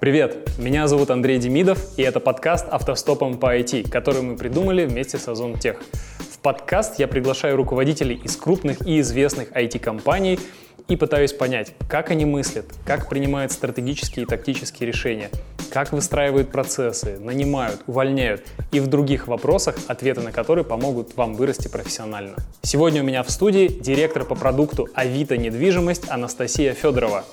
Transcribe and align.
Привет, 0.00 0.48
меня 0.56 0.88
зовут 0.88 1.10
Андрей 1.10 1.38
Демидов, 1.38 1.78
и 1.98 2.02
это 2.02 2.20
подкаст 2.20 2.66
«Автостопом 2.70 3.36
по 3.36 3.54
IT», 3.54 3.90
который 3.90 4.22
мы 4.22 4.34
придумали 4.34 4.86
вместе 4.86 5.18
с 5.18 5.28
Озон 5.28 5.58
Тех. 5.58 5.76
В 6.18 6.38
подкаст 6.38 6.98
я 6.98 7.06
приглашаю 7.06 7.56
руководителей 7.56 8.18
из 8.24 8.34
крупных 8.34 8.86
и 8.86 9.00
известных 9.00 9.52
IT-компаний 9.52 10.40
и 10.88 10.96
пытаюсь 10.96 11.34
понять, 11.34 11.74
как 11.86 12.10
они 12.10 12.24
мыслят, 12.24 12.64
как 12.86 13.10
принимают 13.10 13.52
стратегические 13.52 14.24
и 14.24 14.26
тактические 14.26 14.86
решения, 14.86 15.28
как 15.70 15.92
выстраивают 15.92 16.50
процессы, 16.50 17.18
нанимают, 17.20 17.82
увольняют 17.86 18.42
и 18.72 18.80
в 18.80 18.86
других 18.86 19.28
вопросах, 19.28 19.76
ответы 19.86 20.22
на 20.22 20.32
которые 20.32 20.64
помогут 20.64 21.14
вам 21.14 21.34
вырасти 21.34 21.68
профессионально. 21.68 22.36
Сегодня 22.62 23.02
у 23.02 23.04
меня 23.04 23.22
в 23.22 23.30
студии 23.30 23.68
директор 23.68 24.24
по 24.24 24.34
продукту 24.34 24.88
Авито 24.94 25.36
недвижимость 25.36 26.08
Анастасия 26.08 26.72
Федорова. 26.72 27.26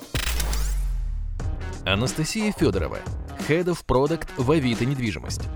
Анастасия 1.88 2.52
Федорова, 2.52 2.98
Head 3.48 3.64
of 3.64 3.78
Product 3.86 4.28
в 4.36 4.50
Авито 4.50 4.84
недвижимость. 4.84 5.48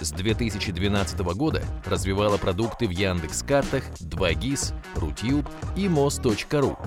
С 0.00 0.10
2012 0.10 1.20
года 1.36 1.62
развивала 1.84 2.38
продукты 2.38 2.86
в 2.86 2.90
Яндекс.Картах, 2.90 3.84
2GIS, 4.00 4.72
Рутюб 4.96 5.46
и 5.76 5.86
Мост.ру. 5.86 6.78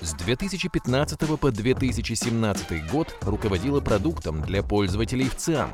С 0.00 0.14
2015 0.14 1.38
по 1.38 1.52
2017 1.52 2.90
год 2.90 3.16
руководила 3.20 3.80
продуктом 3.80 4.42
для 4.42 4.64
пользователей 4.64 5.28
в 5.28 5.36
ЦИАН. 5.36 5.70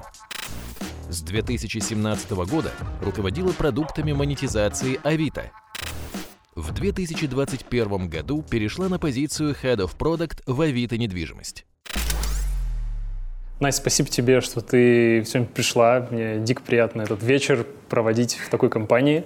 С 1.09 1.23
2017 1.23 2.31
года 2.33 2.73
руководила 3.01 3.53
продуктами 3.53 4.13
монетизации 4.13 5.01
Авито. 5.03 5.51
В 6.57 6.73
2021 6.73 8.09
году 8.09 8.43
перешла 8.43 8.89
на 8.89 8.99
позицию 8.99 9.55
Head 9.63 9.77
of 9.77 9.91
Product 9.99 10.41
в 10.47 10.59
Авито 10.63 10.97
недвижимость. 10.97 11.67
Настя, 13.61 13.83
спасибо 13.83 14.09
тебе, 14.09 14.41
что 14.41 14.63
ты 14.63 15.23
сегодня 15.27 15.53
пришла. 15.53 16.09
Мне 16.11 16.39
дико 16.39 16.63
приятно 16.63 17.03
этот 17.03 17.23
вечер 17.23 17.67
проводить 17.91 18.37
в 18.37 18.49
такой 18.49 18.71
компании. 18.71 19.25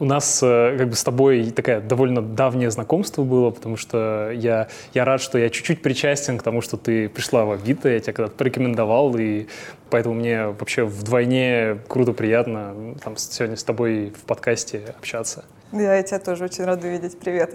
У 0.00 0.04
нас 0.04 0.40
э, 0.42 0.74
как 0.76 0.88
бы 0.88 0.96
с 0.96 1.04
тобой 1.04 1.48
такая 1.52 1.80
довольно 1.80 2.22
давнее 2.22 2.72
знакомство 2.72 3.22
было, 3.22 3.50
потому 3.50 3.76
что 3.76 4.32
я, 4.32 4.66
я 4.94 5.04
рад, 5.04 5.20
что 5.20 5.38
я 5.38 5.50
чуть-чуть 5.50 5.80
причастен 5.80 6.38
к 6.38 6.42
тому, 6.42 6.60
что 6.60 6.76
ты 6.76 7.08
пришла 7.08 7.44
в 7.44 7.52
Авито, 7.52 7.88
я 7.88 8.00
тебя 8.00 8.12
когда-то 8.14 8.34
порекомендовал, 8.36 9.16
и 9.16 9.46
поэтому 9.90 10.16
мне 10.16 10.48
вообще 10.48 10.84
вдвойне 10.84 11.78
круто, 11.86 12.12
приятно 12.12 12.96
там, 13.04 13.16
сегодня 13.16 13.56
с 13.56 13.62
тобой 13.62 14.10
в 14.10 14.24
подкасте 14.24 14.94
общаться. 14.98 15.44
Да, 15.72 15.96
я 15.96 16.02
тебя 16.02 16.18
тоже 16.18 16.44
очень 16.44 16.64
рада 16.64 16.88
видеть. 16.88 17.18
Привет. 17.18 17.54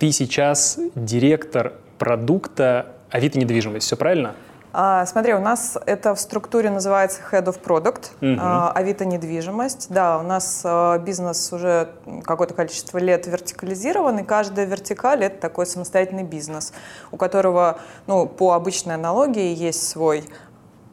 Ты 0.00 0.10
сейчас 0.10 0.78
директор 0.96 1.74
продукта 1.98 2.96
Авито 3.10 3.38
недвижимость, 3.38 3.86
все 3.86 3.96
правильно? 3.96 4.34
А, 4.72 5.04
смотри, 5.06 5.34
у 5.34 5.38
нас 5.38 5.78
это 5.86 6.14
в 6.14 6.20
структуре 6.20 6.70
называется 6.70 7.20
Head 7.30 7.44
of 7.44 7.62
Product, 7.62 8.06
угу. 8.20 8.40
а, 8.40 8.72
Авито 8.72 9.04
недвижимость. 9.04 9.88
Да, 9.90 10.18
у 10.18 10.22
нас 10.22 10.62
а, 10.64 10.98
бизнес 10.98 11.52
уже 11.52 11.90
какое-то 12.24 12.54
количество 12.54 12.98
лет 12.98 13.26
вертикализирован, 13.26 14.20
и 14.20 14.24
каждая 14.24 14.66
вертикаль— 14.66 15.24
это 15.24 15.40
такой 15.40 15.66
самостоятельный 15.66 16.24
бизнес, 16.24 16.72
у 17.12 17.16
которого, 17.16 17.78
ну, 18.06 18.26
по 18.26 18.54
обычной 18.54 18.94
аналогии 18.94 19.54
есть 19.54 19.86
свой 19.86 20.24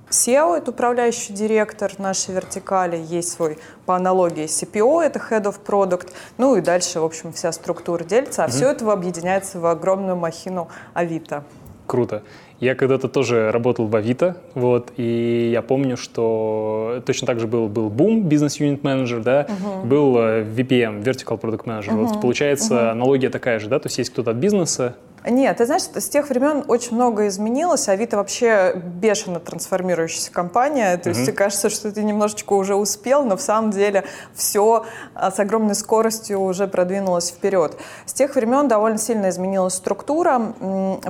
SEO— 0.10 0.56
это 0.58 0.72
управляющий 0.72 1.34
директор 1.34 1.92
нашей 1.98 2.34
вертикали, 2.34 2.98
есть 2.98 3.32
свой, 3.32 3.58
по 3.86 3.96
аналогии, 3.96 4.46
CPO— 4.46 5.02
это 5.04 5.20
Head 5.30 5.44
of 5.44 5.58
Product, 5.66 6.10
ну 6.38 6.56
и 6.56 6.62
дальше, 6.62 7.00
в 7.00 7.06
общем, 7.06 7.32
вся 7.32 7.52
структура 7.52 8.04
делится, 8.04 8.44
а 8.44 8.46
угу. 8.48 8.54
все 8.54 8.72
это 8.72 8.92
объединяется 8.92 9.60
в 9.60 9.66
огромную 9.66 10.16
махину 10.16 10.68
Авито. 10.94 11.44
Круто. 11.86 12.24
Я 12.60 12.76
когда-то 12.76 13.08
тоже 13.08 13.52
работал 13.52 13.88
в 13.88 13.96
Авито, 13.96 14.36
вот, 14.54 14.92
и 14.98 15.50
я 15.52 15.62
помню, 15.62 15.96
что 15.96 17.02
точно 17.06 17.26
так 17.26 17.40
же 17.40 17.48
был, 17.48 17.70
был 17.70 17.90
Boom, 17.90 18.22
бизнес-юнит 18.22 18.84
менеджер, 18.84 19.22
да, 19.22 19.44
uh-huh. 19.44 19.86
был 19.86 20.18
э, 20.18 20.44
VPM, 20.44 21.02
Vertical 21.02 21.40
Product 21.40 21.64
Manager. 21.64 21.92
Uh-huh. 21.92 22.06
Вот, 22.06 22.22
получается, 22.22 22.74
uh-huh. 22.74 22.92
аналогия 22.92 23.30
такая 23.30 23.60
же, 23.60 23.70
да, 23.70 23.80
то 23.80 23.88
есть 23.88 23.98
есть 23.98 24.10
кто-то 24.10 24.32
от 24.32 24.38
бизнеса, 24.38 24.96
нет, 25.30 25.58
ты 25.58 25.66
знаешь, 25.66 25.84
с 25.84 26.10
тех 26.10 26.30
времен 26.30 26.64
очень 26.68 26.96
много 26.96 27.28
изменилось. 27.28 27.88
Авито 27.90 28.18
вообще 28.18 28.74
бешено 28.76 29.40
трансформирующаяся 29.40 30.32
компания. 30.32 30.98
То 30.98 31.10
есть 31.10 31.28
mm-hmm. 31.28 31.34
кажется, 31.34 31.70
что 31.70 31.92
ты 31.92 32.04
немножечко 32.04 32.54
уже 32.54 32.76
успел, 32.76 33.26
но 33.26 33.38
в 33.38 33.42
самом 33.42 33.72
деле 33.72 34.04
все 34.34 34.86
а, 35.16 35.32
с 35.32 35.40
огромной 35.40 35.76
скоростью 35.76 36.42
уже 36.42 36.68
продвинулось 36.68 37.30
вперед. 37.30 37.78
С 38.06 38.14
тех 38.14 38.36
времен 38.36 38.68
довольно 38.68 38.98
сильно 38.98 39.30
изменилась 39.30 39.76
структура. 39.76 40.54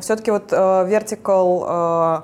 Все-таки 0.02 0.32
вот 0.32 0.52
uh, 0.52 0.88
vertical 0.90 1.68
uh, 1.68 2.22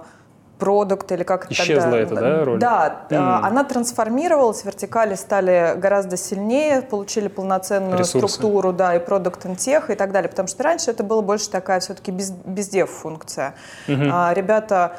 продукт 0.58 1.12
или 1.12 1.24
как 1.24 1.52
Исчезла 1.52 1.92
тогда... 1.92 2.00
это, 2.00 2.16
да, 2.16 2.46
роль? 2.46 2.60
Да, 2.60 3.06
mm. 3.10 3.40
она 3.44 3.64
трансформировалась, 3.64 4.64
вертикали 4.64 5.16
стали 5.16 5.74
гораздо 5.78 6.18
сильнее, 6.18 6.82
получили 6.82 7.28
полноценную 7.28 7.98
Ресурсы. 8.00 8.28
структуру, 8.28 8.74
да, 8.74 8.96
и 8.96 9.00
продукт 9.00 9.46
интех 9.46 9.90
и 9.90 9.96
так 9.96 10.12
далее, 10.12 10.30
потому 10.30 10.48
что 10.48 10.64
раньше 10.64 10.92
это 10.92 11.04
была 11.04 11.22
больше 11.22 11.50
такая 11.50 11.80
все-таки 11.80 12.12
без, 12.12 12.32
бездев 12.32 12.90
функция. 12.90 13.56
Mm-hmm. 13.88 14.10
А, 14.12 14.34
ребята 14.34 14.98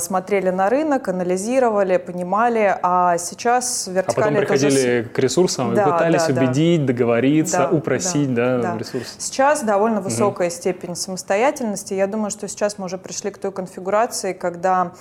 смотрели 0.00 0.50
на 0.50 0.70
рынок, 0.70 1.08
анализировали, 1.08 1.98
понимали, 1.98 2.78
а 2.82 3.18
сейчас 3.18 3.86
вертикали... 3.86 4.24
А 4.24 4.28
потом 4.28 4.36
приходили 4.36 4.78
уже... 4.78 5.04
к 5.04 5.18
ресурсам 5.18 5.74
да, 5.74 5.82
и 5.82 5.92
пытались 5.92 6.26
да, 6.26 6.32
убедить, 6.32 6.80
да. 6.80 6.86
договориться, 6.92 7.58
да, 7.58 7.70
упросить 7.70 8.32
да, 8.32 8.56
да, 8.56 8.72
да. 8.72 8.78
ресурсы. 8.78 9.14
Сейчас 9.18 9.62
довольно 9.62 10.00
высокая 10.00 10.48
угу. 10.48 10.54
степень 10.54 10.96
самостоятельности. 10.96 11.92
Я 11.94 12.06
думаю, 12.06 12.30
что 12.30 12.48
сейчас 12.48 12.78
мы 12.78 12.86
уже 12.86 12.96
пришли 12.96 13.30
к 13.30 13.38
той 13.38 13.52
конфигурации, 13.52 14.32
когда 14.32 14.92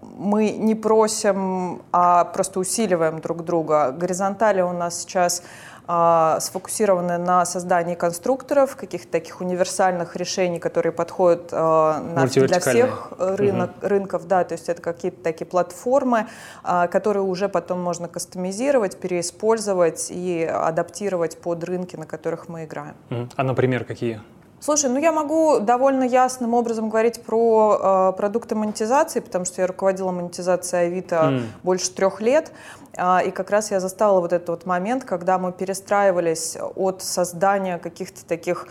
мы 0.00 0.50
не 0.50 0.74
просим, 0.74 1.82
а 1.92 2.24
просто 2.24 2.60
усиливаем 2.60 3.20
друг 3.20 3.44
друга. 3.44 3.92
Горизонтали 3.92 4.60
у 4.60 4.72
нас 4.72 5.00
сейчас 5.00 5.42
а, 5.42 5.44
сфокусированы 5.88 7.16
на 7.16 7.46
создании 7.46 7.94
конструкторов, 7.94 8.76
каких-то 8.76 9.10
таких 9.10 9.40
универсальных 9.40 10.16
решений, 10.16 10.58
которые 10.58 10.92
подходят 10.92 11.48
а, 11.52 12.00
на, 12.00 12.26
для 12.26 12.60
всех 12.60 13.12
рынок, 13.18 13.70
угу. 13.78 13.88
рынков. 13.88 14.26
Да, 14.26 14.44
то 14.44 14.52
есть 14.52 14.68
это 14.68 14.82
какие-то 14.82 15.22
такие 15.22 15.46
платформы, 15.46 16.26
а, 16.62 16.88
которые 16.88 17.22
уже 17.22 17.48
потом 17.48 17.80
можно 17.80 18.06
кастомизировать, 18.06 18.98
переиспользовать 18.98 20.08
и 20.10 20.44
адаптировать 20.44 21.38
под 21.38 21.64
рынки, 21.64 21.96
на 21.96 22.04
которых 22.04 22.48
мы 22.48 22.64
играем. 22.64 22.94
А, 23.36 23.42
например, 23.42 23.84
какие? 23.84 24.20
Слушай, 24.60 24.90
ну 24.90 24.98
я 24.98 25.12
могу 25.12 25.60
довольно 25.60 26.02
ясным 26.02 26.52
образом 26.54 26.88
говорить 26.88 27.22
про 27.22 28.10
э, 28.10 28.16
продукты 28.16 28.56
монетизации, 28.56 29.20
потому 29.20 29.44
что 29.44 29.60
я 29.60 29.68
руководила 29.68 30.10
монетизацией 30.10 30.88
Авито 30.88 31.16
mm. 31.16 31.42
больше 31.62 31.92
трех 31.92 32.20
лет. 32.20 32.52
Э, 32.98 33.26
и 33.26 33.30
как 33.30 33.50
раз 33.50 33.70
я 33.70 33.80
застала 33.80 34.20
вот 34.20 34.32
этот 34.32 34.48
вот 34.48 34.66
момент, 34.66 35.04
когда 35.04 35.38
мы 35.38 35.52
перестраивались 35.52 36.56
от 36.76 37.02
создания 37.02 37.78
каких-то 37.78 38.26
таких 38.26 38.66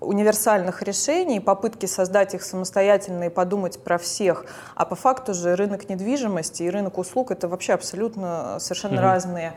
универсальных 0.00 0.82
решений, 0.82 1.40
попытки 1.40 1.86
создать 1.86 2.34
их 2.34 2.42
самостоятельно 2.42 3.24
и 3.24 3.28
подумать 3.28 3.82
про 3.82 3.98
всех. 3.98 4.44
А 4.74 4.84
по 4.84 4.94
факту 4.94 5.34
же 5.34 5.56
рынок 5.56 5.88
недвижимости 5.88 6.62
и 6.62 6.70
рынок 6.70 6.98
услуг 6.98 7.30
это 7.30 7.48
вообще 7.48 7.72
абсолютно 7.72 8.58
совершенно 8.60 8.98
mm-hmm. 8.98 9.02
разные 9.02 9.54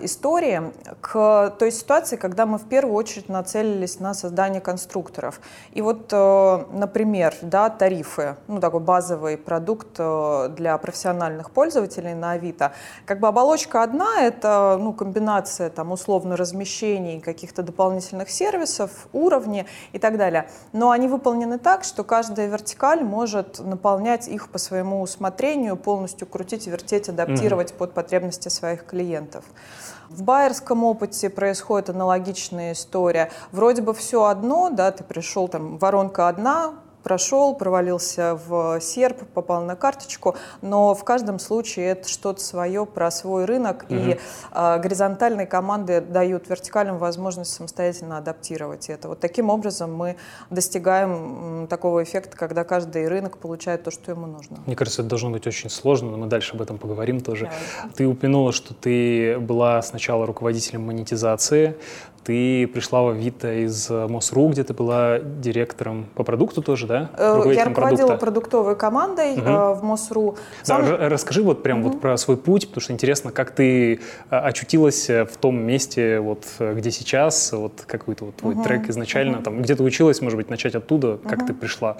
истории 0.00 0.72
к 1.00 1.54
той 1.58 1.72
ситуации, 1.72 2.16
когда 2.16 2.46
мы 2.46 2.58
в 2.58 2.68
первую 2.68 2.94
очередь 2.94 3.28
нацелились 3.28 4.00
на 4.00 4.14
создание 4.14 4.60
конструкторов. 4.60 5.40
И 5.72 5.82
вот, 5.82 6.08
э, 6.12 6.64
например, 6.72 7.34
да, 7.42 7.70
тарифы, 7.70 8.36
ну 8.48 8.60
такой 8.60 8.80
базовый 8.80 9.36
продукт 9.36 9.96
э, 9.98 10.48
для 10.56 10.76
профессиональных 10.78 11.50
пользователей 11.50 12.14
на 12.14 12.32
Авито. 12.32 12.72
Как 13.04 13.20
бы 13.20 13.28
оболочка 13.28 13.82
одна, 13.82 14.22
это 14.22 14.78
ну, 14.80 14.92
комбинация 14.92 15.70
там 15.70 15.92
условно 15.92 16.36
размещений 16.36 17.20
каких-то 17.20 17.62
дополнительных 17.62 18.30
сервисов, 18.30 19.08
уровни 19.12 19.66
и 19.92 19.98
так 19.98 20.16
далее. 20.16 20.48
Но 20.72 20.90
они 20.90 21.08
выполнены 21.08 21.58
так, 21.58 21.84
что 21.84 22.04
каждая 22.04 22.48
вертикаль 22.48 23.02
может 23.02 23.58
наполнять 23.58 24.28
их 24.28 24.48
по 24.48 24.58
своему 24.58 25.00
усмотрению, 25.00 25.76
полностью 25.76 26.26
крутить, 26.26 26.66
вертеть, 26.66 27.08
адаптировать 27.08 27.72
mm-hmm. 27.72 27.76
под 27.76 27.92
потребности 27.92 28.48
своих 28.48 28.84
клиентов. 28.84 29.44
В 30.08 30.22
байерском 30.22 30.84
опыте 30.84 31.30
происходит 31.30 31.90
аналогичная 31.90 32.72
история. 32.72 33.30
Вроде 33.52 33.82
бы 33.82 33.94
все 33.94 34.24
одно, 34.24 34.70
да, 34.70 34.90
ты 34.90 35.04
пришел, 35.04 35.48
там, 35.48 35.78
воронка 35.78 36.28
одна, 36.28 36.74
прошел, 37.06 37.54
провалился 37.54 38.34
в 38.48 38.80
серп, 38.80 39.28
попал 39.32 39.62
на 39.62 39.76
карточку, 39.76 40.34
но 40.60 40.92
в 40.92 41.04
каждом 41.04 41.38
случае 41.38 41.90
это 41.90 42.08
что-то 42.08 42.40
свое 42.40 42.84
про 42.84 43.12
свой 43.12 43.44
рынок, 43.44 43.86
угу. 43.88 43.94
и 43.94 44.18
э, 44.50 44.78
горизонтальные 44.80 45.46
команды 45.46 46.00
дают 46.00 46.48
вертикальным 46.48 46.98
возможность 46.98 47.52
самостоятельно 47.52 48.18
адаптировать 48.18 48.90
это. 48.90 49.06
Вот 49.06 49.20
таким 49.20 49.50
образом 49.50 49.94
мы 49.94 50.16
достигаем 50.50 51.68
такого 51.68 52.02
эффекта, 52.02 52.36
когда 52.36 52.64
каждый 52.64 53.06
рынок 53.06 53.38
получает 53.38 53.84
то, 53.84 53.92
что 53.92 54.10
ему 54.10 54.26
нужно. 54.26 54.58
Мне 54.66 54.74
кажется, 54.74 55.02
это 55.02 55.08
должно 55.08 55.30
быть 55.30 55.46
очень 55.46 55.70
сложно, 55.70 56.10
но 56.10 56.16
мы 56.16 56.26
дальше 56.26 56.56
об 56.56 56.62
этом 56.62 56.76
поговорим 56.76 57.20
тоже. 57.20 57.52
Да. 57.84 57.90
Ты 57.94 58.08
упомянула, 58.08 58.50
что 58.50 58.74
ты 58.74 59.38
была 59.38 59.80
сначала 59.82 60.26
руководителем 60.26 60.82
монетизации, 60.82 61.76
ты 62.26 62.66
пришла 62.66 63.02
в 63.02 63.08
Авито 63.10 63.64
из 63.64 63.88
э, 63.88 64.06
МОСРУ, 64.08 64.48
где 64.48 64.64
ты 64.64 64.74
была 64.74 65.20
директором 65.20 66.06
по 66.16 66.24
продукту 66.24 66.60
тоже, 66.60 66.88
да? 66.88 67.10
Э, 67.16 67.40
я 67.54 67.66
руководила 67.66 68.08
продукта. 68.08 68.16
продуктовой 68.16 68.76
командой 68.76 69.34
угу. 69.34 69.78
в 69.78 69.84
МОСРУ. 69.84 70.36
Сам... 70.64 70.84
Да, 70.84 71.08
расскажи 71.08 71.42
вот 71.42 71.62
прям 71.62 71.80
угу. 71.80 71.90
вот 71.90 72.00
про 72.00 72.16
свой 72.16 72.36
путь, 72.36 72.66
потому 72.66 72.80
что 72.80 72.92
интересно, 72.92 73.30
как 73.30 73.52
ты 73.52 74.00
очутилась 74.28 75.08
в 75.08 75.36
том 75.40 75.56
месте, 75.56 76.18
вот 76.18 76.44
где 76.58 76.90
сейчас, 76.90 77.52
вот 77.52 77.84
какой-то 77.86 78.24
вот 78.24 78.36
твой 78.36 78.54
угу. 78.54 78.64
трек 78.64 78.88
изначально, 78.88 79.38
угу. 79.38 79.44
там 79.44 79.62
где 79.62 79.76
ты 79.76 79.84
училась, 79.84 80.20
может 80.20 80.36
быть, 80.36 80.50
начать 80.50 80.74
оттуда, 80.74 81.18
как 81.28 81.38
угу. 81.38 81.46
ты 81.46 81.54
пришла? 81.54 81.98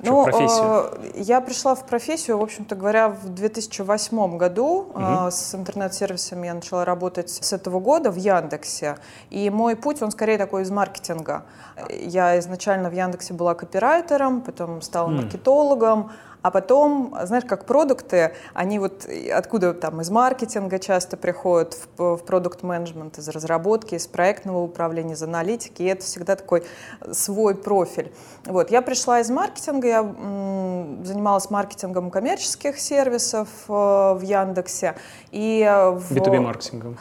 Ну, 0.00 0.24
профессию? 0.24 0.64
Э, 0.64 1.10
я 1.14 1.40
пришла 1.40 1.74
в 1.74 1.86
профессию, 1.86 2.38
в 2.38 2.42
общем-то 2.42 2.76
говоря, 2.76 3.08
в 3.08 3.28
2008 3.28 4.36
году. 4.36 4.90
Угу. 4.94 5.30
С 5.30 5.54
интернет-сервисами 5.54 6.46
я 6.46 6.54
начала 6.54 6.84
работать 6.84 7.30
с 7.30 7.52
этого 7.52 7.80
года 7.80 8.10
в 8.10 8.16
Яндексе. 8.16 8.98
И 9.30 9.50
мой 9.50 9.76
путь, 9.76 10.02
он 10.02 10.10
скорее 10.10 10.38
такой 10.38 10.62
из 10.62 10.70
маркетинга. 10.70 11.44
Я 11.90 12.38
изначально 12.38 12.90
в 12.90 12.92
Яндексе 12.92 13.34
была 13.34 13.54
копирайтером, 13.54 14.40
потом 14.40 14.82
стала 14.82 15.08
маркетологом, 15.08 16.12
а 16.42 16.50
потом, 16.50 17.16
знаешь, 17.24 17.44
как 17.44 17.64
продукты, 17.64 18.32
они 18.54 18.78
вот 18.78 19.08
откуда 19.32 19.74
там 19.74 20.00
из 20.00 20.10
маркетинга 20.10 20.78
часто 20.78 21.16
приходят 21.16 21.76
в, 21.96 22.16
в 22.16 22.24
продукт-менеджмент, 22.24 23.18
из 23.18 23.28
разработки, 23.28 23.94
из 23.94 24.06
проектного 24.06 24.62
управления, 24.62 25.14
из 25.14 25.22
аналитики, 25.22 25.82
и 25.82 25.86
это 25.86 26.04
всегда 26.04 26.36
такой 26.36 26.64
свой 27.12 27.54
профиль. 27.54 28.12
Вот, 28.44 28.70
я 28.70 28.82
пришла 28.82 29.20
из 29.20 29.30
маркетинга, 29.30 29.88
я 29.88 29.98
м, 30.00 31.04
занималась 31.04 31.50
маркетингом 31.50 32.10
коммерческих 32.10 32.78
сервисов 32.78 33.48
э, 33.68 33.72
в 33.72 34.20
Яндексе. 34.22 34.94
И 35.30 35.64
в... 35.64 36.16
B2B 36.16 36.40
маркетингом. 36.40 36.96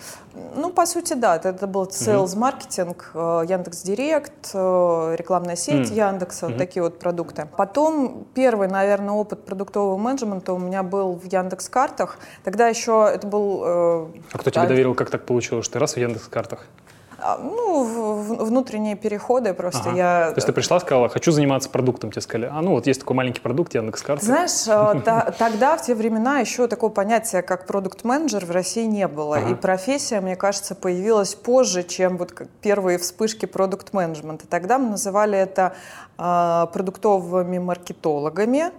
Ну, 0.56 0.70
по 0.72 0.86
сути, 0.86 1.14
да. 1.14 1.36
Это 1.36 1.68
был 1.68 1.86
sales 1.86 2.36
маркетинг, 2.38 3.12
э, 3.14 3.46
Яндекс 3.48 3.82
Директ, 3.84 4.52
э, 4.54 5.16
рекламная 5.18 5.56
сеть 5.56 5.92
mm. 5.92 5.94
Яндекса, 5.94 6.46
mm-hmm. 6.46 6.50
вот 6.50 6.58
такие 6.58 6.84
вот 6.84 7.00
продукты. 7.00 7.48
Потом 7.58 8.26
первый, 8.34 8.68
наверное, 8.68 9.14
опыт 9.14 9.46
продуктового 9.46 9.98
менеджмента 9.98 10.54
у 10.54 10.60
меня 10.60 10.84
был 10.84 11.14
в 11.14 11.26
Яндекс 11.26 11.70
Картах. 11.70 12.18
Тогда 12.44 12.68
еще 12.68 13.10
это 13.14 13.28
был... 13.28 13.64
Э, 13.64 14.08
а 14.32 14.38
кто 14.38 14.50
тебе 14.50 14.68
доверил, 14.68 14.96
как 14.96 15.10
так 15.10 15.26
получилось, 15.26 15.66
что 15.66 15.74
ты 15.74 15.80
раз 15.80 15.94
в 15.94 15.98
Яндекс 15.98 16.28
Картах? 16.28 16.66
А, 17.28 17.38
ну, 17.40 17.84
внутренние 18.46 18.96
переходы 18.96 19.54
просто 19.54 19.90
ага. 19.90 19.98
я... 19.98 20.28
То 20.30 20.38
есть 20.38 20.48
ты 20.48 20.54
пришла, 20.54 20.80
сказала, 20.80 21.10
хочу 21.10 21.34
заниматься 21.34 21.70
продуктом, 21.70 22.10
тебе 22.10 22.22
сказали, 22.22 22.50
а 22.50 22.62
ну 22.62 22.72
вот 22.72 22.88
есть 22.88 23.02
такой 23.02 23.18
маленький 23.18 23.42
продукт, 23.42 23.76
Яндекс.Карты. 23.76 24.26
Знаешь, 24.26 24.66
э, 24.68 25.32
тогда, 25.38 25.76
в 25.76 25.82
те 25.82 25.94
времена, 25.94 26.40
еще 26.40 26.70
такого 26.70 26.90
понятия, 26.90 27.42
как 27.42 27.68
продукт-менеджер 27.68 28.46
в 28.46 28.52
России 28.52 28.86
не 28.86 29.10
было. 29.10 29.50
И 29.50 29.56
профессия, 29.56 30.22
мне 30.22 30.38
кажется, 30.38 30.74
появилась 30.74 31.36
позже, 31.36 31.84
чем 31.84 32.18
вот 32.18 32.32
первые 32.62 32.98
вспышки 32.98 33.46
продукт-менеджмента. 33.46 34.48
Тогда 34.48 34.78
мы 34.78 34.92
называли 34.92 35.38
это 35.38 35.74
а, 36.18 36.68
продуктовыми 36.68 37.58
маркетологами, 37.58 38.72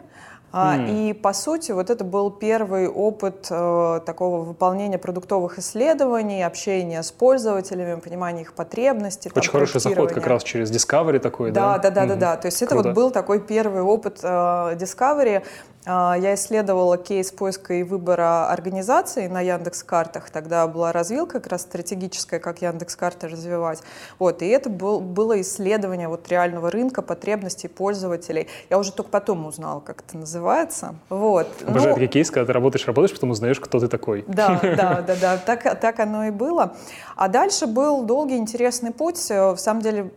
Mm. 0.52 1.10
И, 1.10 1.12
по 1.12 1.34
сути, 1.34 1.72
вот 1.72 1.90
это 1.90 2.04
был 2.04 2.30
первый 2.30 2.88
опыт 2.88 3.48
э, 3.50 4.00
такого 4.06 4.44
выполнения 4.44 4.96
продуктовых 4.96 5.58
исследований, 5.58 6.42
общения 6.42 7.02
с 7.02 7.12
пользователями, 7.12 8.00
понимания 8.00 8.42
их 8.42 8.54
потребностей. 8.54 9.30
Очень 9.34 9.50
хороший 9.50 9.80
заход 9.80 10.12
как 10.12 10.26
раз 10.26 10.42
через 10.42 10.70
Discovery 10.70 11.18
такой, 11.18 11.50
да? 11.50 11.76
Да, 11.76 11.78
да, 11.78 11.90
да, 11.90 12.04
mm-hmm. 12.04 12.08
да, 12.08 12.16
да. 12.16 12.36
То 12.36 12.46
есть 12.48 12.58
Круто. 12.58 12.74
это 12.74 12.88
вот 12.88 12.94
был 12.94 13.10
такой 13.10 13.40
первый 13.40 13.82
опыт 13.82 14.20
э, 14.22 14.26
Discovery. 14.26 15.42
А, 15.90 16.14
я 16.20 16.35
исследовала 16.35 16.99
кейс 16.99 17.32
поиска 17.32 17.73
и 17.73 17.82
выбора 17.82 18.50
организаций 18.50 19.26
на 19.29 19.40
Яндекс 19.40 19.82
Картах. 19.82 20.29
Тогда 20.29 20.67
была 20.67 20.93
развилка 20.93 21.40
как 21.40 21.50
раз 21.50 21.62
стратегическая, 21.62 22.38
как 22.38 22.61
Яндекс 22.61 22.94
Карты 22.94 23.26
развивать. 23.26 23.82
Вот, 24.19 24.43
и 24.43 24.49
это 24.49 24.69
был, 24.69 25.00
было 25.00 25.40
исследование 25.40 26.08
вот 26.08 26.29
реального 26.29 26.70
рынка, 26.70 27.00
потребностей 27.00 27.69
пользователей. 27.69 28.49
Я 28.69 28.79
уже 28.79 28.93
только 28.93 29.11
потом 29.11 29.46
узнала, 29.46 29.81
как 29.81 30.02
это 30.06 30.19
называется. 30.19 30.96
Вот. 31.08 31.49
Обожаю 31.67 31.91
ну, 31.91 31.94
такие 31.94 32.08
кейсы, 32.08 32.32
когда 32.32 32.49
ты 32.49 32.52
работаешь, 32.52 32.87
работаешь, 32.87 33.14
потом 33.14 33.31
узнаешь, 33.31 33.58
кто 33.58 33.81
ты 33.81 33.88
такой. 33.88 34.26
Да, 34.29 34.61
да, 34.62 35.00
да, 35.00 35.17
да, 35.19 35.37
так, 35.38 35.81
так 35.81 36.00
оно 36.00 36.26
и 36.26 36.31
было. 36.31 36.76
А 37.17 37.29
дальше 37.29 37.67
был 37.67 38.05
долгий 38.05 38.37
интересный 38.37 38.91
путь. 38.91 39.19
В 39.31 39.56
самом 39.56 39.81
деле 39.81 40.11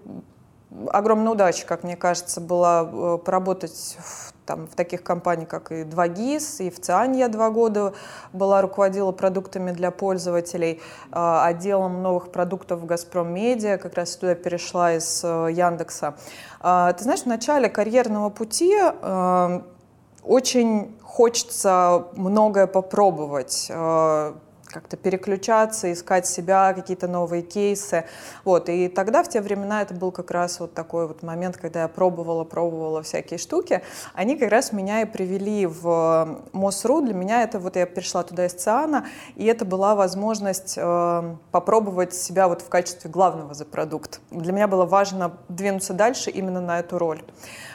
огромная 0.89 1.31
удача, 1.31 1.65
как 1.65 1.83
мне 1.83 1.95
кажется, 1.95 2.41
была 2.41 2.89
э, 2.91 3.17
поработать 3.23 3.97
в 3.99 4.33
там, 4.51 4.67
в 4.67 4.75
таких 4.75 5.01
компаниях, 5.01 5.47
как 5.47 5.71
и 5.71 5.83
2GIS, 5.83 6.67
и 6.67 6.69
в 6.69 6.81
ЦИАН 6.81 7.13
я 7.13 7.29
два 7.29 7.51
года 7.51 7.93
была, 8.33 8.61
руководила 8.61 9.13
продуктами 9.13 9.71
для 9.71 9.91
пользователей, 9.91 10.81
а, 11.09 11.45
отделом 11.45 12.01
новых 12.01 12.33
продуктов 12.33 12.81
в 12.81 12.85
«Газпром 12.85 13.33
Медиа», 13.33 13.77
как 13.77 13.93
раз 13.93 14.17
туда 14.17 14.35
перешла 14.35 14.95
из 14.95 15.21
э, 15.23 15.47
Яндекса. 15.53 16.15
А, 16.59 16.91
ты 16.91 17.03
знаешь, 17.03 17.21
в 17.21 17.27
начале 17.27 17.69
карьерного 17.69 18.29
пути 18.29 18.75
э, 18.77 19.61
очень 20.21 20.97
хочется 21.01 22.07
многое 22.17 22.67
попробовать, 22.67 23.67
э, 23.69 24.33
как-то 24.71 24.97
переключаться, 24.97 25.91
искать 25.91 26.25
себя, 26.25 26.73
какие-то 26.73 27.07
новые 27.07 27.41
кейсы. 27.41 28.05
Вот. 28.43 28.69
И 28.69 28.87
тогда, 28.87 29.23
в 29.23 29.29
те 29.29 29.41
времена, 29.41 29.81
это 29.81 29.93
был 29.93 30.11
как 30.11 30.31
раз 30.31 30.59
вот 30.59 30.73
такой 30.73 31.07
вот 31.07 31.23
момент, 31.23 31.57
когда 31.57 31.81
я 31.81 31.87
пробовала, 31.87 32.43
пробовала 32.43 33.03
всякие 33.03 33.37
штуки. 33.37 33.81
Они 34.13 34.37
как 34.37 34.51
раз 34.51 34.71
меня 34.71 35.01
и 35.01 35.05
привели 35.05 35.65
в 35.65 36.39
МОСРУ. 36.53 37.01
Для 37.01 37.13
меня 37.13 37.43
это 37.43 37.59
вот 37.59 37.75
я 37.75 37.85
пришла 37.85 38.23
туда 38.23 38.45
из 38.45 38.53
ЦИАНа, 38.53 39.05
и 39.35 39.45
это 39.45 39.65
была 39.65 39.95
возможность 39.95 40.75
э, 40.77 41.35
попробовать 41.51 42.13
себя 42.13 42.47
вот 42.47 42.61
в 42.61 42.69
качестве 42.69 43.09
главного 43.09 43.53
за 43.53 43.65
продукт. 43.65 44.21
Для 44.31 44.53
меня 44.53 44.67
было 44.67 44.85
важно 44.85 45.33
двинуться 45.49 45.93
дальше 45.93 46.29
именно 46.29 46.61
на 46.61 46.79
эту 46.79 46.97
роль. 46.97 47.21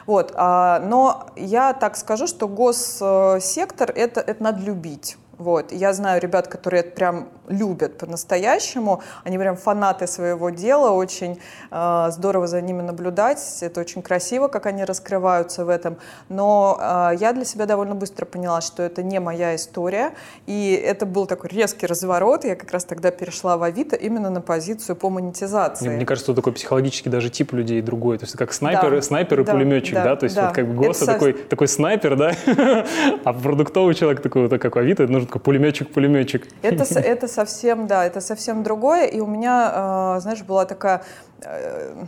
Вот. 0.07 0.33
А, 0.35 0.81
но 0.81 1.27
я 1.37 1.73
так 1.73 1.97
скажу, 1.97 2.27
что 2.27 2.49
госсектор 2.49 3.91
это, 3.91 4.21
это 4.21 4.43
надо 4.43 4.63
любить. 4.63 5.17
Вот. 5.39 5.73
Я 5.73 5.93
знаю 5.93 6.21
ребят, 6.21 6.49
которые 6.49 6.81
это 6.81 6.91
прям 6.91 7.29
любят 7.49 7.99
по-настоящему. 7.99 9.03
Они 9.25 9.39
прям 9.39 9.57
фанаты 9.57 10.07
своего 10.07 10.51
дела, 10.51 10.91
очень 10.91 11.39
э, 11.71 12.07
здорово 12.11 12.47
за 12.47 12.61
ними 12.61 12.83
наблюдать. 12.83 13.59
Это 13.61 13.81
очень 13.81 14.03
красиво, 14.03 14.49
как 14.49 14.67
они 14.67 14.85
раскрываются 14.85 15.65
в 15.65 15.69
этом. 15.69 15.99
Но 16.29 16.79
э, 16.81 17.17
я 17.21 17.33
для 17.33 17.45
себя 17.45 17.67
довольно 17.67 17.95
быстро 17.95 18.25
поняла, 18.25 18.61
что 18.61 18.83
это 18.83 19.03
не 19.03 19.21
моя 19.21 19.55
история. 19.55 20.15
И 20.47 20.73
это 20.73 21.07
был 21.07 21.27
такой 21.27 21.51
резкий 21.51 21.87
разворот. 21.87 22.45
Я 22.45 22.57
как 22.57 22.71
раз 22.73 22.85
тогда 22.85 23.11
перешла 23.11 23.57
в 23.57 23.63
Авито 23.63 23.97
именно 23.97 24.31
на 24.31 24.41
позицию 24.41 24.97
по 24.97 25.11
монетизации. 25.11 25.87
Мне, 25.87 25.97
мне 25.97 26.07
кажется, 26.07 26.27
что 26.27 26.35
такой 26.35 26.55
психологически 26.55 27.09
даже 27.09 27.31
тип 27.31 27.53
людей 27.53 27.83
другой. 27.83 28.19
То 28.19 28.25
есть 28.25 28.37
как 28.37 28.53
снайпер, 28.53 28.91
да, 28.91 29.03
снайпер 29.03 29.41
и 29.41 29.45
да, 29.45 29.53
пулеметчик, 29.53 29.95
да? 29.95 30.05
да? 30.05 30.17
То 30.17 30.25
есть 30.25 30.37
да. 30.37 30.47
вот 30.47 30.55
как 30.55 30.67
бы 30.67 30.75
ГОСТ 30.75 31.07
такой, 31.07 31.33
такой 31.35 31.69
снайпер, 31.69 32.17
да? 32.17 32.35
а 33.25 33.33
продуктовый 33.33 33.95
человек 33.95 34.23
такой, 34.23 34.49
вот 34.49 34.61
как 34.61 34.77
Авито, 34.77 35.07
нужен 35.07 35.26
такой 35.27 35.41
пулеметчик-пулеметчик. 35.41 36.49
Это, 36.63 36.85
это 36.99 37.29
совсем, 37.29 37.87
да, 37.87 38.05
это 38.05 38.21
совсем 38.21 38.63
другое. 38.63 39.07
И 39.07 39.21
у 39.21 39.27
меня, 39.27 40.17
э, 40.17 40.21
знаешь, 40.21 40.43
была 40.43 40.65
такая 40.65 41.03
э, 41.43 42.05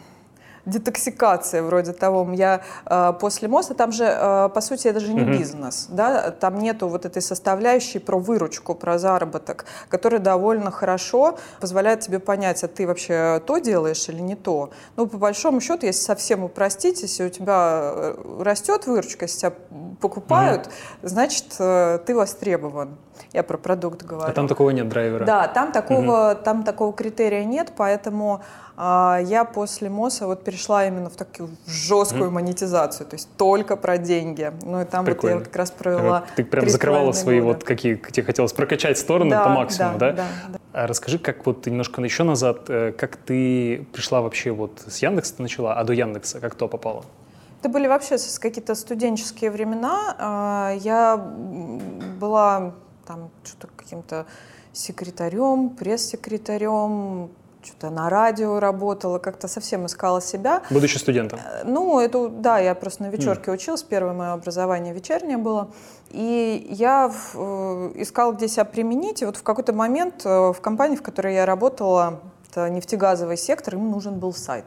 детоксикация 0.68 1.62
вроде 1.62 1.92
того. 1.92 2.30
Я 2.32 2.62
э, 2.86 3.12
после 3.20 3.48
моста, 3.48 3.74
там 3.74 3.92
же, 3.92 4.04
э, 4.04 4.48
по 4.54 4.60
сути, 4.60 4.88
это 4.88 5.00
же 5.00 5.12
не 5.12 5.20
mm-hmm. 5.20 5.38
бизнес, 5.38 5.86
да, 5.90 6.30
там 6.30 6.58
нету 6.58 6.88
вот 6.88 7.04
этой 7.04 7.22
составляющей 7.22 7.98
про 7.98 8.18
выручку, 8.18 8.74
про 8.74 8.98
заработок, 8.98 9.64
которая 9.88 10.20
довольно 10.20 10.70
хорошо 10.70 11.38
позволяет 11.60 12.00
тебе 12.00 12.18
понять, 12.18 12.62
а 12.64 12.68
ты 12.68 12.86
вообще 12.86 13.42
то 13.46 13.58
делаешь 13.58 14.08
или 14.08 14.20
не 14.20 14.36
то. 14.36 14.70
Ну, 14.96 15.06
по 15.06 15.16
большому 15.16 15.60
счету, 15.60 15.86
если 15.86 16.02
совсем 16.02 16.44
упростить, 16.44 17.02
если 17.02 17.24
у 17.24 17.28
тебя 17.28 17.80
э, 17.94 18.42
растет 18.42 18.86
выручка, 18.86 19.24
если 19.24 19.38
тебя 19.38 19.52
покупают, 20.00 20.66
mm-hmm. 20.66 21.08
значит, 21.08 21.46
э, 21.58 21.98
ты 22.04 22.14
востребован. 22.14 22.96
Я 23.32 23.42
про 23.42 23.58
продукт 23.58 24.02
говорю. 24.02 24.30
А 24.30 24.32
там 24.32 24.48
такого 24.48 24.70
нет 24.70 24.88
драйвера? 24.88 25.24
Да, 25.24 25.48
там 25.48 25.72
такого, 25.72 26.32
угу. 26.32 26.42
там 26.42 26.62
такого 26.64 26.92
критерия 26.92 27.44
нет, 27.44 27.72
поэтому 27.76 28.42
а, 28.76 29.18
я 29.22 29.44
после 29.44 29.90
МОСа 29.90 30.26
вот 30.26 30.44
перешла 30.44 30.86
именно 30.86 31.10
в 31.10 31.16
такую 31.16 31.50
жесткую 31.66 32.26
угу. 32.26 32.34
монетизацию, 32.34 33.06
то 33.06 33.14
есть 33.16 33.28
только 33.36 33.76
про 33.76 33.98
деньги. 33.98 34.52
Ну 34.62 34.80
и 34.80 34.84
там 34.84 35.04
Прикольно. 35.04 35.36
вот 35.36 35.40
я 35.40 35.46
как 35.46 35.56
раз 35.56 35.70
провела 35.72 36.24
Ты 36.36 36.44
прям 36.44 36.68
закрывала 36.68 37.10
свои 37.12 37.40
года. 37.40 37.54
вот 37.54 37.64
какие, 37.64 37.96
тебе 37.96 38.24
хотелось 38.24 38.52
прокачать 38.52 38.96
стороны 38.96 39.30
да, 39.30 39.42
по 39.42 39.50
максимуму, 39.50 39.98
да? 39.98 40.12
Да, 40.12 40.16
да, 40.16 40.52
да. 40.52 40.58
А 40.72 40.86
расскажи, 40.86 41.18
как 41.18 41.44
вот 41.44 41.66
немножко 41.66 42.00
еще 42.02 42.22
назад, 42.22 42.66
э, 42.68 42.92
как 42.92 43.16
ты 43.16 43.84
пришла 43.92 44.20
вообще 44.20 44.52
вот 44.52 44.80
с 44.86 44.98
Яндекса 44.98 45.36
ты 45.36 45.42
начала, 45.42 45.74
а 45.74 45.82
до 45.82 45.92
Яндекса 45.92 46.38
как 46.38 46.54
то 46.54 46.68
попала? 46.68 47.04
Это 47.60 47.68
были 47.68 47.88
вообще 47.88 48.16
какие-то 48.40 48.76
студенческие 48.76 49.50
времена. 49.50 50.14
А, 50.18 50.72
я 50.78 51.16
была 51.16 52.74
там 53.08 53.30
что-то 53.42 53.68
каким-то 53.74 54.26
секретарем, 54.72 55.70
пресс-секретарем, 55.70 57.30
что-то 57.62 57.90
на 57.90 58.08
радио 58.10 58.60
работала, 58.60 59.18
как-то 59.18 59.48
совсем 59.48 59.86
искала 59.86 60.20
себя. 60.20 60.62
Будучи 60.70 60.98
студентом? 60.98 61.40
Э, 61.42 61.64
ну, 61.64 61.98
это, 61.98 62.28
да, 62.28 62.58
я 62.58 62.74
просто 62.74 63.04
на 63.04 63.08
вечерке 63.08 63.50
mm. 63.50 63.54
училась, 63.54 63.82
первое 63.82 64.12
мое 64.12 64.32
образование 64.32 64.94
вечернее 64.94 65.38
было. 65.38 65.70
И 66.10 66.66
я 66.70 67.10
э, 67.34 67.92
искала, 67.96 68.32
где 68.32 68.46
себя 68.46 68.64
применить, 68.64 69.22
и 69.22 69.24
вот 69.24 69.36
в 69.36 69.42
какой-то 69.42 69.72
момент 69.72 70.22
э, 70.24 70.52
в 70.52 70.60
компании, 70.60 70.96
в 70.96 71.02
которой 71.02 71.34
я 71.34 71.46
работала 71.46 72.20
это 72.50 72.70
нефтегазовый 72.70 73.36
сектор, 73.36 73.74
им 73.74 73.90
нужен 73.90 74.18
был 74.18 74.32
сайт. 74.32 74.64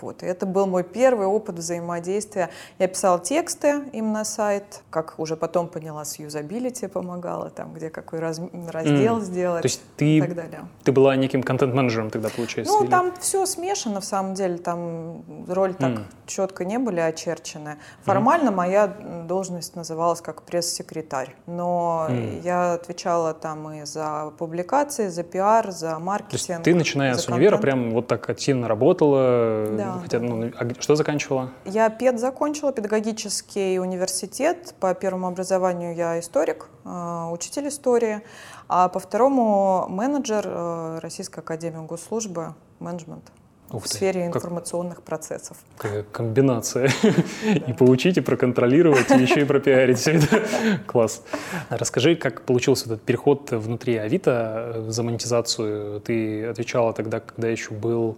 Вот. 0.00 0.22
И 0.22 0.26
это 0.26 0.46
был 0.46 0.66
мой 0.66 0.84
первый 0.84 1.26
опыт 1.26 1.56
взаимодействия. 1.56 2.50
Я 2.78 2.88
писала 2.88 3.18
тексты 3.18 3.82
им 3.92 4.12
на 4.12 4.24
сайт, 4.24 4.82
как 4.90 5.14
уже 5.18 5.36
потом 5.36 5.68
поняла, 5.68 6.04
с 6.04 6.18
юзабилити 6.18 6.86
помогала, 6.86 7.50
там, 7.50 7.72
где 7.72 7.90
какой 7.90 8.20
раз, 8.20 8.40
раздел 8.68 9.18
mm. 9.18 9.22
сделать 9.22 9.62
То 9.62 9.66
есть 9.66 9.80
ты, 9.96 10.18
и 10.18 10.20
так 10.20 10.34
далее. 10.34 10.68
Ты 10.84 10.92
была 10.92 11.16
неким 11.16 11.42
контент-менеджером 11.42 12.10
тогда, 12.10 12.28
получается? 12.28 12.72
Ну, 12.72 12.84
или? 12.84 12.90
там 12.90 13.12
все 13.20 13.46
смешано, 13.46 14.00
в 14.00 14.04
самом 14.04 14.34
деле, 14.34 14.58
там 14.58 15.24
роли 15.48 15.72
так 15.72 15.92
mm. 15.92 16.04
четко 16.26 16.64
не 16.64 16.78
были 16.78 17.00
очерчены. 17.00 17.76
Формально 18.04 18.50
mm. 18.50 18.54
моя 18.54 18.86
должность 18.86 19.74
называлась 19.76 20.20
как 20.20 20.42
пресс-секретарь, 20.42 21.34
но 21.46 22.06
mm. 22.10 22.42
я 22.42 22.74
отвечала 22.74 23.32
там 23.34 23.70
и 23.72 23.84
за 23.84 24.32
публикации, 24.38 25.08
за 25.08 25.22
пиар, 25.22 25.70
за 25.70 25.98
маркетинг. 25.98 26.30
То 26.30 26.52
есть 26.52 26.62
ты, 26.62 26.74
начиная 26.74 27.14
с 27.14 27.28
универа, 27.28 27.56
прям 27.58 27.92
вот 27.92 28.06
так 28.06 28.28
активно 28.28 28.68
работала, 28.68 29.66
да. 29.78 29.98
Хотя, 30.02 30.18
ну, 30.20 30.50
а 30.58 30.80
что 30.80 30.96
заканчивала? 30.96 31.50
Я 31.64 31.90
ПЕД 31.90 32.18
закончила, 32.18 32.72
педагогический 32.72 33.78
университет. 33.78 34.74
По 34.80 34.94
первому 34.94 35.28
образованию 35.28 35.94
я 35.94 36.18
историк, 36.20 36.68
э, 36.84 37.28
учитель 37.32 37.68
истории, 37.68 38.22
а 38.68 38.88
по 38.88 38.98
второму 38.98 39.86
менеджер 39.88 40.44
э, 40.46 40.98
Российской 41.00 41.40
академии 41.40 41.86
госслужбы, 41.86 42.54
менеджмент. 42.80 43.24
Ух 43.70 43.84
в 43.84 43.88
ты, 43.88 43.96
сфере 43.96 44.26
информационных 44.26 44.96
как, 44.96 45.04
процессов. 45.04 45.58
Какая 45.76 46.02
комбинация. 46.02 46.90
И 47.66 47.72
поучить, 47.74 48.16
и 48.16 48.20
проконтролировать, 48.22 49.10
и 49.10 49.20
еще 49.20 49.42
и 49.42 49.44
пропиарить 49.44 49.98
все 49.98 50.12
это. 50.12 50.42
Класс. 50.86 51.22
Расскажи, 51.68 52.16
как 52.16 52.42
получился 52.42 52.86
этот 52.86 53.02
переход 53.02 53.50
внутри 53.50 53.96
Авито 53.96 54.72
э, 54.74 54.90
за 54.90 55.02
монетизацию. 55.02 56.00
Ты 56.00 56.46
отвечала 56.46 56.94
тогда, 56.94 57.20
когда 57.20 57.48
еще 57.48 57.74
был 57.74 58.16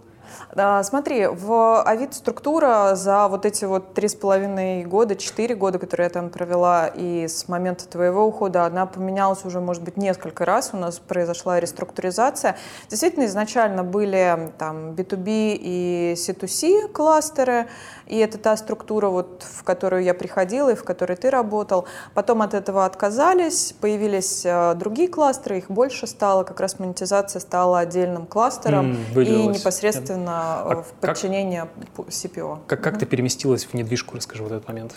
Смотри, 0.83 1.27
в 1.27 1.81
Авито 1.83 2.15
структура 2.15 2.95
за 2.95 3.27
вот 3.27 3.45
эти 3.45 3.65
вот 3.65 3.93
три 3.93 4.07
с 4.07 4.15
половиной 4.15 4.83
года, 4.83 5.15
четыре 5.15 5.55
года, 5.55 5.79
которые 5.79 6.05
я 6.05 6.09
там 6.09 6.29
провела, 6.29 6.87
и 6.87 7.27
с 7.27 7.47
момента 7.47 7.87
твоего 7.87 8.25
ухода, 8.25 8.65
она 8.65 8.85
поменялась 8.85 9.45
уже, 9.45 9.59
может 9.59 9.83
быть, 9.83 9.97
несколько 9.97 10.45
раз. 10.45 10.71
У 10.73 10.77
нас 10.77 10.99
произошла 10.99 11.59
реструктуризация. 11.59 12.57
Действительно, 12.89 13.25
изначально 13.25 13.83
были 13.83 14.51
там 14.57 14.91
B2B 14.91 15.57
и 15.59 16.15
C2C 16.17 16.89
кластеры, 16.89 17.67
и 18.07 18.17
это 18.17 18.37
та 18.37 18.57
структура, 18.57 19.07
вот, 19.07 19.43
в 19.43 19.63
которую 19.63 20.03
я 20.03 20.13
приходила 20.13 20.69
и 20.69 20.75
в 20.75 20.83
которой 20.83 21.15
ты 21.15 21.29
работал. 21.29 21.85
Потом 22.13 22.41
от 22.41 22.53
этого 22.53 22.85
отказались, 22.85 23.73
появились 23.79 24.41
э, 24.45 24.73
другие 24.75 25.07
кластеры, 25.07 25.59
их 25.59 25.71
больше 25.71 26.07
стало, 26.07 26.43
как 26.43 26.59
раз 26.59 26.79
монетизация 26.79 27.39
стала 27.39 27.79
отдельным 27.79 28.25
кластером 28.25 28.97
mm, 29.15 29.23
и 29.23 29.47
непосредственно 29.47 30.10
а 30.17 30.81
в 30.81 30.93
подчинение 30.93 31.67
как, 31.95 32.07
CPO. 32.07 32.59
Как, 32.67 32.81
как 32.81 32.95
mm-hmm. 32.95 32.99
ты 32.99 33.05
переместилась 33.05 33.65
в 33.65 33.73
недвижку, 33.73 34.15
расскажи 34.15 34.43
вот 34.43 34.51
этот 34.51 34.67
момент. 34.67 34.93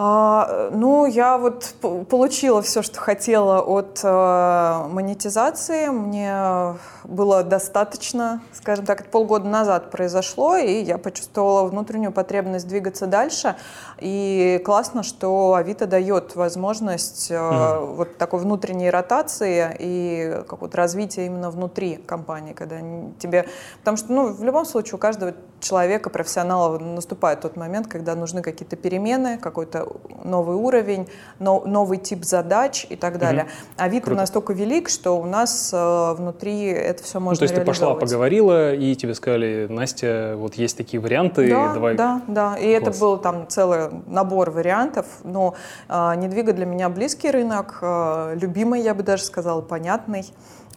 А, 0.00 0.70
ну, 0.70 1.06
я 1.06 1.38
вот 1.38 1.74
получила 2.08 2.62
все, 2.62 2.82
что 2.82 3.00
хотела 3.00 3.60
от 3.60 3.98
э, 4.04 4.86
монетизации. 4.90 5.88
Мне 5.88 6.78
было 7.02 7.42
достаточно, 7.42 8.40
скажем 8.52 8.86
так, 8.86 9.00
это 9.00 9.10
полгода 9.10 9.48
назад 9.48 9.90
произошло, 9.90 10.56
и 10.56 10.82
я 10.82 10.98
почувствовала 10.98 11.64
внутреннюю 11.64 12.12
потребность 12.12 12.68
двигаться 12.68 13.08
дальше. 13.08 13.56
И 13.98 14.62
классно, 14.64 15.02
что 15.02 15.54
Авито 15.54 15.88
дает 15.88 16.36
возможность 16.36 17.32
mm 17.32 17.96
вот 17.98 18.18
такой 18.18 18.40
внутренней 18.40 18.90
ротации 18.90 19.74
и 19.78 20.42
какого-то 20.48 20.76
развития 20.76 21.26
именно 21.26 21.50
внутри 21.50 21.96
компании, 21.96 22.52
когда 22.52 22.76
тебе... 23.18 23.46
Потому 23.80 23.96
что, 23.96 24.12
ну, 24.12 24.32
в 24.32 24.44
любом 24.44 24.64
случае 24.64 24.94
у 24.94 24.98
каждого 24.98 25.34
человека, 25.60 26.10
профессионала 26.10 26.78
наступает 26.78 27.40
тот 27.40 27.56
момент, 27.56 27.86
когда 27.88 28.14
нужны 28.14 28.42
какие-то 28.42 28.76
перемены, 28.76 29.38
какой-то 29.38 29.87
новый 30.24 30.56
уровень, 30.56 31.08
но, 31.38 31.62
новый 31.64 31.98
тип 31.98 32.24
задач 32.24 32.86
и 32.88 32.96
так 32.96 33.18
далее. 33.18 33.44
Mm-hmm. 33.44 33.82
Авито 33.84 34.06
Круто. 34.06 34.20
настолько 34.20 34.52
велик, 34.52 34.88
что 34.88 35.18
у 35.18 35.26
нас 35.26 35.70
э, 35.72 36.14
внутри 36.14 36.64
это 36.64 37.02
все 37.02 37.20
можно 37.20 37.34
ну, 37.34 37.38
То 37.38 37.52
есть 37.52 37.54
ты 37.54 37.64
пошла, 37.64 37.94
поговорила, 37.94 38.74
и 38.74 38.94
тебе 38.94 39.14
сказали, 39.14 39.66
Настя, 39.68 40.34
вот 40.36 40.54
есть 40.54 40.76
такие 40.76 41.00
варианты, 41.00 41.48
да, 41.48 41.74
давай... 41.74 41.94
Да, 41.94 42.22
да, 42.26 42.56
и 42.56 42.78
Класс. 42.78 42.82
это 42.82 43.00
был 43.00 43.18
там 43.18 43.48
целый 43.48 43.90
набор 44.06 44.50
вариантов, 44.50 45.06
но 45.24 45.54
э, 45.88 46.14
недвига 46.16 46.52
для 46.52 46.66
меня 46.66 46.88
близкий 46.88 47.30
рынок, 47.30 47.78
э, 47.82 48.36
любимый, 48.40 48.82
я 48.82 48.94
бы 48.94 49.02
даже 49.02 49.24
сказала, 49.24 49.60
понятный, 49.60 50.24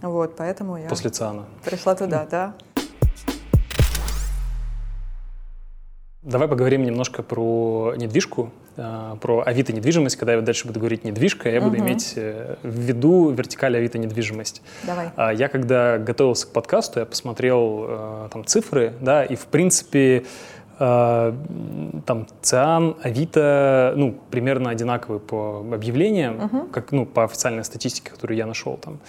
вот, 0.01 0.35
поэтому 0.35 0.77
я... 0.77 0.87
После 0.87 1.09
ЦИАНа. 1.09 1.45
Пришла 1.63 1.95
туда, 1.95 2.25
да. 2.29 2.53
Давай 6.23 6.47
поговорим 6.47 6.83
немножко 6.83 7.23
про 7.23 7.95
недвижку, 7.97 8.51
э, 8.77 9.15
про 9.19 9.41
Авито 9.43 9.73
недвижимость. 9.73 10.17
Когда 10.17 10.33
я 10.33 10.41
дальше 10.41 10.67
буду 10.67 10.79
говорить 10.79 11.03
недвижка, 11.03 11.49
я 11.49 11.59
буду 11.61 11.77
угу. 11.77 11.83
иметь 11.83 12.13
э, 12.15 12.57
в 12.61 12.79
виду 12.79 13.31
вертикаль 13.31 13.75
Авито 13.75 13.97
недвижимость. 13.97 14.61
Давай. 14.83 15.09
А, 15.15 15.33
я 15.33 15.47
когда 15.47 15.97
готовился 15.97 16.45
к 16.45 16.51
подкасту, 16.51 16.99
я 16.99 17.07
посмотрел 17.07 17.85
э, 17.87 18.29
там 18.31 18.45
цифры, 18.45 18.93
да, 19.01 19.25
и 19.25 19.35
в 19.35 19.47
принципе 19.47 20.23
там 20.81 22.27
ЦИАН, 22.41 22.95
Авито, 23.03 23.93
ну, 23.95 24.17
примерно 24.31 24.71
одинаковые 24.71 25.19
по 25.19 25.59
объявлениям, 25.59 26.45
угу. 26.45 26.67
как, 26.71 26.91
ну, 26.91 27.05
по 27.05 27.23
официальной 27.23 27.63
статистике, 27.63 28.09
которую 28.09 28.37
я 28.37 28.47
нашел 28.47 28.77
там. 28.77 28.99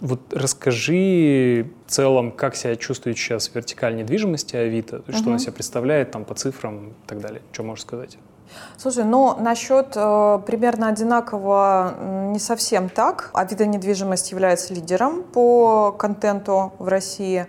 Вот 0.00 0.20
расскажи 0.34 1.70
в 1.86 1.90
целом, 1.90 2.32
как 2.32 2.54
себя 2.54 2.76
чувствует 2.76 3.16
сейчас 3.16 3.50
вертикаль 3.54 3.96
недвижимости 3.96 4.56
Авито, 4.56 4.98
угу. 4.98 5.12
что 5.12 5.28
она 5.28 5.38
себя 5.38 5.52
представляет 5.52 6.10
там 6.10 6.26
по 6.26 6.34
цифрам 6.34 6.88
и 6.88 6.92
так 7.06 7.20
далее. 7.20 7.40
Что 7.52 7.62
можешь 7.62 7.84
сказать? 7.84 8.18
Слушай, 8.76 9.04
ну 9.04 9.36
насчет 9.40 9.96
э, 9.96 10.38
примерно 10.46 10.88
одинаково 10.88 11.94
не 12.32 12.38
совсем 12.38 12.90
так. 12.90 13.30
Авито 13.32 13.64
недвижимость 13.64 14.30
является 14.32 14.74
лидером 14.74 15.22
по 15.22 15.92
контенту 15.92 16.74
в 16.78 16.88
России. 16.88 17.46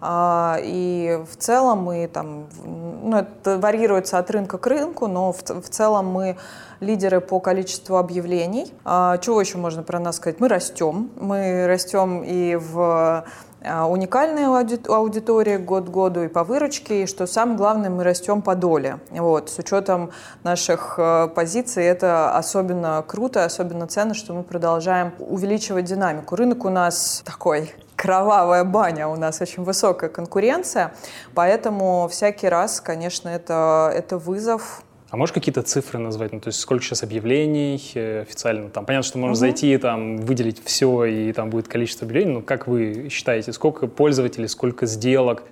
А, 0.00 0.58
и 0.62 1.20
в 1.30 1.36
целом 1.36 1.82
мы 1.82 2.08
там, 2.12 2.46
ну, 2.64 3.18
это 3.18 3.58
варьируется 3.58 4.18
от 4.18 4.30
рынка 4.30 4.58
к 4.58 4.66
рынку, 4.66 5.06
но 5.06 5.32
в, 5.32 5.42
в 5.42 5.68
целом 5.68 6.06
мы 6.06 6.36
лидеры 6.80 7.20
по 7.20 7.40
количеству 7.40 7.96
объявлений. 7.96 8.72
А, 8.84 9.18
чего 9.18 9.40
еще 9.40 9.58
можно 9.58 9.82
про 9.82 9.98
нас 9.98 10.16
сказать? 10.16 10.38
Мы 10.40 10.48
растем. 10.48 11.10
Мы 11.16 11.66
растем 11.66 12.22
и 12.22 12.54
в 12.54 13.24
а, 13.64 13.86
уникальной 13.86 14.46
аудитории 14.46 15.56
год 15.56 15.88
году 15.88 16.22
и 16.22 16.28
по 16.28 16.44
выручке, 16.44 17.02
и 17.02 17.06
что 17.06 17.26
самое 17.26 17.58
главное, 17.58 17.90
мы 17.90 18.04
растем 18.04 18.40
по 18.40 18.54
доле. 18.54 19.00
Вот, 19.10 19.50
с 19.50 19.58
учетом 19.58 20.10
наших 20.44 20.98
позиций 21.34 21.84
это 21.84 22.36
особенно 22.36 23.04
круто, 23.04 23.44
особенно 23.44 23.88
ценно, 23.88 24.14
что 24.14 24.32
мы 24.32 24.44
продолжаем 24.44 25.12
увеличивать 25.18 25.86
динамику. 25.86 26.36
Рынок 26.36 26.64
у 26.64 26.70
нас 26.70 27.22
такой 27.24 27.72
кровавая 27.98 28.62
баня, 28.62 29.08
у 29.08 29.16
нас 29.16 29.40
очень 29.40 29.64
высокая 29.64 30.08
конкуренция, 30.08 30.94
поэтому 31.34 32.08
всякий 32.08 32.48
раз, 32.48 32.80
конечно, 32.80 33.28
это, 33.28 33.92
это 33.92 34.18
вызов, 34.18 34.82
а 35.10 35.16
можешь 35.16 35.32
какие-то 35.32 35.62
цифры 35.62 35.98
назвать? 35.98 36.32
Ну, 36.34 36.40
то 36.40 36.48
есть 36.48 36.60
сколько 36.60 36.84
сейчас 36.84 37.02
объявлений 37.02 37.80
э, 37.94 38.20
официально? 38.20 38.68
Там 38.68 38.84
понятно, 38.84 39.08
что 39.08 39.16
можно 39.16 39.32
угу. 39.32 39.38
зайти, 39.38 39.74
там, 39.78 40.18
выделить 40.18 40.62
все, 40.62 41.06
и 41.06 41.32
там 41.32 41.48
будет 41.48 41.66
количество 41.66 42.04
объявлений. 42.04 42.34
Но 42.34 42.42
как 42.42 42.66
вы 42.66 43.08
считаете, 43.10 43.54
сколько 43.54 43.86
пользователей, 43.86 44.48
сколько 44.48 44.84
сделок? 44.84 45.44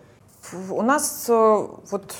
У 0.68 0.82
нас 0.82 1.24
э, 1.30 1.66
вот 1.90 2.14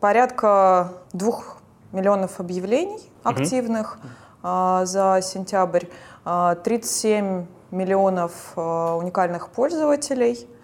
порядка 0.00 0.94
двух 1.12 1.58
миллионов 1.92 2.40
объявлений 2.40 3.00
активных 3.22 3.98
угу. 3.98 4.86
за 4.86 5.20
сентябрь, 5.22 5.84
37 6.24 6.24
а, 6.24 7.46
миллионов 7.72 8.52
э, 8.56 8.60
уникальных 8.60 9.48
пользователей– 9.48 10.46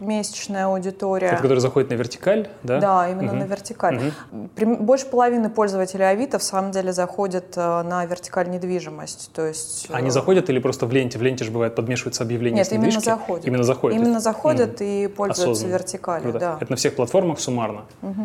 месячная 0.00 0.66
аудитория. 0.66 1.28
Это 1.28 1.42
который 1.42 1.58
заходит 1.58 1.90
на 1.90 1.94
вертикаль, 1.94 2.48
да? 2.62 2.80
Да, 2.80 3.08
именно 3.08 3.32
угу. 3.32 3.40
на 3.40 3.44
вертикаль. 3.44 4.12
Угу. 4.32 4.76
Больше 4.76 5.06
половины 5.06 5.48
пользователей 5.48 6.04
Авито 6.08 6.38
в 6.38 6.42
самом 6.42 6.70
деле 6.70 6.92
заходят 6.92 7.56
э, 7.56 7.82
на 7.82 8.04
вертикаль 8.04 8.50
недвижимость. 8.50 9.30
То 9.32 9.46
есть, 9.46 9.86
Они 9.90 10.08
э, 10.08 10.10
заходят 10.10 10.50
или 10.50 10.58
просто 10.58 10.86
в 10.86 10.92
ленте? 10.92 11.18
В 11.18 11.22
ленте 11.22 11.44
же 11.44 11.50
бывает 11.50 11.74
подмешиваются 11.74 12.24
объявления 12.24 12.58
Нет, 12.58 12.72
именно 12.72 13.00
заходят. 13.00 13.46
Именно 13.46 13.64
заходят? 13.64 13.98
Именно 13.98 14.20
заходят 14.20 14.74
угу. 14.76 14.84
и 14.84 15.06
пользуются 15.06 15.52
Осознанно. 15.52 15.72
вертикалью, 15.72 16.32
да. 16.32 16.58
Это 16.60 16.70
на 16.70 16.76
всех 16.76 16.94
платформах 16.96 17.40
суммарно? 17.40 17.82
Угу. 18.02 18.24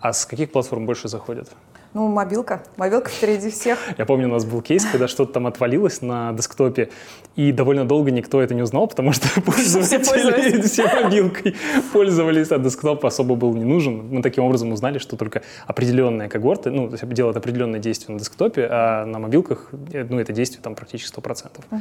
А 0.00 0.12
с 0.12 0.24
каких 0.24 0.52
платформ 0.52 0.86
больше 0.86 1.08
заходят? 1.08 1.48
Ну, 1.92 2.06
мобилка. 2.06 2.62
Мобилка 2.76 3.10
впереди 3.10 3.50
всех. 3.50 3.78
Я 3.98 4.06
помню, 4.06 4.28
у 4.28 4.30
нас 4.30 4.44
был 4.44 4.62
кейс, 4.62 4.84
когда 4.84 5.08
что-то 5.08 5.32
там 5.32 5.46
отвалилось 5.48 6.02
на 6.02 6.32
десктопе, 6.32 6.90
и 7.34 7.50
довольно 7.50 7.84
долго 7.84 8.12
никто 8.12 8.40
это 8.40 8.54
не 8.54 8.62
узнал, 8.62 8.86
потому 8.86 9.12
что 9.12 9.28
пользователи 9.40 10.60
все 10.62 10.86
мобилкой 10.86 11.56
пользовались, 11.92 12.52
а 12.52 12.58
десктоп 12.58 13.04
особо 13.04 13.34
был 13.34 13.54
не 13.54 13.64
нужен. 13.64 14.08
Мы 14.08 14.22
таким 14.22 14.44
образом 14.44 14.72
узнали, 14.72 14.98
что 14.98 15.16
только 15.16 15.42
определенные 15.66 16.28
когорты, 16.28 16.70
ну, 16.70 16.88
делают 16.88 17.36
определенные 17.36 17.80
действия 17.80 18.12
на 18.12 18.20
десктопе, 18.20 18.68
а 18.70 19.04
на 19.04 19.18
мобилках, 19.18 19.70
э, 19.92 20.06
ну, 20.08 20.20
это 20.20 20.32
действие 20.32 20.62
там 20.62 20.76
практически 20.76 21.18
100% 21.18 21.48
угу. 21.70 21.80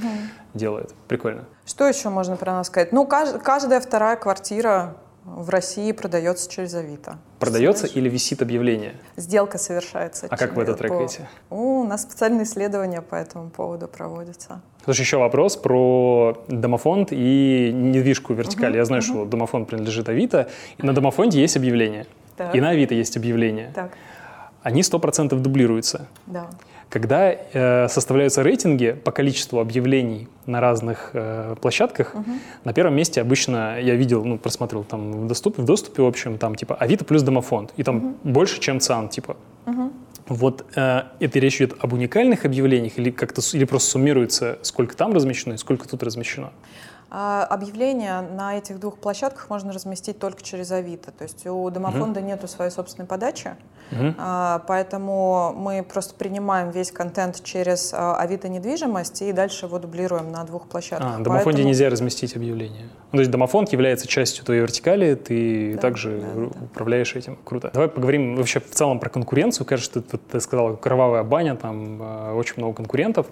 делает. 0.55 0.93
Прикольно. 1.07 1.45
Что 1.65 1.87
еще 1.87 2.09
можно 2.09 2.35
про 2.35 2.53
нас 2.53 2.67
сказать? 2.67 2.91
Ну, 2.91 3.05
каждая 3.05 3.79
вторая 3.79 4.15
квартира 4.15 4.95
в 5.35 5.49
России 5.49 5.91
продается 5.91 6.49
через 6.49 6.73
Авито. 6.73 7.17
Продается 7.39 7.87
или 7.87 8.09
висит 8.09 8.41
объявление? 8.41 8.95
Сделка 9.15 9.57
совершается. 9.57 10.27
А 10.29 10.37
как 10.37 10.55
вы 10.55 10.63
это 10.63 10.73
трекаете? 10.73 11.27
По... 11.49 11.55
У 11.55 11.83
нас 11.83 12.03
специальные 12.03 12.43
исследования 12.43 13.01
по 13.01 13.15
этому 13.15 13.49
поводу 13.49 13.87
проводятся. 13.87 14.61
Слушай, 14.83 15.01
еще 15.01 15.17
вопрос 15.17 15.55
про 15.55 16.43
домофонд 16.47 17.09
и 17.11 17.71
недвижку 17.73 18.33
вертикаль. 18.33 18.71
Угу, 18.71 18.77
Я 18.77 18.85
знаю, 18.85 19.01
угу. 19.03 19.07
что 19.07 19.25
домофонд 19.25 19.67
принадлежит 19.67 20.09
Авито, 20.09 20.49
на 20.77 20.93
домофонде 20.93 21.39
есть 21.39 21.57
объявление. 21.57 22.05
Так. 22.35 22.55
И 22.55 22.61
на 22.61 22.69
Авито 22.69 22.95
есть 22.95 23.17
объявление. 23.17 23.71
Так. 23.75 23.91
Они 24.63 24.81
100% 24.81 25.35
дублируются. 25.39 26.07
Да. 26.25 26.49
Когда 26.89 27.31
э, 27.31 27.87
составляются 27.87 28.41
рейтинги 28.41 28.93
по 29.03 29.11
количеству 29.11 29.59
объявлений 29.59 30.27
на 30.47 30.59
разных 30.59 31.11
э, 31.13 31.55
площадках, 31.61 32.15
угу. 32.15 32.31
на 32.63 32.73
первом 32.73 32.95
месте 32.95 33.21
обычно 33.21 33.79
я 33.79 33.93
видел, 33.95 34.25
ну, 34.25 34.39
просмотрел 34.39 34.83
там 34.83 35.11
в 35.11 35.27
доступе, 35.27 35.61
в 35.61 35.65
доступе, 35.65 36.01
в 36.01 36.07
общем, 36.07 36.39
там 36.39 36.55
типа 36.55 36.75
Авито 36.75 37.05
плюс 37.05 37.21
домофонд, 37.21 37.73
и 37.77 37.83
там 37.83 37.97
угу. 37.97 38.15
больше, 38.23 38.59
чем 38.59 38.79
ЦАН, 38.79 39.09
типа. 39.09 39.37
Угу. 39.67 39.93
Вот 40.29 40.65
э, 40.75 41.03
это 41.19 41.39
речь 41.39 41.57
идет 41.57 41.75
об 41.79 41.93
уникальных 41.93 42.45
объявлениях 42.45 42.97
или 42.97 43.11
как-то 43.11 43.41
или 43.53 43.65
просто 43.65 43.91
суммируется, 43.91 44.57
сколько 44.63 44.95
там 44.95 45.13
размещено 45.13 45.53
и 45.53 45.57
сколько 45.57 45.87
тут 45.87 46.01
размещено? 46.01 46.51
А 47.11 47.43
объявления 47.43 48.21
на 48.21 48.57
этих 48.57 48.79
двух 48.79 48.97
площадках 48.99 49.49
можно 49.49 49.73
разместить 49.73 50.19
только 50.19 50.43
через 50.43 50.71
Авито. 50.71 51.11
То 51.11 51.23
есть 51.23 51.45
у 51.47 51.69
домофонда 51.69 52.19
mm-hmm. 52.19 52.23
нету 52.23 52.47
своей 52.47 52.69
собственной 52.69 53.07
подачи, 53.07 53.55
mm-hmm. 53.91 54.61
поэтому 54.67 55.53
мы 55.55 55.81
просто 55.81 56.13
принимаем 56.13 56.69
весь 56.69 56.91
контент 56.91 57.43
через 57.43 57.93
а, 57.93 58.15
Авито 58.17 58.47
недвижимость 58.47 59.23
и 59.23 59.31
дальше 59.31 59.65
его 59.65 59.79
дублируем 59.79 60.31
на 60.31 60.43
двух 60.43 60.67
площадках. 60.67 61.15
А, 61.15 61.19
в 61.19 61.23
домофонде 61.23 61.45
поэтому... 61.45 61.67
нельзя 61.67 61.89
разместить 61.89 62.35
объявление. 62.35 62.89
Ну, 63.11 63.17
то 63.17 63.19
есть 63.19 63.31
домофонд 63.31 63.71
является 63.71 64.07
частью 64.07 64.45
твоей 64.45 64.61
вертикали, 64.61 65.15
ты 65.15 65.73
да, 65.73 65.81
также 65.81 66.19
да, 66.19 66.27
да. 66.35 66.65
управляешь 66.65 67.15
этим. 67.15 67.39
Круто. 67.43 67.71
Давай 67.73 67.89
поговорим 67.89 68.35
вообще 68.35 68.59
в 68.59 68.69
целом 68.69 68.99
про 68.99 69.09
конкуренцию. 69.09 69.65
Кажется, 69.65 70.01
ты, 70.01 70.17
ты 70.19 70.39
сказал, 70.39 70.77
кровавая 70.77 71.23
баня, 71.23 71.55
там 71.55 72.35
очень 72.35 72.53
много 72.57 72.75
конкурентов 72.75 73.25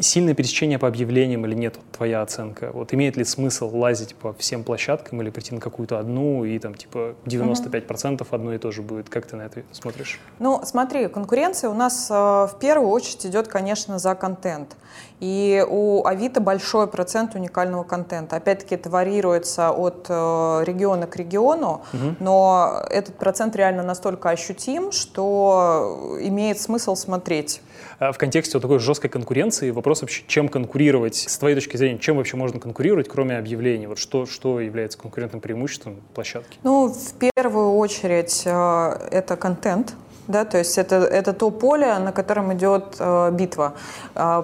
сильное 0.00 0.34
пересечение 0.34 0.78
по 0.78 0.88
объявлениям 0.88 1.44
или 1.46 1.54
нет, 1.54 1.78
твоя 1.92 2.22
оценка? 2.22 2.70
Вот 2.72 2.92
имеет 2.94 3.16
ли 3.16 3.24
смысл 3.24 3.74
лазить 3.76 4.14
по 4.14 4.32
всем 4.34 4.64
площадкам 4.64 5.22
или 5.22 5.30
прийти 5.30 5.54
на 5.54 5.60
какую-то 5.60 5.98
одну 5.98 6.44
и 6.44 6.58
там 6.58 6.74
типа 6.74 7.14
95% 7.24 8.22
угу. 8.22 8.26
одно 8.30 8.54
и 8.54 8.58
то 8.58 8.70
же 8.70 8.82
будет? 8.82 9.08
Как 9.08 9.26
ты 9.26 9.36
на 9.36 9.42
это 9.42 9.62
смотришь? 9.72 10.20
Ну, 10.38 10.60
смотри, 10.64 11.08
конкуренция 11.08 11.70
у 11.70 11.74
нас 11.74 12.08
э, 12.10 12.14
в 12.14 12.56
первую 12.60 12.90
очередь 12.90 13.26
идет, 13.26 13.48
конечно, 13.48 13.98
за 13.98 14.14
контент. 14.14 14.76
И 15.24 15.64
у 15.66 16.04
Авито 16.04 16.42
большой 16.42 16.86
процент 16.86 17.34
уникального 17.34 17.82
контента. 17.82 18.36
Опять-таки 18.36 18.74
это 18.74 18.90
варьируется 18.90 19.70
от 19.70 20.04
э, 20.10 20.64
региона 20.66 21.06
к 21.06 21.16
региону, 21.16 21.80
угу. 21.94 22.14
но 22.20 22.82
этот 22.90 23.14
процент 23.16 23.56
реально 23.56 23.82
настолько 23.82 24.28
ощутим, 24.28 24.92
что 24.92 26.18
имеет 26.20 26.60
смысл 26.60 26.94
смотреть. 26.94 27.62
А 27.98 28.12
в 28.12 28.18
контексте 28.18 28.58
вот 28.58 28.62
такой 28.62 28.80
жесткой 28.80 29.08
конкуренции 29.08 29.70
вопрос 29.70 30.02
вообще, 30.02 30.24
чем 30.26 30.50
конкурировать, 30.50 31.16
с 31.16 31.38
твоей 31.38 31.54
точки 31.54 31.78
зрения, 31.78 31.98
чем 31.98 32.18
вообще 32.18 32.36
можно 32.36 32.60
конкурировать, 32.60 33.08
кроме 33.08 33.38
объявлений? 33.38 33.86
Вот 33.86 33.98
что, 33.98 34.26
что 34.26 34.60
является 34.60 34.98
конкурентным 34.98 35.40
преимуществом 35.40 36.02
площадки? 36.12 36.58
Ну, 36.64 36.88
в 36.88 37.30
первую 37.34 37.76
очередь 37.76 38.42
э, 38.44 39.08
это 39.10 39.36
контент, 39.36 39.94
да, 40.26 40.44
то 40.44 40.58
есть 40.58 40.78
это, 40.78 40.96
это 40.96 41.32
то 41.32 41.50
поле, 41.50 41.98
на 41.98 42.12
котором 42.12 42.52
идет 42.54 42.96
э, 42.98 43.30
битва. 43.32 43.74
Э, 44.14 44.42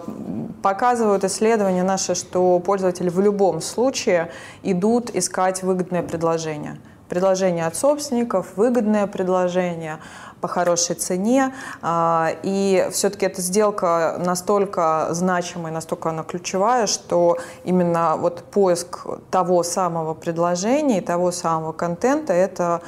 показывают 0.63 1.25
исследования 1.25 1.83
наши, 1.83 2.15
что 2.15 2.59
пользователи 2.59 3.09
в 3.09 3.21
любом 3.21 3.61
случае 3.63 4.31
идут 4.63 5.11
искать 5.11 5.63
выгодное 5.63 6.03
предложение. 6.03 6.79
Предложение 7.09 7.67
от 7.67 7.77
собственников, 7.77 8.57
выгодное 8.57 9.07
предложение 9.07 9.99
по 10.43 10.49
хорошей 10.49 10.97
цене. 10.97 11.55
Э, 11.83 12.29
и 12.43 12.87
все-таки 12.93 13.25
эта 13.25 13.41
сделка 13.41 14.17
настолько 14.19 15.09
значимая, 15.13 15.73
настолько 15.73 16.11
она 16.11 16.25
ключевая, 16.25 16.87
что 16.87 17.39
именно 17.65 18.17
вот 18.17 18.45
поиск 18.45 19.07
того 19.31 19.63
самого 19.63 20.13
предложения 20.13 20.99
и 20.99 21.01
того 21.01 21.33
самого 21.33 21.73
контента– 21.73 22.33
это 22.35 22.83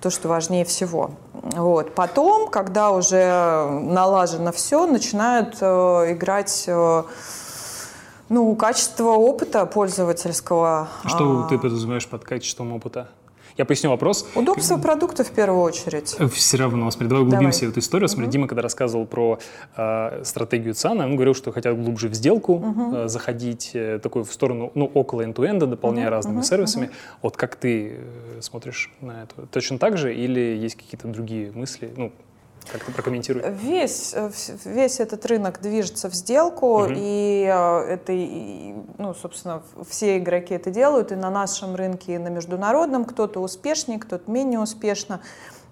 то, 0.00 0.10
что 0.10 0.28
важнее 0.28 0.64
всего. 0.64 1.12
Вот. 1.42 1.94
Потом, 1.94 2.48
когда 2.48 2.90
уже 2.90 3.66
налажено 3.68 4.52
все, 4.52 4.86
начинают 4.86 5.56
э, 5.60 6.12
играть 6.12 6.64
э, 6.68 7.02
ну, 8.28 8.54
качество 8.54 9.10
опыта 9.10 9.66
пользовательского. 9.66 10.88
Что 11.04 11.44
а... 11.44 11.48
ты 11.48 11.58
подразумеваешь 11.58 12.06
под 12.06 12.24
качеством 12.24 12.72
опыта? 12.72 13.08
Я 13.56 13.64
поясню 13.64 13.90
вопрос. 13.90 14.26
Удобство 14.34 14.78
продукта 14.78 15.24
в 15.24 15.30
первую 15.30 15.62
очередь. 15.62 16.14
Э, 16.18 16.28
Все 16.28 16.56
равно, 16.56 16.90
смотри, 16.90 17.08
давай 17.08 17.24
углубимся 17.24 17.60
давай. 17.60 17.70
в 17.70 17.72
эту 17.72 17.80
историю. 17.80 18.08
Смотри, 18.08 18.26
угу. 18.26 18.32
Дима, 18.32 18.46
когда 18.48 18.62
рассказывал 18.62 19.06
про 19.06 19.38
э, 19.76 20.22
стратегию 20.24 20.74
ЦАНа, 20.74 21.04
он 21.04 21.14
говорил, 21.16 21.34
что 21.34 21.52
хотят 21.52 21.76
глубже 21.76 22.08
в 22.08 22.14
сделку 22.14 22.54
угу. 22.54 22.96
э, 22.96 23.08
заходить, 23.08 23.70
э, 23.74 23.98
такой 24.02 24.24
в 24.24 24.32
сторону, 24.32 24.72
ну, 24.74 24.86
около 24.86 25.24
интуэнда, 25.24 25.66
дополняя 25.66 26.06
угу. 26.06 26.14
разными 26.14 26.38
угу. 26.38 26.44
сервисами. 26.44 26.86
Угу. 26.86 26.92
Вот 27.22 27.36
как 27.36 27.56
ты 27.56 27.96
э, 27.96 28.40
смотришь 28.40 28.90
на 29.00 29.24
это? 29.24 29.46
Точно 29.46 29.78
так 29.78 29.98
же 29.98 30.14
или 30.14 30.40
есть 30.40 30.76
какие-то 30.76 31.08
другие 31.08 31.52
мысли? 31.52 31.92
Ну, 31.96 32.12
как 32.70 32.84
ты 32.84 32.92
прокомментируй? 32.92 33.42
Весь, 33.50 34.12
э, 34.14 34.30
весь 34.64 35.00
этот 35.00 35.24
рынок 35.26 35.60
движется 35.60 36.08
в 36.08 36.14
сделку, 36.14 36.84
угу. 36.84 36.92
и 36.94 37.44
э, 37.44 37.78
это, 37.94 38.12
ну, 38.98 39.14
собственно, 39.14 39.62
все 39.88 40.18
игроки 40.18 40.54
это 40.54 40.70
делают, 40.70 41.12
и 41.12 41.16
на 41.16 41.30
нашем 41.30 41.74
рынке, 41.74 42.14
и 42.14 42.18
на 42.18 42.28
международном 42.28 43.04
кто-то 43.04 43.40
успешнее, 43.40 43.98
кто-то 43.98 44.30
менее 44.30 44.60
успешно, 44.60 45.20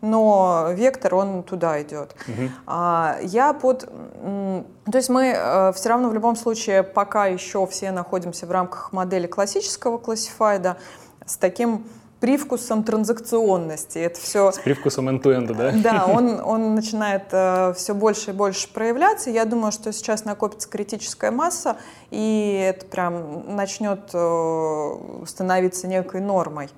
но 0.00 0.68
вектор, 0.72 1.14
он 1.14 1.42
туда 1.42 1.80
идет. 1.82 2.14
Угу. 2.26 2.50
А, 2.66 3.18
я 3.22 3.52
под... 3.52 3.80
То 3.80 4.64
есть 4.96 5.08
мы 5.10 5.34
э, 5.36 5.72
все 5.74 5.88
равно 5.90 6.08
в 6.08 6.14
любом 6.14 6.36
случае 6.36 6.82
пока 6.82 7.26
еще 7.26 7.66
все 7.66 7.92
находимся 7.92 8.46
в 8.46 8.50
рамках 8.50 8.92
модели 8.92 9.26
классического 9.26 9.98
классифайда 9.98 10.78
с 11.26 11.36
таким 11.36 11.84
привкусом 12.20 12.84
транзакционности. 12.84 13.98
Это 13.98 14.20
все... 14.20 14.52
С 14.52 14.58
привкусом 14.58 15.08
end-to-end, 15.08 15.54
да? 15.54 15.72
Да, 15.72 16.06
он, 16.12 16.40
он 16.40 16.74
начинает 16.74 17.24
э, 17.32 17.72
все 17.76 17.94
больше 17.94 18.30
и 18.30 18.34
больше 18.34 18.68
проявляться. 18.68 19.30
Я 19.30 19.46
думаю, 19.46 19.72
что 19.72 19.92
сейчас 19.92 20.24
накопится 20.24 20.68
критическая 20.68 21.30
масса, 21.30 21.78
и 22.10 22.62
это 22.62 22.86
прям 22.86 23.56
начнет 23.56 24.10
э, 24.12 25.24
становиться 25.26 25.88
некой 25.88 26.20
нормой. 26.20 26.68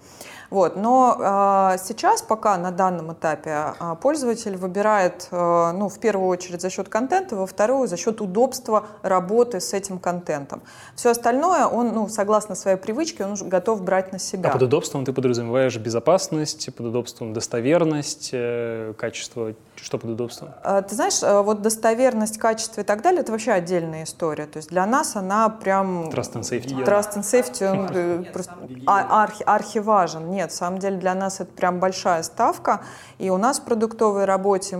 Вот. 0.53 0.77
Но 0.77 1.17
э, 1.19 1.79
сейчас 1.83 2.21
пока 2.21 2.59
на 2.59 2.71
данном 2.73 3.15
этапе 3.15 3.73
э, 3.81 3.97
пользователь 4.03 4.55
выбирает, 4.59 5.29
э, 5.31 5.73
ну, 5.73 5.89
в 5.89 5.99
первую 5.99 6.29
очередь 6.29 6.61
за 6.61 6.69
счет 6.69 6.91
контента, 6.91 7.37
во 7.37 7.47
вторую 7.47 7.89
за 7.89 7.97
счет 7.97 8.21
удобства 8.21 8.85
работы 9.01 9.61
с 9.61 9.73
этим 9.73 9.99
контентом. 9.99 10.61
Все 10.95 11.09
остальное 11.09 11.65
он, 11.65 11.95
ну, 11.95 12.07
согласно 12.09 12.55
своей 12.55 12.77
привычке, 12.77 13.25
он 13.25 13.35
готов 13.49 13.81
брать 13.83 14.13
на 14.13 14.19
себя. 14.19 14.51
А 14.51 14.53
под 14.53 14.65
удобством 14.65 15.07
ты 15.07 15.15
подразумеваешь 15.15 15.79
безопасность, 15.79 16.69
под 16.77 16.85
удобством 16.89 17.33
достоверность, 17.33 18.29
э, 18.35 18.93
качество, 18.99 19.55
что 19.83 19.99
под 19.99 20.11
удобством? 20.11 20.51
Э, 20.63 20.83
ты 20.89 20.95
знаешь, 20.95 21.23
э, 21.23 21.43
вот 21.43 21.61
достоверность, 21.61 22.39
качество 22.39 22.83
и 22.83 22.85
так 22.85 23.03
далее, 23.03 23.21
это 23.21 23.33
вообще 23.33 23.51
отдельная 23.51 24.05
история. 24.05 24.47
То 24.47 24.59
есть 24.59 24.69
для 24.69 24.87
нас 24.87 25.17
она 25.17 25.49
прям... 25.49 26.09
Trust 26.09 26.35
and 26.35 26.43
safety. 26.43 26.85
Trust 26.85 27.17
and 27.17 27.23
safety, 27.23 27.69
он 27.69 27.89
э, 27.93 28.33
просто 28.33 28.55
архи, 28.87 29.43
архиважен. 29.43 30.31
Нет, 30.31 30.51
на 30.51 30.57
самом 30.57 30.79
деле 30.79 30.99
для 30.99 31.15
нас 31.15 31.41
это 31.41 31.53
прям 31.53 31.81
большая 31.81 32.23
ставка, 32.23 32.83
и 33.19 33.29
у 33.31 33.39
нас 33.39 33.59
в 33.59 33.65
продуктовой 33.65 34.25
работе 34.25 34.79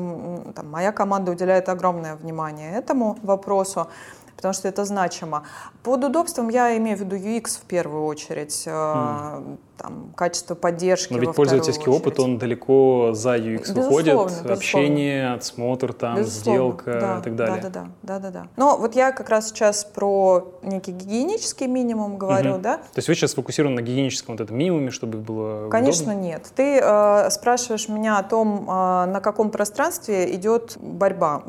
там, 0.55 0.71
моя 0.71 0.93
команда 0.93 1.33
уделяет 1.33 1.69
огромное 1.69 2.15
внимание 2.15 2.73
этому 2.73 3.19
вопросу 3.23 3.89
потому 4.37 4.55
что 4.55 4.67
это 4.67 4.85
значимо. 4.85 5.45
Под 5.85 6.03
удобством 6.03 6.49
я 6.49 6.77
имею 6.77 6.97
в 6.97 7.01
виду 7.01 7.15
UX 7.15 7.61
в 7.61 7.63
первую 7.63 8.07
очередь. 8.07 8.67
Mm. 8.67 9.57
Там, 9.83 10.13
качество 10.15 10.55
поддержки. 10.55 11.13
Но 11.13 11.19
ведь 11.19 11.35
пользовательский 11.35 11.89
опыт, 11.89 12.21
он 12.21 12.39
далеко 12.39 13.11
за 13.15 13.37
UX 13.37 13.59
безусловно, 13.59 13.89
выходит. 13.89 14.15
Безусловно. 14.15 14.53
Общение, 14.53 15.33
отсмотр, 15.33 15.93
там, 15.93 16.17
безусловно, 16.17 16.53
сделка 16.53 17.01
да, 17.01 17.19
и 17.19 17.23
так 17.23 17.37
далее. 17.37 17.63
Да, 17.63 17.69
да, 17.69 17.87
да, 18.03 18.19
да, 18.19 18.31
да. 18.31 18.47
Но 18.57 18.77
вот 18.77 18.95
я 18.95 19.13
как 19.13 19.29
раз 19.29 19.49
сейчас 19.49 19.85
про 19.85 20.53
некий 20.63 20.93
гигиенический 20.93 21.67
минимум 21.67 22.17
говорю, 22.17 22.55
угу. 22.55 22.63
да. 22.63 22.77
То 22.77 22.97
есть 22.97 23.09
вы 23.09 23.15
сейчас 23.15 23.33
сфокусированы 23.33 23.77
на 23.77 23.83
гигиеническом 23.83 24.37
вот 24.37 24.43
этом 24.43 24.57
минимуме, 24.57 24.91
чтобы 24.91 25.19
было 25.19 25.69
Конечно, 25.69 26.13
удобно? 26.13 26.21
нет. 26.21 26.51
Ты 26.55 26.79
э, 26.81 27.31
спрашиваешь 27.31 27.89
меня 27.89 28.19
о 28.19 28.23
том, 28.23 28.69
э, 28.69 29.07
на 29.07 29.21
каком 29.21 29.51
пространстве 29.51 30.35
идет 30.35 30.77
борьба. 30.81 31.43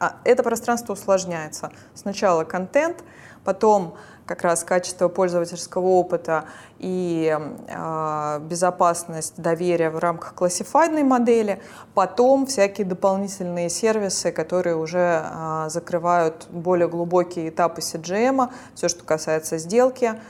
А 0.00 0.16
это 0.24 0.42
пространство 0.42 0.94
усложняется. 0.94 1.70
Сначала 1.94 2.44
контент, 2.44 3.04
потом 3.44 3.94
как 4.28 4.42
раз 4.42 4.62
качество 4.62 5.08
пользовательского 5.08 5.86
опыта 5.86 6.44
и 6.78 7.34
э, 7.66 8.40
безопасность 8.42 9.40
доверия 9.40 9.90
в 9.90 9.98
рамках 9.98 10.34
классифайдной 10.34 11.02
модели, 11.02 11.60
потом 11.94 12.46
всякие 12.46 12.86
дополнительные 12.86 13.70
сервисы, 13.70 14.30
которые 14.30 14.76
уже 14.76 15.24
э, 15.24 15.66
закрывают 15.70 16.46
более 16.50 16.88
глубокие 16.88 17.48
этапы 17.48 17.80
CGM, 17.80 18.50
все, 18.74 18.88
что 18.88 19.02
касается 19.02 19.56
сделки, 19.56 20.20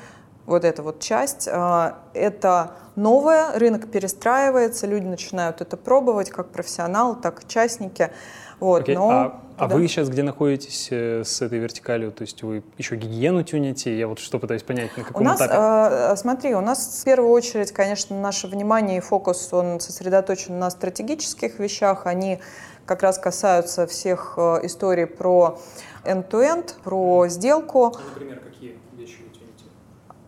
вот 0.49 0.65
эта 0.65 0.83
вот 0.83 1.01
часть, 1.01 1.47
э, 1.47 1.93
это 2.15 2.73
новое, 2.97 3.53
рынок 3.59 3.91
перестраивается, 3.91 4.87
люди 4.87 5.05
начинают 5.05 5.61
это 5.61 5.77
пробовать, 5.77 6.31
как 6.31 6.49
профессионалы, 6.49 7.17
так 7.17 7.45
и 7.45 7.49
частники. 7.49 8.11
Вот, 8.59 8.89
okay. 8.89 8.95
но, 8.95 9.11
а, 9.11 9.41
а 9.57 9.69
вы 9.69 9.87
сейчас 9.87 10.09
где 10.09 10.25
находитесь 10.25 10.89
э, 10.91 11.23
с 11.25 11.43
этой 11.43 11.61
вертикалью? 11.61 12.11
То 12.11 12.23
есть 12.23 12.43
вы 12.43 12.65
еще 12.77 12.97
гигиену 12.97 13.45
тюните? 13.45 13.97
Я 13.97 14.09
вот 14.09 14.19
что 14.19 14.41
пытаюсь 14.41 14.65
понять, 14.65 14.97
на 14.97 15.05
каком 15.05 15.23
у 15.23 15.25
нас, 15.25 15.39
этапе? 15.39 15.55
Э, 15.55 16.17
смотри, 16.17 16.55
у 16.57 16.61
нас 16.61 17.01
в 17.01 17.05
первую 17.05 17.31
очередь, 17.31 17.71
конечно, 17.71 18.21
наше 18.21 18.49
внимание 18.49 18.99
и 18.99 19.01
фокус, 19.01 19.53
он 19.53 19.79
сосредоточен 19.79 20.59
на 20.59 20.71
стратегических 20.71 21.61
вещах. 21.61 22.07
Они 22.07 22.41
как 22.85 23.03
раз 23.03 23.19
касаются 23.19 23.87
всех 23.87 24.35
э, 24.39 24.61
историй 24.65 25.07
про 25.07 25.61
end-to-end, 26.05 26.75
про 26.83 27.29
сделку. 27.29 27.95
А, 27.95 28.11
например, 28.15 28.41
какие 28.41 28.79
вещи 28.97 29.19
вы 29.23 29.29
тюните? 29.29 29.65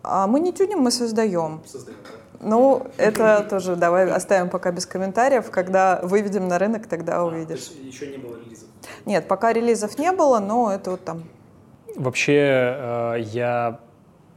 А 0.02 0.26
мы 0.26 0.40
не 0.40 0.52
тюним, 0.52 0.78
мы 0.80 0.90
создаем. 0.90 1.60
Создаем, 1.66 1.98
да. 2.04 2.20
Ну, 2.42 2.86
это 2.96 3.46
тоже 3.48 3.76
давай 3.76 4.10
оставим 4.10 4.48
пока 4.48 4.72
без 4.72 4.86
комментариев. 4.86 5.50
Когда 5.50 6.00
выведем 6.02 6.48
на 6.48 6.58
рынок, 6.58 6.86
тогда 6.86 7.18
а, 7.18 7.24
увидишь. 7.24 7.66
То 7.66 7.74
есть 7.74 7.94
еще 7.94 8.06
не 8.06 8.16
было 8.16 8.36
релизов? 8.36 8.68
Нет, 9.04 9.28
пока 9.28 9.52
релизов 9.52 9.98
не 9.98 10.10
было, 10.12 10.38
но 10.38 10.72
это 10.72 10.92
вот 10.92 11.04
там. 11.04 11.24
Вообще, 11.96 12.32
э, 12.32 13.14
я, 13.18 13.80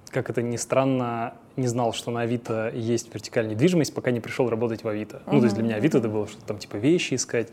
как 0.09 0.29
это 0.29 0.41
ни 0.41 0.57
странно, 0.57 1.35
не 1.55 1.67
знал, 1.67 1.93
что 1.93 2.11
на 2.11 2.21
Авито 2.21 2.71
есть 2.73 3.13
вертикальная 3.13 3.53
недвижимость, 3.53 3.93
пока 3.93 4.11
не 4.11 4.19
пришел 4.19 4.49
работать 4.49 4.83
в 4.83 4.87
Авито. 4.87 5.17
Uh-huh. 5.17 5.33
Ну, 5.33 5.39
то 5.39 5.45
есть 5.45 5.55
для 5.55 5.63
меня 5.63 5.75
Авито 5.75 5.99
это 5.99 6.09
было 6.09 6.27
что-то 6.27 6.45
там 6.45 6.57
типа 6.57 6.75
вещи 6.77 7.13
искать. 7.13 7.49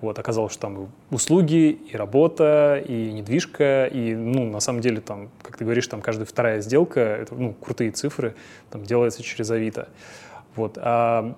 Вот, 0.00 0.18
оказалось, 0.18 0.52
что 0.52 0.62
там 0.62 0.84
и 0.84 0.86
услуги, 1.10 1.78
и 1.90 1.96
работа, 1.96 2.82
и 2.86 3.12
недвижка, 3.12 3.86
и, 3.86 4.14
ну, 4.14 4.50
на 4.50 4.60
самом 4.60 4.80
деле, 4.80 5.00
там, 5.00 5.30
как 5.42 5.56
ты 5.56 5.64
говоришь, 5.64 5.86
там 5.86 6.02
каждая 6.02 6.26
вторая 6.26 6.60
сделка, 6.60 7.00
это, 7.00 7.34
ну, 7.34 7.54
крутые 7.54 7.90
цифры, 7.90 8.34
там, 8.70 8.84
делается 8.84 9.22
через 9.22 9.50
Авито. 9.50 9.88
Вот, 10.56 10.78
а, 10.80 11.34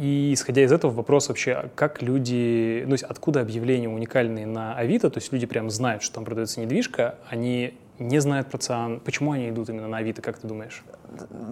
и 0.00 0.32
исходя 0.34 0.62
из 0.62 0.72
этого 0.72 0.90
вопрос 0.90 1.28
вообще, 1.28 1.70
как 1.74 2.02
люди, 2.02 2.82
ну, 2.84 2.90
то 2.90 2.94
есть 2.94 3.04
откуда 3.04 3.40
объявления 3.40 3.88
уникальные 3.88 4.46
на 4.46 4.74
Авито, 4.74 5.08
то 5.08 5.18
есть 5.18 5.32
люди 5.32 5.46
прям 5.46 5.70
знают, 5.70 6.02
что 6.02 6.16
там 6.16 6.24
продается 6.24 6.60
недвижка, 6.60 7.14
они 7.28 7.74
не 7.98 8.18
знают 8.20 8.48
про 8.48 8.58
ЦИАН. 8.58 9.00
Почему 9.00 9.32
они 9.32 9.48
идут 9.48 9.68
именно 9.68 9.88
на 9.88 9.98
Авито, 9.98 10.22
как 10.22 10.38
ты 10.38 10.46
думаешь? 10.46 10.84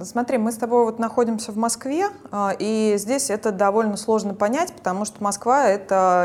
Смотри, 0.02 0.38
мы 0.38 0.52
с 0.52 0.56
тобой 0.56 0.84
вот 0.84 0.98
находимся 0.98 1.52
в 1.52 1.56
Москве, 1.56 2.08
а, 2.30 2.54
и 2.58 2.94
здесь 2.98 3.30
это 3.30 3.50
довольно 3.52 3.96
сложно 3.96 4.34
понять, 4.34 4.72
потому 4.74 5.04
что 5.04 5.22
Москва— 5.22 5.68
это 5.68 6.24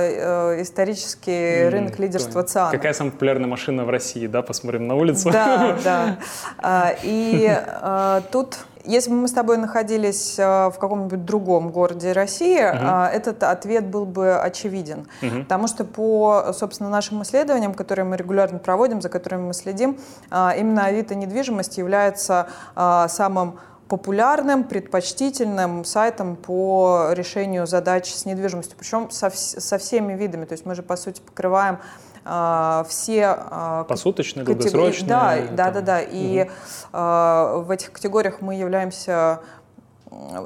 э, 0.57 0.61
исторический 0.61 1.65
mm, 1.65 1.69
рынок 1.69 1.99
лидерства 1.99 2.43
ЦИАНа. 2.43 2.71
Какая 2.71 2.93
самая 2.93 3.11
популярная 3.11 3.47
машина 3.47 3.85
в 3.85 3.89
России, 3.89 4.27
да? 4.27 4.41
Посмотрим 4.41 4.87
на 4.87 4.95
улицу. 4.95 5.31
Да, 5.31 5.77
да. 5.83 6.17
А, 6.57 6.93
и 7.01 7.47
а, 7.49 8.21
тут 8.31 8.57
если 8.85 9.09
бы 9.09 9.17
мы 9.17 9.27
с 9.27 9.31
тобой 9.31 9.57
находились 9.57 10.37
в 10.37 10.75
каком-нибудь 10.79 11.25
другом 11.25 11.71
городе 11.71 12.11
России, 12.11 12.59
uh-huh. 12.59 13.09
этот 13.09 13.43
ответ 13.43 13.87
был 13.87 14.05
бы 14.05 14.39
очевиден. 14.39 15.07
Uh-huh. 15.21 15.43
Потому 15.43 15.67
что 15.67 15.85
по, 15.85 16.51
собственно, 16.53 16.89
нашим 16.89 17.21
исследованиям, 17.23 17.73
которые 17.73 18.05
мы 18.05 18.17
регулярно 18.17 18.59
проводим, 18.59 19.01
за 19.01 19.09
которыми 19.09 19.47
мы 19.47 19.53
следим, 19.53 19.97
именно 20.31 20.85
Авито 20.85 21.15
недвижимость 21.15 21.77
является 21.77 22.47
самым 22.75 23.59
популярным, 23.89 24.63
предпочтительным 24.65 25.83
сайтом 25.83 26.35
по 26.35 27.07
решению 27.11 27.65
задач 27.65 28.13
с 28.13 28.23
недвижимостью, 28.23 28.77
причем 28.77 29.09
со, 29.09 29.31
со 29.31 29.77
всеми 29.79 30.13
видами. 30.13 30.45
То 30.45 30.53
есть 30.53 30.65
мы 30.65 30.75
же, 30.75 30.83
по 30.83 30.95
сути, 30.95 31.21
покрываем 31.21 31.79
э, 32.08 32.08
все... 32.87 33.37
Э, 33.51 33.85
Посуточные, 33.87 34.45
долгосрочные. 34.45 35.07
Да, 35.07 35.37
да, 35.51 35.71
да, 35.71 35.81
да. 35.81 36.01
И 36.01 36.41
угу. 36.41 36.49
э, 36.93 37.63
в 37.65 37.71
этих 37.71 37.91
категориях 37.91 38.41
мы 38.41 38.55
являемся 38.55 39.41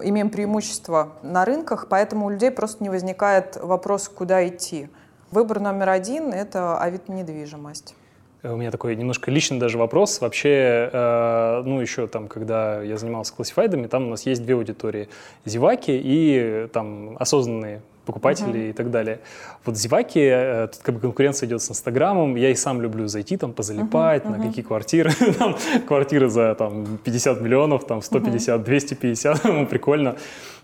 имеем 0.04 0.30
преимущество 0.30 1.14
на 1.22 1.46
рынках, 1.46 1.88
поэтому 1.90 2.26
у 2.26 2.30
людей 2.30 2.52
просто 2.52 2.84
не 2.84 2.90
возникает 2.90 3.58
вопрос, 3.62 4.10
куда 4.10 4.46
идти. 4.48 4.90
Выбор 5.32 5.60
номер 5.60 5.90
один– 5.90 6.34
это 6.34 6.78
Авито 6.78 7.12
недвижимость. 7.12 7.96
У 8.44 8.58
меня 8.58 8.72
такой 8.72 8.96
немножко 8.98 9.32
личный 9.32 9.58
даже 9.58 9.78
вопрос. 9.78 10.20
Вообще, 10.20 10.90
э, 10.92 11.62
ну, 11.66 11.80
еще 11.80 12.08
там, 12.08 12.28
когда 12.28 12.82
я 12.82 12.98
занимался 12.98 13.34
классифайдами, 13.34 13.88
там 13.88 14.08
у 14.08 14.10
нас 14.10 14.26
есть 14.26 14.44
две 14.44 14.56
аудитории. 14.56 15.08
Зеваки 15.46 15.98
и 15.98 16.68
там 16.74 17.16
осознанные 17.20 17.82
покупатели 18.06 18.60
uh-huh. 18.60 18.70
и 18.70 18.74
так 18.74 18.92
далее. 18.92 19.20
Вот 19.66 19.78
зеваки, 19.78 20.20
э, 20.20 20.68
тут 20.68 20.82
как 20.82 20.96
бы 20.96 21.02
конкуренция 21.02 21.48
идет 21.48 21.62
с 21.62 21.70
Инстаграмом, 21.72 22.36
я 22.36 22.50
и 22.50 22.56
сам 22.56 22.82
люблю 22.82 23.08
зайти 23.08 23.38
там 23.38 23.54
позалипать, 23.54 24.24
uh-huh. 24.24 24.32
на 24.32 24.36
uh-huh. 24.36 24.48
какие 24.48 24.64
квартиры, 24.64 25.12
там, 25.40 25.56
квартиры 25.88 26.30
за 26.30 26.56
там 26.56 26.98
50 26.98 27.42
миллионов, 27.42 27.86
там 27.86 28.02
150, 28.02 28.60
uh-huh. 28.60 28.64
250, 28.64 29.44
ну, 29.46 29.68
прикольно. 29.68 30.16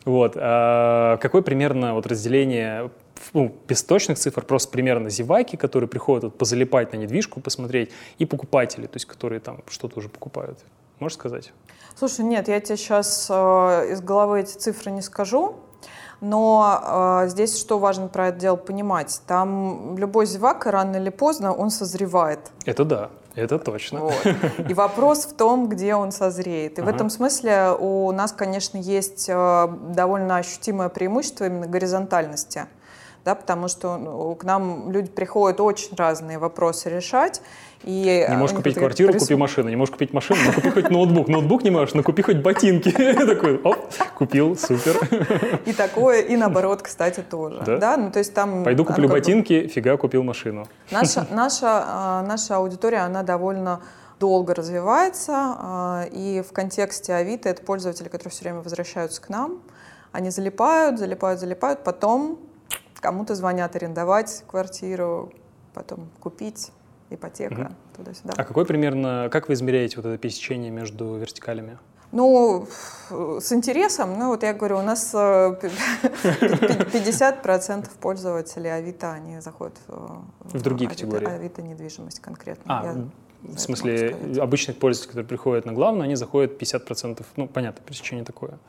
Вот. 0.05 0.33
А 0.35 1.17
какое 1.17 1.41
примерно 1.41 1.93
вот 1.93 2.07
разделение 2.07 2.89
ну, 3.33 3.53
без 3.67 3.83
точных 3.83 4.17
цифр, 4.17 4.43
просто 4.43 4.71
примерно 4.71 5.09
зеваки, 5.09 5.57
которые 5.57 5.89
приходят 5.89 6.23
вот, 6.23 6.37
позалипать 6.37 6.93
на 6.93 6.97
недвижку, 6.97 7.41
посмотреть, 7.41 7.91
и 8.17 8.25
покупатели, 8.25 8.87
то 8.87 8.95
есть 8.95 9.05
которые 9.05 9.39
там 9.39 9.59
что-то 9.69 9.99
уже 9.99 10.09
покупают. 10.09 10.59
Можешь 10.99 11.17
сказать? 11.17 11.53
Слушай, 11.95 12.25
нет, 12.25 12.47
я 12.47 12.59
тебе 12.59 12.77
сейчас 12.77 13.27
э, 13.29 13.91
из 13.91 14.01
головы 14.01 14.41
эти 14.41 14.57
цифры 14.57 14.91
не 14.91 15.01
скажу, 15.01 15.55
но 16.21 17.21
э, 17.23 17.29
здесь 17.29 17.57
что 17.57 17.79
важно 17.79 18.07
про 18.07 18.27
это 18.27 18.39
дело 18.39 18.55
понимать? 18.55 19.21
Там 19.27 19.97
любой 19.97 20.25
зевак 20.25 20.65
рано 20.65 20.97
или 20.97 21.09
поздно 21.09 21.53
он 21.53 21.69
созревает. 21.69 22.39
Это 22.65 22.85
да. 22.85 23.09
Это 23.35 23.57
точно. 23.59 24.01
Вот. 24.01 24.27
И 24.67 24.73
вопрос 24.73 25.25
в 25.25 25.33
том, 25.33 25.69
где 25.69 25.95
он 25.95 26.11
созреет. 26.11 26.77
И 26.77 26.81
ага. 26.81 26.91
в 26.91 26.95
этом 26.95 27.09
смысле 27.09 27.71
у 27.79 28.11
нас, 28.11 28.33
конечно, 28.33 28.77
есть 28.77 29.29
э, 29.29 29.67
довольно 29.89 30.37
ощутимое 30.37 30.89
преимущество 30.89 31.45
именно 31.45 31.67
горизонтальности 31.67 32.67
да, 33.25 33.35
потому 33.35 33.67
что 33.67 33.97
ну, 33.97 34.35
к 34.35 34.43
нам 34.43 34.91
люди 34.91 35.09
приходят 35.09 35.59
очень 35.59 35.95
разные 35.95 36.39
вопросы 36.39 36.89
решать. 36.89 37.41
И 37.83 38.25
не 38.29 38.35
можешь 38.35 38.55
купить 38.55 38.75
квартиру, 38.75 39.13
купи 39.13 39.35
машину. 39.35 39.69
Не 39.69 39.75
можешь 39.75 39.91
купить 39.91 40.13
машину, 40.13 40.39
ну 40.45 40.53
купи 40.53 40.69
хоть 40.69 40.89
ноутбук. 40.89 41.27
Ноутбук 41.27 41.63
не 41.63 41.71
можешь, 41.71 41.93
но 41.95 42.03
купи 42.03 42.21
хоть 42.21 42.37
ботинки. 42.37 42.91
Такой, 43.25 43.57
оп, 43.61 43.77
купил, 44.15 44.57
супер. 44.57 44.97
И 45.65 45.73
такое, 45.73 46.21
и 46.21 46.35
наоборот, 46.35 46.81
кстати, 46.81 47.21
тоже. 47.21 47.61
Да? 47.65 47.77
да? 47.77 47.97
Ну, 47.97 48.11
то 48.11 48.19
есть 48.19 48.33
там... 48.33 48.63
Пойду 48.63 48.85
куплю 48.85 49.07
ботинки, 49.07 49.67
фига, 49.67 49.97
купил 49.97 50.23
машину. 50.23 50.67
Наша, 50.91 51.25
наша, 51.31 51.83
а, 51.85 52.23
наша 52.27 52.57
аудитория, 52.57 52.99
она 52.99 53.23
довольно 53.23 53.81
долго 54.19 54.53
развивается, 54.53 55.33
а, 55.33 56.05
и 56.11 56.43
в 56.47 56.51
контексте 56.51 57.13
Авито 57.13 57.47
это 57.47 57.63
пользователи, 57.63 58.09
которые 58.09 58.31
все 58.31 58.43
время 58.43 58.59
возвращаются 58.59 59.21
к 59.21 59.29
нам, 59.29 59.61
они 60.11 60.29
залипают, 60.31 60.99
залипают, 60.99 61.39
залипают, 61.39 61.83
потом 61.83 62.39
Кому-то 62.99 63.33
звонят 63.33 63.75
арендовать 63.75 64.43
квартиру, 64.47 65.31
потом 65.73 66.09
купить, 66.19 66.71
ипотека, 67.09 67.53
угу. 67.53 67.69
туда-сюда. 67.97 68.33
А 68.37 68.43
какой 68.43 68.65
примерно, 68.65 69.29
как 69.31 69.47
вы 69.47 69.53
измеряете 69.53 69.97
вот 69.97 70.05
это 70.05 70.17
пересечение 70.17 70.71
между 70.71 71.15
вертикалями? 71.15 71.77
Ну, 72.11 72.67
с 73.11 73.51
интересом, 73.51 74.17
ну 74.17 74.29
вот 74.29 74.41
я 74.41 74.53
говорю, 74.53 74.79
у 74.79 74.81
нас 74.81 75.13
50% 75.13 77.79
э, 77.79 77.83
пользователей 78.01 78.73
Авито, 78.73 79.13
они 79.13 79.39
заходят 79.41 79.75
в, 79.87 80.23
в 80.39 80.61
другие 80.63 80.87
Авито, 80.87 81.03
категории. 81.03 81.27
Авито 81.27 81.61
недвижимость 81.61 82.19
конкретно. 82.19 82.63
А, 82.65 82.85
я 82.85 82.95
в 83.43 83.57
смысле, 83.57 84.15
обычных 84.39 84.77
пользователей, 84.77 85.11
которые 85.11 85.27
приходят 85.27 85.65
на 85.65 85.73
главную, 85.73 86.03
они 86.03 86.15
заходят 86.15 86.61
50%. 86.61 87.25
Ну, 87.37 87.47
понятно, 87.47 87.81
пересечение 87.85 88.25
такое. 88.25 88.59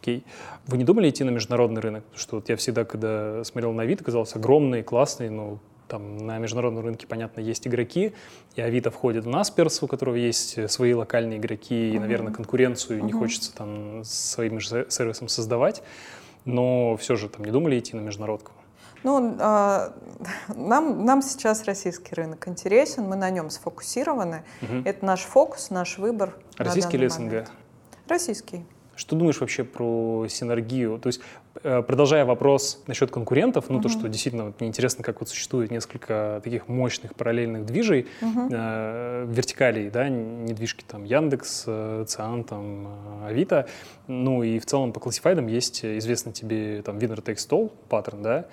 Окей. 0.00 0.24
Вы 0.66 0.78
не 0.78 0.84
думали 0.84 1.08
идти 1.08 1.24
на 1.24 1.30
международный 1.30 1.80
рынок? 1.80 2.04
Потому 2.04 2.20
что 2.20 2.36
вот 2.36 2.48
я 2.48 2.56
всегда, 2.56 2.84
когда 2.84 3.44
смотрел 3.44 3.72
на 3.72 3.84
вид, 3.84 4.02
казался 4.02 4.38
огромный, 4.38 4.82
классный, 4.82 5.30
но 5.30 5.58
там 5.88 6.18
на 6.18 6.38
международном 6.38 6.84
рынке, 6.84 7.06
понятно, 7.06 7.40
есть 7.40 7.66
игроки, 7.66 8.12
и 8.54 8.60
Авито 8.60 8.90
входит 8.90 9.24
в 9.24 9.28
Насперс, 9.28 9.82
у 9.82 9.88
которого 9.88 10.14
есть 10.14 10.70
свои 10.70 10.94
локальные 10.94 11.38
игроки, 11.38 11.90
и, 11.90 11.98
наверное, 11.98 12.32
конкуренцию 12.32 13.04
не 13.04 13.12
хочется 13.12 13.54
там 13.54 14.04
своим 14.04 14.60
же 14.60 14.86
сервисом 14.88 15.28
создавать, 15.28 15.82
но 16.44 16.96
все 16.96 17.16
же 17.16 17.28
там 17.28 17.44
не 17.44 17.50
думали 17.50 17.78
идти 17.78 17.96
на 17.96 18.00
международку? 18.00 18.52
Ну, 19.04 19.36
э, 19.38 19.90
нам, 20.56 21.04
нам 21.04 21.22
сейчас 21.22 21.64
российский 21.64 22.14
рынок 22.14 22.48
интересен, 22.48 23.04
мы 23.04 23.16
на 23.16 23.30
нем 23.30 23.48
сфокусированы. 23.48 24.42
Угу. 24.62 24.82
Это 24.84 25.04
наш 25.04 25.20
фокус, 25.20 25.70
наш 25.70 25.98
выбор. 25.98 26.34
Российский 26.56 26.96
или 26.96 27.06
СНГ? 27.06 27.48
Российский. 28.08 28.64
Что 28.98 29.14
думаешь 29.14 29.40
вообще 29.40 29.62
про 29.62 30.26
синергию? 30.28 30.98
То 30.98 31.06
есть, 31.06 31.20
э, 31.62 31.82
продолжая 31.82 32.24
вопрос 32.24 32.82
насчет 32.88 33.12
конкурентов, 33.12 33.70
ну, 33.70 33.78
uh 33.78 33.82
то, 33.82 33.88
что 33.88 34.08
действительно 34.08 34.46
вот, 34.46 34.58
мне 34.58 34.68
интересно, 34.68 35.04
как 35.04 35.20
вот 35.20 35.28
существует 35.28 35.70
несколько 35.70 36.40
таких 36.42 36.66
мощных 36.66 37.14
параллельных 37.14 37.64
движей, 37.64 38.08
uh 38.20 38.48
э, 38.50 39.26
вертикалей, 39.28 39.88
да, 39.88 40.08
недвижки 40.08 40.84
там 40.84 41.04
Яндекс, 41.04 41.64
э, 41.68 42.04
Циан, 42.08 42.42
там, 42.42 42.88
э, 43.22 43.28
Авито, 43.28 43.68
ну, 44.08 44.42
и 44.42 44.58
в 44.58 44.66
целом 44.66 44.92
по 44.92 44.98
классифайдам 44.98 45.46
есть 45.46 45.84
известный 45.84 46.32
тебе 46.32 46.82
там 46.82 46.98
winner 46.98 47.22
takes 47.22 47.48
all 47.50 47.70
паттерн, 47.88 48.22
да, 48.22 48.46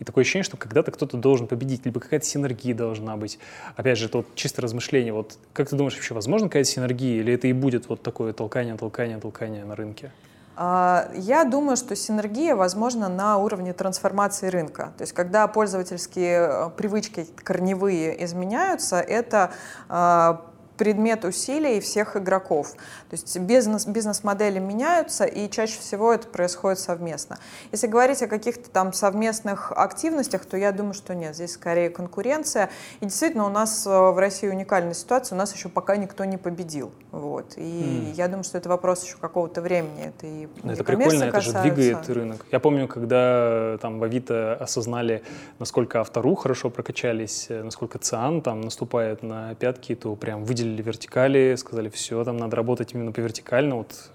и 0.00 0.04
такое 0.04 0.22
ощущение, 0.22 0.44
что 0.44 0.56
когда-то 0.56 0.90
кто-то 0.90 1.16
должен 1.18 1.46
победить, 1.46 1.84
либо 1.84 2.00
какая-то 2.00 2.26
синергия 2.26 2.74
должна 2.74 3.16
быть. 3.16 3.38
Опять 3.76 3.98
же, 3.98 4.06
это 4.06 4.18
вот 4.18 4.34
чисто 4.34 4.62
размышление. 4.62 5.12
Вот 5.12 5.38
как 5.52 5.68
ты 5.68 5.76
думаешь, 5.76 5.94
вообще 5.94 6.14
возможно 6.14 6.48
какая-то 6.48 6.68
синергия, 6.68 7.20
или 7.20 7.34
это 7.34 7.46
и 7.46 7.52
будет 7.52 7.88
вот 7.88 8.02
такое 8.02 8.32
толкание, 8.32 8.76
толкание, 8.76 9.18
толкание 9.18 9.64
на 9.64 9.76
рынке? 9.76 10.10
А, 10.56 11.10
я 11.14 11.44
думаю, 11.44 11.76
что 11.76 11.94
синергия 11.94 12.56
возможна 12.56 13.08
на 13.08 13.36
уровне 13.38 13.72
трансформации 13.72 14.48
рынка. 14.48 14.92
То 14.96 15.02
есть, 15.02 15.12
когда 15.12 15.46
пользовательские 15.46 16.38
э, 16.40 16.70
привычки 16.76 17.26
корневые 17.44 18.24
изменяются, 18.24 19.00
это 19.00 19.52
а, 19.88 20.49
предмет 20.80 21.26
усилий 21.26 21.78
всех 21.78 22.16
игроков. 22.16 22.72
То 23.10 23.12
есть 23.12 23.38
бизнес, 23.38 23.84
бизнес-модели 23.84 24.58
меняются, 24.58 25.26
и 25.26 25.50
чаще 25.50 25.78
всего 25.78 26.10
это 26.10 26.26
происходит 26.26 26.78
совместно. 26.78 27.38
Если 27.70 27.86
говорить 27.86 28.22
о 28.22 28.28
каких-то 28.28 28.70
там 28.70 28.94
совместных 28.94 29.72
активностях, 29.72 30.46
то 30.46 30.56
я 30.56 30.72
думаю, 30.72 30.94
что 30.94 31.14
нет, 31.14 31.34
здесь 31.34 31.52
скорее 31.52 31.90
конкуренция. 31.90 32.70
И 33.00 33.04
действительно, 33.04 33.44
у 33.44 33.50
нас 33.50 33.86
э, 33.86 33.90
в 33.90 34.18
России 34.18 34.48
уникальная 34.48 34.94
ситуация, 34.94 35.36
у 35.36 35.38
нас 35.38 35.54
еще 35.54 35.68
пока 35.68 35.98
никто 35.98 36.24
не 36.24 36.38
победил. 36.38 36.92
Вот. 37.10 37.58
И 37.58 37.60
mm. 37.60 38.14
я 38.14 38.28
думаю, 38.28 38.44
что 38.44 38.56
это 38.56 38.70
вопрос 38.70 39.04
еще 39.04 39.18
какого-то 39.18 39.60
времени. 39.60 40.04
Это 40.16 40.26
и 40.26 40.48
Это 40.64 40.82
прикольно, 40.82 41.24
это 41.24 41.42
же 41.42 41.52
двигает 41.60 42.08
рынок. 42.08 42.46
Я 42.50 42.58
помню, 42.58 42.88
когда 42.88 43.76
там 43.82 43.98
в 43.98 44.02
Авито 44.02 44.54
осознали, 44.54 45.22
насколько 45.58 46.00
Автору 46.00 46.34
хорошо 46.36 46.70
прокачались, 46.70 47.48
э, 47.50 47.62
насколько 47.62 47.98
ЦИАН 47.98 48.40
там 48.40 48.62
наступает 48.62 49.22
на 49.22 49.54
пятки, 49.56 49.94
то 49.94 50.16
прям 50.16 50.44
выделили 50.44 50.69
выделили 50.70 50.82
вертикали, 50.82 51.54
сказали, 51.56 51.88
все, 51.88 52.24
там 52.24 52.36
надо 52.36 52.56
работать 52.56 52.94
именно 52.94 53.12
по 53.12 53.20
вертикально, 53.20 53.76
вот 53.76 54.10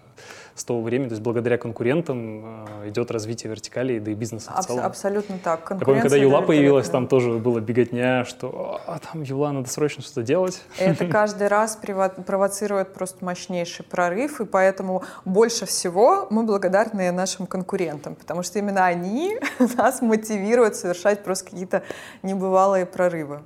с 0.55 0.63
того 0.63 0.81
времени, 0.81 1.09
то 1.09 1.13
есть 1.15 1.21
благодаря 1.21 1.57
конкурентам 1.57 2.65
э, 2.81 2.89
идет 2.89 3.11
развитие 3.11 3.49
вертикали, 3.49 3.99
да 3.99 4.11
и 4.11 4.13
бизнеса 4.13 4.53
в 4.53 4.65
целом. 4.65 4.85
Абсолютно 4.85 5.37
так. 5.37 5.67
Я 5.69 5.85
помню, 5.85 6.01
когда 6.01 6.15
Юла 6.15 6.41
появилась, 6.41 6.87
там 6.87 7.07
тоже 7.07 7.33
было 7.33 7.59
беготня, 7.59 8.23
что 8.23 8.79
а, 8.87 8.99
там 8.99 9.21
Юла, 9.21 9.51
надо 9.51 9.69
срочно 9.69 10.01
что-то 10.01 10.23
делать. 10.23 10.61
Это 10.79 11.07
каждый 11.11 11.49
раз 11.49 11.77
провоцирует 12.25 12.93
просто 12.93 13.25
мощнейший 13.25 13.83
прорыв, 13.83 14.39
и 14.39 14.45
поэтому 14.45 15.03
больше 15.25 15.65
всего 15.65 16.27
мы 16.29 16.43
благодарны 16.43 17.11
нашим 17.11 17.47
конкурентам, 17.47 18.15
потому 18.15 18.41
что 18.41 18.57
именно 18.57 18.85
они 18.85 19.37
нас 19.77 20.01
мотивируют 20.01 20.77
совершать 20.77 21.21
просто 21.21 21.49
какие-то 21.49 21.83
небывалые 22.23 22.85
прорывы. 22.85 23.41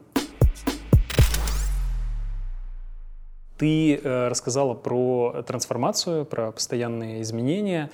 Ты 3.59 3.97
э, 3.97 4.27
рассказала 4.29 4.73
про 4.73 5.43
трансформацию, 5.45 6.23
про 6.23 6.53
постоянные 6.53 7.21
изменения. 7.21 7.91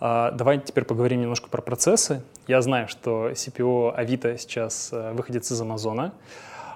Э, 0.00 0.32
давай 0.34 0.58
теперь 0.58 0.84
поговорим 0.84 1.20
немножко 1.20 1.48
про 1.48 1.62
процессы. 1.62 2.22
Я 2.48 2.60
знаю, 2.62 2.88
что 2.88 3.30
CPO 3.30 3.94
Авито 3.94 4.36
сейчас 4.36 4.90
э, 4.92 5.12
выходит 5.12 5.44
из 5.44 5.60
Амазона. 5.60 6.12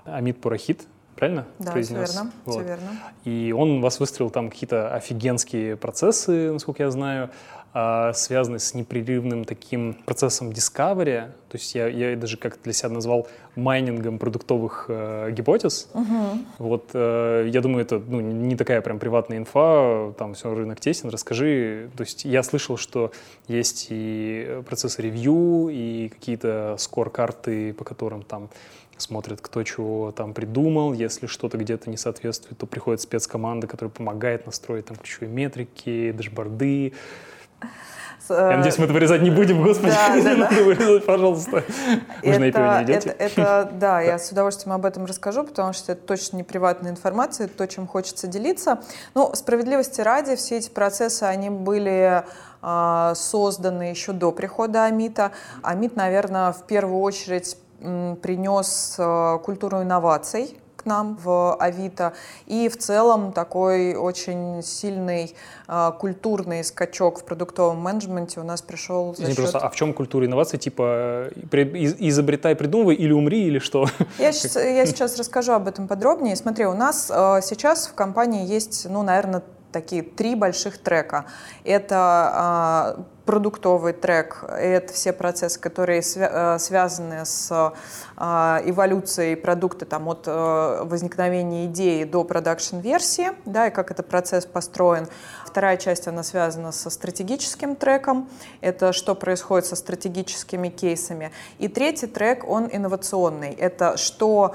Амид 0.05 0.41
Пурахит, 0.41 0.87
правильно 1.17 1.47
да, 1.59 1.73
произнес? 1.73 2.11
все 2.11 2.19
верно, 2.19 2.33
вот. 2.45 2.55
все 2.55 2.65
верно. 2.65 2.91
И 3.25 3.53
он 3.57 3.81
вас 3.81 3.99
выстроил 3.99 4.31
там 4.31 4.51
какие-то 4.51 4.95
офигенские 4.95 5.77
процессы, 5.77 6.53
насколько 6.53 6.85
я 6.85 6.93
знаю. 6.93 7.31
А, 7.81 8.13
связаны 8.13 8.59
с 8.59 8.75
непрерывным 8.75 9.45
таким 9.45 9.95
процессом 10.05 10.51
discovery. 10.51 11.29
То 11.49 11.59
есть 11.59 11.77
я, 11.77 11.87
я 11.87 12.17
даже 12.17 12.37
как 12.37 12.59
для 12.65 12.73
себя 12.73 12.89
назвал 12.89 13.29
майнингом 13.55 14.19
продуктовых 14.19 14.87
э, 14.89 15.31
гипотез. 15.31 15.89
Угу. 15.95 16.39
Вот 16.59 16.91
э, 16.95 17.49
я 17.49 17.61
думаю, 17.61 17.83
это 17.83 18.01
ну, 18.01 18.19
не 18.19 18.57
такая 18.57 18.81
прям 18.81 18.99
приватная 18.99 19.39
инфа, 19.39 20.13
там 20.19 20.35
все 20.35 20.53
рынок 20.53 20.81
тесен. 20.81 21.11
Расскажи. 21.11 21.89
То 21.97 22.03
есть 22.03 22.25
я 22.25 22.43
слышал, 22.43 22.77
что 22.77 23.13
есть 23.47 23.87
и 23.91 24.61
процессы 24.67 25.01
ревью, 25.01 25.69
и 25.71 26.09
какие-то 26.09 26.75
скор-карты, 26.79 27.75
по 27.75 27.85
которым 27.85 28.25
там 28.25 28.51
смотрят, 28.97 29.41
кто 29.41 29.63
чего 29.63 30.11
там 30.11 30.35
придумал. 30.35 30.95
Если 30.95 31.29
что-то 31.29 31.57
где-то 31.57 31.91
не 31.91 31.97
соответствует, 31.97 32.59
то 32.59 32.67
приходит 32.67 33.03
спецкоманда, 33.03 33.69
которая 33.69 33.93
помогает 33.93 34.47
настроить 34.47 34.87
там 34.87 34.97
ключевые 34.97 35.31
метрики, 35.33 36.11
дашборды. 36.11 36.95
Я 38.31 38.57
надеюсь, 38.57 38.79
мы 38.79 38.85
это 38.85 38.93
вырезать 38.93 39.23
не 39.23 39.31
будем, 39.31 39.63
господи, 39.63 39.95
да, 39.95 40.17
не 40.17 40.23
да, 40.23 40.31
надо 40.37 40.55
да. 40.55 40.63
вырезать, 40.63 41.07
пожалуйста. 41.07 41.65
Вы 42.23 42.31
это, 42.31 42.61
на 42.61 42.79
не 42.79 42.85
идете? 42.85 43.11
Это, 43.11 43.25
это, 43.43 43.71
да, 43.81 44.01
я 44.01 44.19
с 44.19 44.31
удовольствием 44.31 44.75
об 44.75 44.85
этом 44.85 45.07
расскажу, 45.07 45.45
потому 45.45 45.73
что 45.73 45.93
это 45.93 46.07
точно 46.07 46.37
не 46.37 46.43
приватная 46.43 46.91
информация, 46.91 47.47
это 47.47 47.57
то, 47.57 47.67
чем 47.67 47.87
хочется 47.87 48.27
делиться. 48.27 48.81
Ну, 49.15 49.31
справедливости 49.35 50.01
ради, 50.01 50.37
все 50.37 50.59
эти 50.59 50.69
процессы, 50.69 51.23
они 51.23 51.51
были 51.51 52.25
э, 52.63 53.13
созданы 53.15 53.85
еще 53.85 54.13
до 54.13 54.33
прихода 54.33 54.85
Амита. 54.85 55.33
Амит, 55.63 55.97
наверное, 55.97 56.53
в 56.53 56.67
первую 56.67 57.01
очередь 57.01 57.57
принес 57.81 58.97
э, 58.99 59.39
культуру 59.43 59.83
инноваций, 59.83 60.59
нам 60.89 61.17
в 61.23 61.55
Авито. 61.55 62.15
И 62.47 62.69
в 62.69 62.77
целом 62.77 63.33
такой 63.33 63.95
очень 63.95 64.63
сильный 64.63 65.37
э, 65.69 65.93
культурный 65.99 66.65
скачок 66.65 67.21
в 67.21 67.25
продуктовом 67.25 67.81
менеджменте 67.81 68.41
у 68.41 68.45
нас 68.45 68.63
пришел 68.63 69.15
за 69.15 69.27
счет... 69.27 69.37
просто, 69.37 69.59
а 69.59 69.71
в 69.71 69.77
чем 69.77 69.93
культура 69.93 70.27
инноваций? 70.27 70.59
Типа 70.59 71.29
изобретай, 71.53 72.57
придумывай 72.57 72.97
или 72.97 73.13
умри, 73.13 73.45
или 73.45 73.61
что? 73.61 73.87
Я 74.19 74.33
сейчас, 74.33 74.57
я 74.57 74.87
сейчас 74.87 75.17
расскажу 75.19 75.53
об 75.53 75.69
этом 75.69 75.87
подробнее. 75.87 76.35
Смотри, 76.35 76.67
у 76.67 76.75
нас 76.75 77.11
э, 77.15 77.41
сейчас 77.43 77.87
в 77.87 77.95
компании 77.95 78.47
есть, 78.47 78.87
ну, 78.89 79.03
наверное, 79.03 79.43
такие 79.73 80.03
три 80.03 80.35
больших 80.35 80.79
трека. 80.79 81.27
Это 81.65 82.97
э, 82.99 83.03
продуктовый 83.29 83.93
трек, 83.93 84.43
это 84.49 84.95
все 84.95 85.13
процессы, 85.13 85.61
которые 85.61 86.01
свя- 86.01 86.59
связаны 86.59 87.27
с 87.27 87.75
а, 88.17 88.63
эволюцией 88.65 89.37
продукта 89.37 89.85
там, 89.85 90.09
от 90.09 90.25
э, 90.27 90.81
возникновения 90.85 91.67
идеи 91.67 92.05
до 92.05 92.25
продакшн-версии, 92.25 93.33
да, 93.45 93.67
и 93.67 93.71
как 93.71 93.91
этот 93.91 94.09
процесс 94.09 94.47
построен. 94.47 95.09
Вторая 95.45 95.77
часть, 95.77 96.09
она 96.09 96.23
связана 96.23 96.73
со 96.73 96.89
стратегическим 96.89 97.77
треком, 97.77 98.31
это 98.63 98.93
что 98.93 99.15
происходит 99.15 99.67
со 99.67 99.77
стратегическими 99.77 100.69
кейсами. 100.69 101.31
И 101.59 101.69
третий 101.69 102.07
трек, 102.07 102.49
он 102.49 102.69
инновационный, 102.73 103.53
это 103.53 103.97
что 103.97 104.55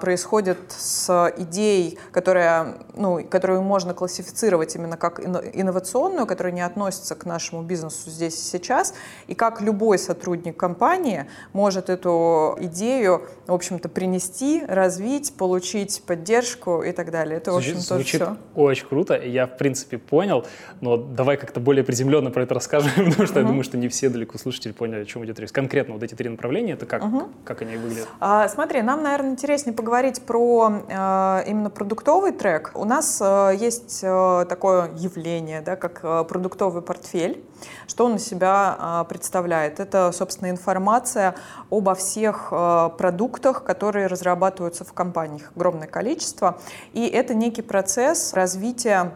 происходит 0.00 0.58
с 0.68 1.32
идеей, 1.38 1.98
которая, 2.12 2.76
ну, 2.94 3.24
которую 3.24 3.62
можно 3.62 3.94
классифицировать 3.94 4.74
именно 4.74 4.96
как 4.96 5.20
инновационную, 5.20 6.26
которая 6.26 6.52
не 6.52 6.62
относится 6.62 7.14
к 7.14 7.24
нашему 7.26 7.62
бизнесу 7.62 7.85
здесь 7.90 8.34
и 8.34 8.58
сейчас, 8.58 8.94
и 9.26 9.34
как 9.34 9.60
любой 9.60 9.98
сотрудник 9.98 10.56
компании 10.56 11.26
может 11.52 11.90
эту 11.90 12.56
идею 12.60 13.22
в 13.46 13.52
общем-то, 13.52 13.88
принести, 13.88 14.64
развить, 14.66 15.34
получить 15.34 16.02
поддержку 16.04 16.82
и 16.82 16.92
так 16.92 17.10
далее. 17.10 17.36
Это, 17.36 17.52
в 17.52 17.56
общем, 17.56 17.74
то 17.74 17.94
Звучит 17.94 18.20
все. 18.20 18.36
очень 18.54 18.86
круто. 18.86 19.14
Я, 19.14 19.46
в 19.46 19.56
принципе, 19.56 19.98
понял, 19.98 20.44
но 20.80 20.96
давай 20.96 21.36
как-то 21.36 21.60
более 21.60 21.84
приземленно 21.84 22.30
про 22.30 22.42
это 22.42 22.54
расскажем, 22.54 22.90
потому 23.10 23.26
что 23.26 23.38
uh-huh. 23.38 23.42
я 23.42 23.46
думаю, 23.46 23.62
что 23.62 23.76
не 23.76 23.88
все 23.88 24.08
далеко 24.08 24.38
слушатели 24.38 24.72
поняли, 24.72 25.02
о 25.02 25.04
чем 25.04 25.24
идет 25.24 25.38
речь. 25.38 25.52
Конкретно 25.52 25.94
вот 25.94 26.02
эти 26.02 26.14
три 26.14 26.28
направления, 26.28 26.72
это 26.72 26.86
как, 26.86 27.02
uh-huh. 27.02 27.28
как 27.44 27.62
они 27.62 27.76
выглядят? 27.76 28.08
А, 28.18 28.48
смотри, 28.48 28.82
нам, 28.82 29.02
наверное, 29.02 29.30
интереснее 29.30 29.74
поговорить 29.74 30.22
про 30.22 30.82
э, 30.88 31.42
именно 31.46 31.70
продуктовый 31.70 32.32
трек. 32.32 32.72
У 32.74 32.84
нас 32.84 33.20
э, 33.20 33.56
есть 33.58 34.00
э, 34.02 34.46
такое 34.48 34.90
явление, 34.96 35.60
да, 35.60 35.76
как 35.76 36.00
э, 36.02 36.24
продуктовый 36.24 36.82
портфель. 36.82 37.44
Что 37.86 38.06
он 38.06 38.16
из 38.16 38.26
себя 38.26 38.76
э, 38.78 39.04
представляет? 39.08 39.80
Это, 39.80 40.12
собственно, 40.12 40.50
информация 40.50 41.34
обо 41.70 41.94
всех 41.94 42.52
Э, 42.56 42.90
продуктах, 42.96 43.64
которые 43.64 44.06
разрабатываются 44.06 44.84
в 44.84 44.92
компаниях, 44.92 45.52
огромное 45.54 45.86
количество. 45.86 46.58
И 46.92 47.06
это 47.06 47.34
некий 47.34 47.62
процесс 47.62 48.32
развития 48.32 49.14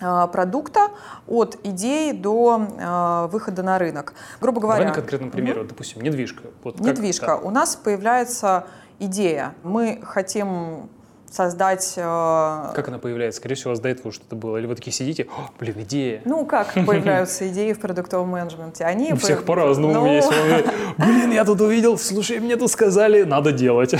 э, 0.00 0.28
продукта 0.32 0.88
от 1.26 1.58
идеи 1.64 2.12
до 2.12 2.60
э, 2.60 3.28
выхода 3.32 3.62
на 3.62 3.78
рынок. 3.78 4.14
Грубо 4.40 4.60
говоря... 4.60 4.80
Давай 4.80 4.94
на 4.94 4.94
конкретном 4.94 5.30
примере, 5.30 5.60
угу. 5.60 5.68
допустим, 5.68 6.02
недвижка. 6.02 6.42
Вот 6.62 6.80
недвижка. 6.80 7.26
Как, 7.26 7.40
да. 7.40 7.48
У 7.48 7.50
нас 7.50 7.76
появляется 7.76 8.66
идея. 8.98 9.54
Мы 9.62 10.00
хотим 10.04 10.90
создать... 11.34 11.94
Э... 11.96 12.72
Как 12.74 12.88
она 12.88 12.98
появляется? 12.98 13.40
Скорее 13.40 13.56
всего, 13.56 13.70
у 13.70 13.72
вас 13.72 13.80
до 13.80 13.88
этого 13.88 14.12
что-то 14.12 14.36
было. 14.36 14.56
Или 14.56 14.66
вы 14.66 14.74
такие 14.74 14.92
сидите, 14.92 15.26
блин, 15.58 15.74
идея. 15.80 16.22
Ну, 16.24 16.46
как 16.46 16.72
появляются 16.86 17.48
идеи 17.48 17.72
в 17.72 17.80
продуктовом 17.80 18.28
менеджменте? 18.28 18.84
Они 18.84 19.12
У 19.12 19.16
всех 19.16 19.44
по-разному 19.44 19.92
ну... 19.92 20.06
есть. 20.06 20.28
Блин, 20.96 21.32
я 21.32 21.44
тут 21.44 21.60
увидел, 21.60 21.98
слушай, 21.98 22.38
мне 22.38 22.56
тут 22.56 22.70
сказали, 22.70 23.24
надо 23.24 23.50
делать. 23.50 23.94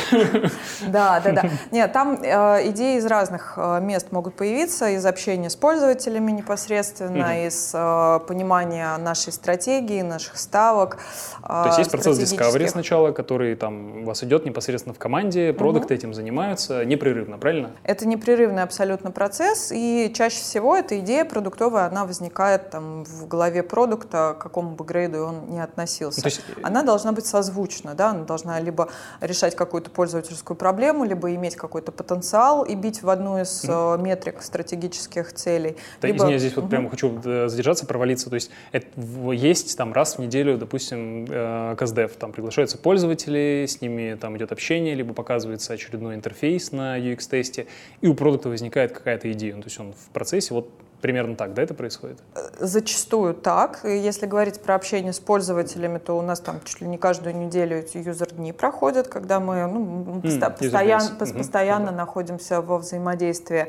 Да, 0.87 1.21
да, 1.21 1.33
да. 1.33 1.51
Нет, 1.73 1.93
там 1.93 2.21
э, 2.23 2.71
идеи 2.71 2.99
из 2.99 3.07
разных 3.07 3.55
э, 3.57 3.81
мест 3.81 4.13
могут 4.13 4.35
появиться, 4.35 4.91
из 4.91 5.05
общения 5.05 5.51
с 5.51 5.57
пользователями 5.57 6.31
непосредственно, 6.31 7.47
из 7.47 7.73
э, 7.75 8.21
понимания 8.29 8.97
нашей 8.99 9.33
стратегии, 9.33 10.03
наших 10.03 10.37
ставок. 10.39 10.99
Э, 11.43 11.47
То 11.47 11.65
есть 11.67 11.79
есть 11.79 11.91
процесс 11.91 12.19
discovery 12.19 12.69
сначала, 12.69 13.11
который 13.11 13.57
там 13.57 14.03
у 14.03 14.05
вас 14.05 14.23
идет 14.23 14.45
непосредственно 14.45 14.95
в 14.95 14.99
команде, 14.99 15.53
продукты 15.53 15.95
этим 15.95 16.15
занимаются 16.15 16.85
непрерывно 16.85 17.24
непрерывно, 17.25 17.39
правильно? 17.39 17.71
Это 17.83 18.07
непрерывный 18.07 18.63
абсолютно 18.63 19.11
процесс, 19.11 19.73
и 19.73 20.13
чаще 20.15 20.37
всего 20.37 20.77
эта 20.77 20.99
идея 21.01 21.25
продуктовая, 21.25 21.87
она 21.87 22.05
возникает 22.05 22.71
там 22.71 23.05
в 23.05 23.27
голове 23.27 23.63
продукта, 23.63 24.37
к 24.39 24.43
какому 24.43 24.75
бы 24.75 24.85
грейду 24.85 25.25
он 25.25 25.51
не 25.51 25.61
относился. 25.61 26.21
Ну, 26.23 26.27
есть... 26.27 26.43
Она 26.63 26.83
должна 26.83 27.13
быть 27.13 27.27
созвучна, 27.27 27.95
да, 27.95 28.11
она 28.11 28.25
должна 28.25 28.61
либо 28.61 28.89
решать 29.21 29.57
какую-то 29.57 29.91
пользовательскую 29.91 30.57
проблему, 30.57 31.05
либо 31.05 31.35
иметь 31.35 31.57
какой-то 31.57 31.93
потенциал 31.93 32.65
и 32.65 32.75
бить 32.75 33.03
в 33.03 33.11
одну 33.11 33.41
из 33.41 33.65
mm. 33.65 34.03
метрик 34.03 34.43
стратегических 34.43 35.33
целей. 35.33 35.77
Да, 36.01 36.09
либо... 36.09 36.25
Извини, 36.25 36.39
здесь 36.39 36.57
вот 36.57 36.67
mm-hmm. 36.67 36.69
прямо 36.69 36.91
хочу 36.91 37.21
э, 37.25 37.49
задержаться, 37.49 37.87
провалиться, 37.87 38.29
то 38.29 38.35
есть 38.35 38.51
это, 38.73 38.87
есть 39.33 39.77
там 39.77 39.93
раз 39.93 40.17
в 40.17 40.19
неделю, 40.19 40.59
допустим, 40.59 41.27
э, 41.29 41.77
КСДФ, 41.79 42.17
там 42.17 42.33
приглашаются 42.33 42.79
пользователи, 42.79 43.67
с 43.69 43.81
ними 43.81 44.17
там 44.21 44.37
идет 44.37 44.53
общение, 44.53 44.95
либо 44.95 45.15
показывается 45.15 45.73
очередной 45.73 46.15
интерфейс 46.15 46.73
на 46.73 46.97
UX-тесте, 47.13 47.67
и 48.01 48.07
у 48.07 48.15
продукта 48.15 48.49
возникает 48.49 48.93
какая-то 48.93 49.31
идея. 49.33 49.55
Ну, 49.55 49.63
то 49.63 49.69
есть 49.69 49.81
он 49.81 49.93
в 49.93 50.13
процессе 50.13 50.55
вот 50.55 50.71
примерно 51.05 51.37
так, 51.37 51.53
да, 51.53 51.63
это 51.63 51.75
происходит? 51.75 52.19
Зачастую 52.59 53.35
так. 53.35 53.81
Если 53.85 54.25
говорить 54.25 54.63
про 54.63 54.75
общение 54.75 55.13
с 55.13 55.21
пользователями, 55.21 55.99
то 55.99 56.17
у 56.17 56.23
нас 56.23 56.41
там 56.41 56.63
чуть 56.65 56.81
ли 56.81 56.89
не 56.89 56.97
каждую 56.97 57.37
неделю 57.37 57.77
эти 57.77 57.99
юзер-дни 57.99 58.55
проходят, 58.55 59.09
когда 59.09 59.39
мы 59.39 59.67
ну, 59.67 60.21
mm, 60.23 60.51
постоянно, 60.59 61.03
mm-hmm. 61.03 61.37
постоянно 61.37 61.89
mm-hmm. 61.91 61.95
находимся 61.95 62.63
во 62.63 62.79
взаимодействии. 62.79 63.67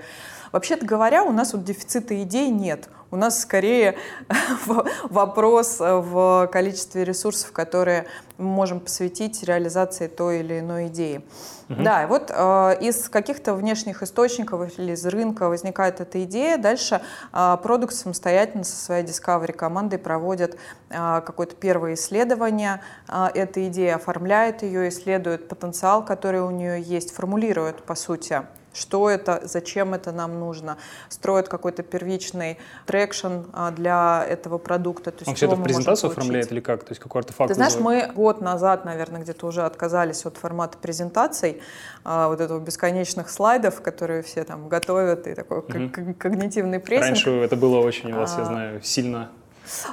Вообще-то 0.54 0.86
говоря, 0.86 1.26
у 1.26 1.34
нас 1.34 1.52
вот 1.52 1.66
дефицита 1.66 2.24
идей 2.24 2.50
нет. 2.50 2.88
У 3.12 3.18
нас 3.18 3.40
скорее 3.40 3.98
вопрос 5.10 5.78
в 5.80 6.50
количестве 6.52 7.04
ресурсов, 7.04 7.52
которые 7.52 8.08
мы 8.38 8.46
можем 8.46 8.80
посвятить 8.80 9.44
реализации 9.44 10.08
той 10.08 10.40
или 10.40 10.60
иной 10.60 10.88
идеи. 10.88 11.24
Угу. 11.70 11.82
Да, 11.82 12.06
вот 12.08 12.32
э, 12.34 12.78
из 12.82 13.10
каких-то 13.10 13.56
внешних 13.56 14.04
источников 14.04 14.78
или 14.78 14.92
из 14.92 15.06
рынка 15.06 15.50
возникает 15.50 16.00
эта 16.00 16.24
идея. 16.24 16.58
Дальше 16.58 17.02
э, 17.34 17.58
продукт 17.62 17.94
самостоятельно 17.94 18.64
со 18.64 18.76
своей 18.76 19.04
Discovery 19.04 19.54
командой 19.54 19.98
проводит 19.98 20.58
э, 20.90 21.22
какое-то 21.26 21.56
первое 21.56 21.96
исследование 21.96 22.82
э, 23.08 23.28
этой 23.34 23.68
идеи, 23.70 23.90
оформляет 23.90 24.62
ее, 24.62 24.90
исследует 24.90 25.48
потенциал, 25.48 26.06
который 26.06 26.42
у 26.42 26.52
нее 26.52 26.82
есть, 26.82 27.12
формулирует, 27.12 27.84
по 27.84 27.96
сути, 27.96 28.44
что 28.76 29.10
это, 29.10 29.42
зачем 29.44 29.94
это 29.94 30.12
нам 30.12 30.40
нужно, 30.40 30.78
строят 31.10 31.48
какой-то 31.48 31.84
первичный 31.84 32.60
traction 32.86 33.46
а, 33.54 33.72
для 33.72 34.26
этого 34.28 34.58
продукта. 34.58 35.12
То 35.12 35.20
есть 35.20 35.30
Он 35.30 35.36
все 35.36 35.46
это 35.48 35.56
в 35.56 35.64
презентацию 35.64 36.12
оформляет 36.12 36.52
или 36.52 36.60
как? 36.60 36.84
То 36.84 36.92
есть 36.92 37.02
какой 37.02 37.22
артефакт? 37.22 37.48
Ты 37.48 37.56
знаешь, 37.56 37.76
мы 37.76 38.12
год 38.14 38.42
назад, 38.42 38.86
наверное, 38.86 39.22
где-то 39.22 39.48
уже 39.48 39.64
отказались 39.64 40.26
от 40.26 40.38
формата 40.38 40.78
презентаций, 40.78 41.62
а, 42.04 42.28
вот 42.28 42.42
этого 42.42 42.60
бесконечных 42.60 43.30
слайдов, 43.30 43.82
которые 43.82 44.22
все 44.22 44.44
там 44.44 44.68
готовят, 44.68 45.28
и 45.28 45.34
такой 45.34 45.60
угу. 45.60 46.14
когнитивный 46.20 46.80
прессинг. 46.80 47.08
Раньше 47.08 47.32
это 47.32 47.56
было 47.56 47.80
очень 47.80 48.12
у 48.12 48.18
вас, 48.18 48.36
а... 48.36 48.40
я 48.40 48.46
знаю, 48.46 48.82
сильно 48.84 49.32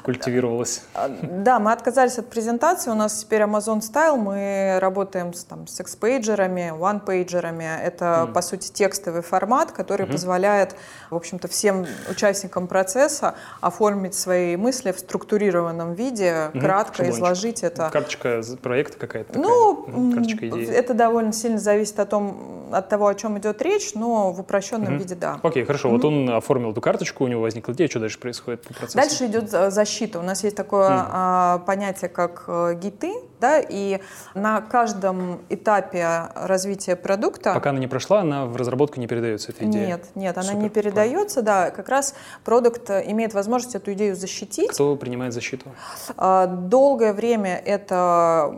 культивировалось. 0.03 0.83
А, 0.95 1.09
да, 1.09 1.59
мы 1.59 1.73
отказались 1.73 2.19
от 2.19 2.29
презентации. 2.29 2.91
У 2.91 2.95
нас 2.95 3.21
теперь 3.21 3.43
Amazon 3.43 3.81
Style. 3.81 4.17
Мы 4.17 4.79
работаем 4.81 5.33
с, 5.35 5.45
там, 5.45 5.67
с 5.67 5.81
X-пейджерами, 5.81 6.73
one-пейджерами. 6.77 7.81
Это, 7.83 8.27
mm. 8.29 8.33
по 8.33 8.43
сути, 8.43 8.71
текстовый 8.71 9.23
формат, 9.23 9.73
который 9.73 10.07
mm-hmm. 10.07 10.13
позволяет, 10.13 10.77
в 11.11 11.17
общем-то, 11.17 11.49
всем 11.49 11.87
участникам 12.11 12.67
процесса 12.67 13.35
оформить 13.61 14.15
свои 14.15 14.57
мысли 14.57 14.93
в 14.93 14.99
структурированном 14.99 15.95
виде, 15.95 16.25
mm-hmm. 16.25 16.61
кратко 16.61 16.97
Шаблончик. 16.97 17.17
изложить 17.17 17.63
это. 17.63 17.91
Карточка 17.93 18.43
проекта 18.63 18.99
какая-то? 18.99 19.39
Ну, 19.39 19.85
такая? 19.87 20.15
карточка 20.15 20.49
идеи. 20.49 20.69
это 20.69 20.95
довольно 20.95 21.33
сильно 21.33 21.59
зависит 21.59 21.99
от, 21.99 22.11
том, 22.11 22.69
от 22.73 22.89
того, 22.89 23.07
о 23.07 23.15
чем 23.15 23.39
идет 23.39 23.63
речь, 23.63 23.95
но 23.95 24.33
в 24.33 24.41
упрощенном 24.41 24.95
mm-hmm. 24.95 24.99
виде, 24.99 25.15
да. 25.15 25.41
Окей, 25.43 25.65
хорошо. 25.65 25.89
Mm-hmm. 25.89 25.93
Вот 25.93 26.05
он 26.05 26.31
оформил 26.31 26.73
эту 26.73 26.81
карточку, 26.81 27.25
у 27.25 27.29
него 27.29 27.43
возникла 27.43 27.73
идея, 27.73 27.89
что 27.89 28.01
дальше 28.01 28.19
происходит 28.19 28.63
по 28.63 28.75
процессу? 28.75 28.97
Дальше 28.97 29.27
идет 29.27 29.53
Защита. 29.71 30.19
У 30.19 30.23
нас 30.23 30.45
есть 30.45 30.57
такое 30.57 30.89
mm. 30.89 31.09
а, 31.11 31.59
понятие, 31.67 32.09
как 32.09 32.45
э, 32.47 32.75
гиты, 32.75 33.13
да, 33.41 33.61
и 33.61 34.01
на 34.35 34.61
каждом 34.61 35.41
этапе 35.49 36.29
развития 36.35 36.97
продукта... 36.97 37.55
Пока 37.55 37.71
она 37.71 37.81
не 37.81 37.89
прошла, 37.89 38.21
она 38.21 38.47
в 38.47 38.57
разработку 38.57 39.01
не 39.01 39.07
передается, 39.07 39.53
эта 39.53 39.65
идея? 39.65 39.87
Нет, 39.87 40.07
нет, 40.15 40.39
она 40.39 40.49
Супер, 40.49 40.63
не 40.63 40.69
передается, 40.69 41.43
да. 41.43 41.71
Как 41.71 41.89
раз 41.89 42.15
продукт 42.45 42.89
имеет 42.91 43.35
возможность 43.35 43.75
эту 43.75 43.93
идею 43.93 44.15
защитить. 44.17 44.71
Кто 44.71 44.97
принимает 44.97 45.33
защиту? 45.33 45.67
А, 46.17 46.47
долгое 46.47 47.13
время 47.13 47.57
это 47.57 48.55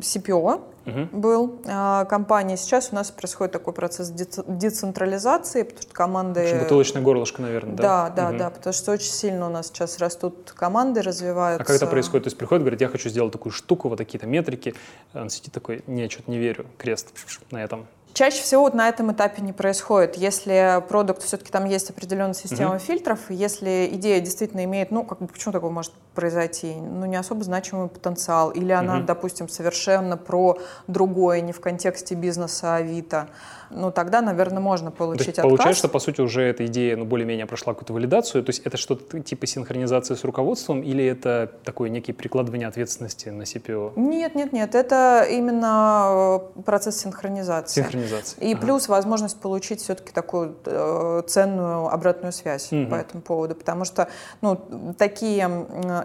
CPO, 0.00 0.60
угу. 0.90 1.18
был 1.18 1.60
э, 1.64 2.04
компании. 2.08 2.56
Сейчас 2.56 2.90
у 2.92 2.94
нас 2.94 3.10
происходит 3.10 3.52
такой 3.52 3.72
процесс 3.72 4.10
децентрализации, 4.10 5.62
потому 5.62 5.82
что 5.82 5.92
команды... 5.92 6.44
Очень 6.44 6.58
бутылочное 6.60 7.02
горлышко, 7.02 7.42
наверное, 7.42 7.74
да? 7.76 7.82
Да, 7.82 8.10
да, 8.10 8.28
угу. 8.30 8.38
да, 8.38 8.50
потому 8.50 8.72
что 8.72 8.92
очень 8.92 9.12
сильно 9.12 9.46
у 9.46 9.50
нас 9.50 9.68
сейчас 9.68 9.98
растут 9.98 10.52
команды, 10.52 11.02
развиваются. 11.02 11.62
А 11.62 11.66
как 11.66 11.76
это 11.76 11.86
происходит? 11.86 12.24
То 12.24 12.28
есть 12.28 12.38
приходит, 12.38 12.62
говорит, 12.62 12.80
я 12.80 12.88
хочу 12.88 13.08
сделать 13.08 13.32
такую 13.32 13.52
штуку, 13.52 13.88
вот 13.88 13.98
такие-то 13.98 14.26
метрики. 14.26 14.74
Он 15.14 15.30
сидит 15.30 15.52
такой, 15.52 15.82
не, 15.86 16.08
что-то 16.08 16.30
не 16.30 16.38
верю, 16.38 16.66
крест 16.78 17.08
на 17.50 17.62
этом. 17.62 17.86
Чаще 18.12 18.42
всего 18.42 18.62
вот 18.62 18.74
на 18.74 18.88
этом 18.88 19.12
этапе 19.12 19.40
не 19.40 19.52
происходит. 19.52 20.16
Если 20.16 20.82
продукт, 20.88 21.22
все-таки 21.22 21.52
там 21.52 21.64
есть 21.64 21.90
определенная 21.90 22.34
система 22.34 22.74
mm-hmm. 22.74 22.80
фильтров, 22.80 23.20
если 23.28 23.88
идея 23.92 24.20
действительно 24.20 24.64
имеет, 24.64 24.90
ну, 24.90 25.04
как 25.04 25.20
бы, 25.20 25.28
почему 25.28 25.52
такое 25.52 25.70
может 25.70 25.92
произойти? 26.14 26.74
Ну, 26.74 27.06
не 27.06 27.16
особо 27.16 27.44
значимый 27.44 27.88
потенциал. 27.88 28.50
Или 28.50 28.72
она, 28.72 28.98
mm-hmm. 28.98 29.06
допустим, 29.06 29.48
совершенно 29.48 30.16
про 30.16 30.58
другое, 30.86 31.40
не 31.40 31.52
в 31.52 31.60
контексте 31.60 32.14
бизнеса 32.14 32.76
Авито 32.76 33.28
ну 33.70 33.92
тогда, 33.92 34.20
наверное, 34.20 34.60
можно 34.60 34.90
получить 34.90 35.36
то 35.36 35.42
отказ. 35.42 35.50
Получается, 35.50 35.78
что, 35.78 35.88
по 35.88 35.98
сути, 36.00 36.20
уже 36.20 36.42
эта 36.42 36.66
идея 36.66 36.96
ну, 36.96 37.04
более-менее 37.04 37.46
прошла 37.46 37.72
какую-то 37.72 37.92
валидацию. 37.92 38.44
То 38.44 38.50
есть 38.50 38.62
это 38.64 38.76
что-то 38.76 39.20
типа 39.20 39.46
синхронизации 39.46 40.14
с 40.14 40.24
руководством 40.24 40.82
или 40.82 41.04
это 41.04 41.50
такое 41.64 41.88
некие 41.88 42.14
прикладывание 42.14 42.68
ответственности 42.68 43.28
на 43.28 43.42
CPO? 43.42 43.92
Нет, 43.96 44.34
нет, 44.34 44.52
нет. 44.52 44.74
Это 44.74 45.26
именно 45.30 46.40
э, 46.56 46.62
процесс 46.62 47.00
синхронизации. 47.00 47.82
Синхронизации. 47.82 48.40
И 48.40 48.52
ага. 48.54 48.60
плюс 48.60 48.88
возможность 48.88 49.40
получить 49.40 49.80
все-таки 49.80 50.12
такую 50.12 50.56
э, 50.64 51.22
ценную 51.26 51.86
обратную 51.88 52.32
связь 52.32 52.72
угу. 52.72 52.86
по 52.90 52.96
этому 52.96 53.22
поводу. 53.22 53.54
Потому 53.54 53.84
что 53.84 54.08
ну, 54.40 54.60
такие 54.98 55.46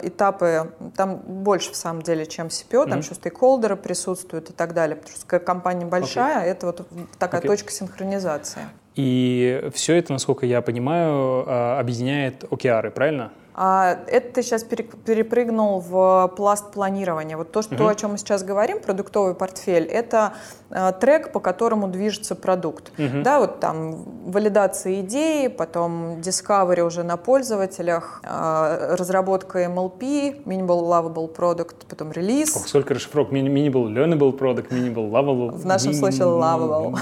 этапы, 0.01 0.71
там 0.95 1.17
больше 1.17 1.71
в 1.71 1.75
самом 1.75 2.01
деле, 2.01 2.25
чем 2.25 2.47
CPO, 2.47 2.83
там 2.83 2.91
угу. 2.91 2.99
еще 2.99 3.15
стейкхолдеры 3.15 3.75
присутствуют 3.75 4.49
и 4.49 4.53
так 4.53 4.73
далее. 4.73 4.95
Потому 4.95 5.17
что 5.17 5.39
компания 5.39 5.85
большая, 5.85 6.45
okay. 6.45 6.51
это 6.51 6.65
вот 6.67 6.87
такая 7.17 7.41
okay 7.41 7.47
точка 7.47 7.71
синхронизации. 7.71 8.61
И 8.95 9.69
все 9.73 9.97
это, 9.97 10.13
насколько 10.13 10.45
я 10.45 10.61
понимаю, 10.61 11.43
а, 11.47 11.79
объединяет 11.79 12.43
OKR, 12.45 12.91
правильно? 12.91 13.31
А, 13.57 13.99
это 14.07 14.33
ты 14.33 14.43
сейчас 14.43 14.65
перепрыгнул 14.65 15.79
в 15.79 16.33
пласт 16.35 16.71
планирования. 16.73 17.37
Вот 17.37 17.53
то, 17.53 17.61
что, 17.61 17.75
угу. 17.75 17.87
о 17.87 17.95
чем 17.95 18.11
мы 18.11 18.17
сейчас 18.17 18.43
говорим, 18.43 18.81
продуктовый 18.81 19.33
портфель, 19.33 19.85
это 19.85 20.33
э, 20.69 20.91
трек, 20.99 21.31
по 21.31 21.39
которому 21.39 21.87
движется 21.87 22.35
продукт. 22.35 22.91
Угу. 22.99 23.23
Да, 23.23 23.39
вот 23.39 23.61
там 23.61 24.03
валидация 24.29 24.99
идеи, 24.99 25.47
потом 25.47 26.19
discovery 26.19 26.81
уже 26.81 27.03
на 27.03 27.15
пользователях, 27.15 28.21
э, 28.23 28.95
разработка 28.99 29.63
MLP, 29.63 30.43
Minimal 30.43 30.81
Lovable 30.81 31.33
Product, 31.33 31.85
потом 31.87 32.11
релиз. 32.11 32.57
Ох, 32.57 32.67
сколько 32.67 32.93
расшифровок. 32.93 33.31
Minimal 33.31 33.87
Learnable 33.87 34.37
Product, 34.37 34.67
Minimal 34.67 35.09
Lovable. 35.09 35.51
В 35.51 35.65
нашем 35.65 35.91
minimal, 35.91 35.99
случае 35.99 36.23
Lovable. 36.23 36.99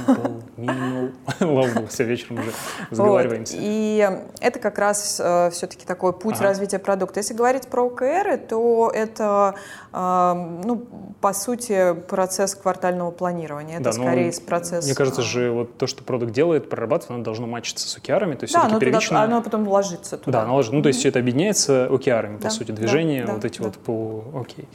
Minimal, 0.58 1.14
Lovable. 1.40 1.88
Все, 1.88 2.04
вечером 2.04 2.42
уже 2.42 2.52
разговариваемся. 2.92 3.56
Вот. 3.64 3.64
И 3.64 4.10
это 4.40 4.60
как 4.60 4.78
раз 4.78 5.20
э, 5.24 5.50
все-таки 5.52 5.86
такой 5.86 6.14
путь. 6.14 6.43
Развития 6.44 6.80
продукта. 6.80 7.20
Если 7.20 7.34
говорить 7.34 7.68
про 7.68 7.84
ОКР, 7.84 8.40
то 8.50 8.92
это, 8.94 9.56
ну, 9.94 10.88
по 11.22 11.34
сути, 11.34 11.94
процесс 11.94 12.56
квартального 12.56 13.12
планирования. 13.12 13.76
Это 13.76 13.92
да, 13.92 13.98
ну, 13.98 14.04
скорее 14.04 14.34
ну, 14.36 14.46
процесс... 14.46 14.86
Мне 14.86 14.96
кажется 14.96 15.22
же, 15.22 15.52
вот 15.52 15.78
то, 15.78 15.88
что 15.88 16.04
продукт 16.04 16.32
делает, 16.34 16.70
прорабатывает, 16.70 17.12
оно 17.12 17.24
должно 17.24 17.48
матчиться 17.48 17.88
с 17.88 17.98
OKR. 17.98 18.36
То 18.36 18.44
есть 18.44 18.54
да, 18.54 18.64
оно, 18.64 18.80
первично... 18.80 19.10
туда, 19.10 19.24
оно 19.24 19.42
потом 19.42 19.68
ложится 19.68 20.18
туда. 20.18 20.40
Да, 20.40 20.44
оно 20.46 20.56
ложится. 20.56 20.76
Ну, 20.76 20.82
то 20.82 20.88
есть 20.88 21.00
все 21.00 21.10
это 21.10 21.20
объединяется 21.20 21.88
по 21.90 21.98
да, 22.42 22.50
сути, 22.50 22.72
движения, 22.72 23.26
да, 23.26 23.34
вот 23.34 23.42
да, 23.42 23.48
эти 23.48 23.60
да. 23.60 23.66
вот 23.66 23.78
по... 23.78 24.24
Окей. 24.40 24.68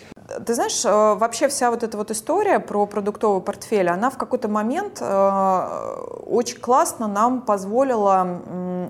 Ты 0.44 0.54
знаешь, 0.54 0.84
э, 0.84 0.90
вообще 0.90 1.48
вся 1.48 1.70
вот 1.70 1.82
эта 1.82 1.96
вот 1.96 2.10
история 2.10 2.60
про 2.60 2.86
продуктовый 2.86 3.40
портфель, 3.40 3.88
она 3.88 4.10
в 4.10 4.18
какой-то 4.18 4.46
момент 4.48 4.98
э, 5.00 5.96
очень 6.26 6.58
классно 6.58 7.08
нам 7.08 7.40
позволила, 7.40 8.42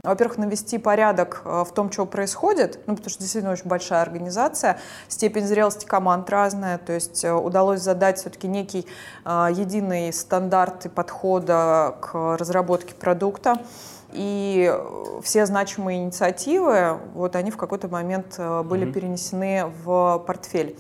во-первых, 0.03 0.39
навести 0.39 0.79
порядок 0.79 1.43
э, 1.45 1.65
в 1.65 1.73
том, 1.73 1.93
что 1.93 2.07
происходит, 2.07 2.81
ну, 2.87 2.97
потому 2.97 3.11
что 3.11 3.21
действительно 3.21 3.53
очень 3.53 3.67
большая 3.67 4.03
организация, 4.03 4.79
степень 5.07 5.47
зрелости 5.47 5.87
команд 5.87 6.18
разная, 6.27 6.79
то 6.79 6.93
есть 6.93 7.25
удалось 7.25 7.81
задать 7.81 8.19
все-таки 8.19 8.49
некий 8.49 8.87
единый 9.25 10.13
стандарт 10.13 10.87
и 10.87 10.89
подхода 10.89 11.97
к 12.01 12.37
разработке 12.37 12.95
продукта. 12.95 13.57
И 14.13 14.75
все 15.23 15.45
значимые 15.45 16.03
инициативы, 16.03 16.99
вот 17.13 17.37
они 17.37 17.51
в 17.51 17.59
какой-то 17.59 17.89
момент 17.89 18.39
были 18.39 18.87
mm-hmm. 18.87 18.93
перенесены 18.93 19.73
в 19.85 20.25
портфель. 20.27 20.79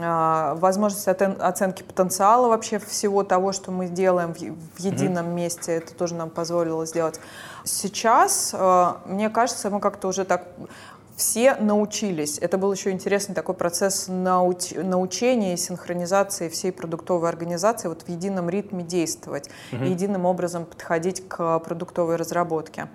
А, 0.00 0.54
возможность 0.54 1.06
оценки 1.06 1.82
потенциала 1.82 2.48
вообще 2.48 2.78
всего 2.78 3.24
того, 3.24 3.52
что 3.52 3.70
мы 3.70 3.88
делаем 3.88 4.32
в 4.32 4.80
едином 4.80 5.26
mm-hmm. 5.26 5.34
месте, 5.34 5.72
это 5.72 5.94
тоже 5.94 6.14
нам 6.14 6.30
позволило 6.30 6.86
сделать. 6.86 7.20
Сейчас, 7.64 8.54
а, 8.54 9.02
мне 9.04 9.28
кажется, 9.28 9.68
мы 9.68 9.80
как-то 9.80 10.08
уже 10.08 10.24
так 10.24 10.46
все 11.22 11.54
научились. 11.54 12.38
Это 12.38 12.58
был 12.58 12.72
еще 12.72 12.90
интересный 12.90 13.32
такой 13.32 13.54
процесс 13.54 14.08
науч 14.08 14.72
научения 14.72 15.54
и 15.54 15.56
синхронизации 15.56 16.48
всей 16.48 16.72
продуктовой 16.72 17.28
организации 17.28 17.86
вот 17.86 18.02
в 18.02 18.08
едином 18.08 18.50
ритме 18.50 18.82
действовать, 18.82 19.48
mm-hmm. 19.70 19.88
единым 19.88 20.26
образом 20.26 20.64
подходить 20.64 21.28
к 21.28 21.60
продуктовой 21.60 22.16
разработке. 22.16 22.88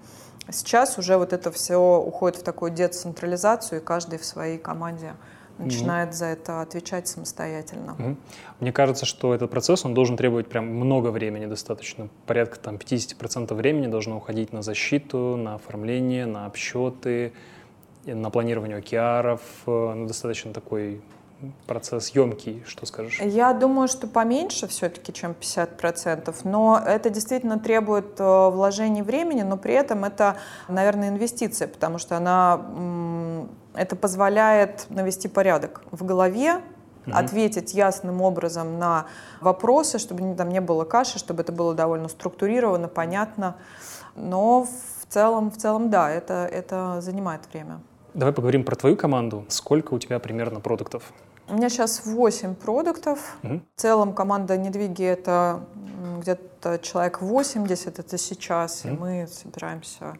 Сейчас 0.51 0.97
уже 0.97 1.15
вот 1.17 1.31
это 1.31 1.53
все 1.53 1.77
уходит 1.77 2.39
в 2.39 2.43
такую 2.43 2.71
децентрализацию, 2.71 3.79
и 3.79 3.83
каждый 3.83 4.19
в 4.19 4.25
своей 4.25 4.57
команде 4.57 5.13
начинает 5.57 6.09
mm-hmm. 6.09 6.13
за 6.13 6.25
это 6.25 6.61
отвечать 6.61 7.07
самостоятельно. 7.07 7.95
Mm-hmm. 7.97 8.15
Мне 8.59 8.73
кажется, 8.73 9.05
что 9.05 9.33
этот 9.33 9.49
процесс, 9.49 9.85
он 9.85 9.93
должен 9.93 10.17
требовать 10.17 10.49
прям 10.49 10.67
много 10.67 11.11
времени 11.11 11.45
достаточно. 11.45 12.09
Порядка 12.25 12.59
там 12.59 12.75
50% 12.75 13.53
времени 13.53 13.87
должно 13.87 14.17
уходить 14.17 14.51
на 14.51 14.61
защиту, 14.61 15.37
на 15.37 15.55
оформление, 15.55 16.25
на 16.25 16.45
обсчеты, 16.45 17.31
на 18.13 18.29
планирование 18.29 18.77
океаров, 18.77 19.41
э, 19.65 19.93
ну, 19.95 20.07
достаточно 20.07 20.53
такой 20.53 21.01
процесс 21.67 22.09
емкий, 22.09 22.63
что 22.65 22.85
скажешь? 22.85 23.19
Я 23.21 23.53
думаю, 23.53 23.87
что 23.87 24.07
поменьше 24.07 24.67
все-таки, 24.67 25.13
чем 25.13 25.35
50%, 25.39 26.35
но 26.43 26.81
это 26.83 27.09
действительно 27.09 27.59
требует 27.59 28.19
э, 28.19 28.49
вложений 28.49 29.03
времени, 29.03 29.43
но 29.43 29.57
при 29.57 29.73
этом 29.73 30.03
это, 30.05 30.37
наверное, 30.67 31.09
инвестиция, 31.09 31.67
потому 31.67 31.97
что 31.97 32.17
она 32.17 33.47
это 33.75 33.95
позволяет 33.95 34.87
навести 34.89 35.27
порядок 35.27 35.83
в 35.91 36.03
голове, 36.03 36.55
угу. 37.05 37.15
ответить 37.15 37.73
ясным 37.73 38.21
образом 38.21 38.79
на 38.79 39.05
вопросы, 39.39 39.99
чтобы 39.99 40.35
там 40.35 40.49
не 40.49 40.61
было 40.61 40.83
каши, 40.83 41.19
чтобы 41.19 41.43
это 41.43 41.51
было 41.51 41.75
довольно 41.75 42.09
структурировано, 42.09 42.87
понятно. 42.87 43.55
Но 44.15 44.63
в 44.63 45.13
целом, 45.13 45.51
в 45.51 45.57
целом, 45.57 45.89
да, 45.89 46.09
это, 46.09 46.49
это 46.51 46.99
занимает 47.01 47.41
время. 47.53 47.79
Давай 48.17 48.33
поговорим 48.33 48.63
про 48.63 48.75
твою 48.75 48.97
команду. 48.97 49.45
Сколько 49.47 49.93
у 49.93 49.99
тебя 49.99 50.17
примерно 50.17 50.59
продуктов? 50.59 51.13
У 51.47 51.53
меня 51.53 51.69
сейчас 51.69 52.03
8 52.03 52.55
продуктов. 52.55 53.37
Угу. 53.43 53.61
В 53.75 53.79
целом 53.79 54.13
команда 54.13 54.57
«Недвиги»— 54.57 55.03
это 55.05 55.61
где-то 56.19 56.79
человек 56.79 57.21
80, 57.21 57.99
это 57.99 58.17
сейчас, 58.17 58.83
угу. 58.83 58.93
и 58.93 58.97
мы 58.97 59.27
собираемся 59.27 60.17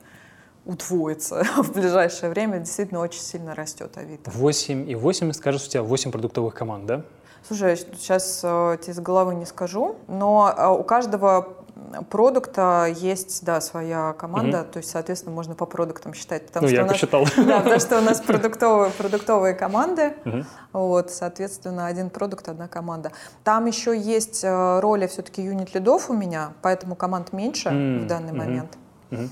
удвоится 0.64 1.44
в 1.58 1.74
ближайшее 1.74 2.30
время. 2.30 2.60
Действительно 2.60 3.00
очень 3.00 3.22
сильно 3.22 3.56
растет 3.56 3.98
Авито. 3.98 4.30
8 4.30 4.88
и 4.88 4.94
8, 4.94 5.32
скажешь, 5.32 5.66
у 5.66 5.70
тебя 5.70 5.82
8 5.82 6.12
продуктовых 6.12 6.54
команд, 6.54 6.86
да? 6.86 7.02
Слушай, 7.48 7.78
сейчас 7.78 8.42
э, 8.44 8.78
тебе 8.80 8.94
из 8.94 9.00
головы 9.00 9.34
не 9.34 9.46
скажу, 9.46 9.96
но 10.08 10.54
э, 10.56 10.68
у 10.68 10.84
каждого 10.84 11.66
продукта 12.10 12.88
есть, 13.00 13.44
да, 13.46 13.62
своя 13.62 14.14
команда, 14.14 14.62
угу. 14.62 14.74
то 14.74 14.78
есть, 14.78 14.90
соответственно, 14.90 15.34
можно 15.36 15.56
по 15.56 15.66
продуктам 15.66 16.14
считать. 16.14 16.48
Потому 16.48 16.66
ну, 16.66 16.70
что 16.70 16.76
я 16.76 16.84
у 16.84 16.86
нас, 16.86 16.94
посчитал. 16.94 17.26
Да, 17.38 17.60
потому 17.60 17.80
что 17.80 17.98
у 17.98 18.02
нас 18.02 18.22
продуктовые, 18.28 18.92
продуктовые 18.92 19.54
команды, 19.54 20.14
угу. 20.26 20.44
вот, 20.74 21.12
соответственно, 21.12 21.88
один 21.88 22.10
продукт, 22.10 22.48
одна 22.50 22.68
команда. 22.68 23.12
Там 23.44 23.66
еще 23.66 23.98
есть 23.98 24.44
э, 24.44 24.80
роли 24.80 25.08
все-таки 25.08 25.42
юнит-лидов 25.42 26.10
у 26.10 26.14
меня, 26.14 26.54
поэтому 26.62 26.96
команд 26.96 27.34
меньше 27.34 27.70
mm. 27.70 28.04
в 28.04 28.08
данный 28.08 28.32
угу. 28.32 28.38
момент. 28.38 28.78
Угу. 29.12 29.30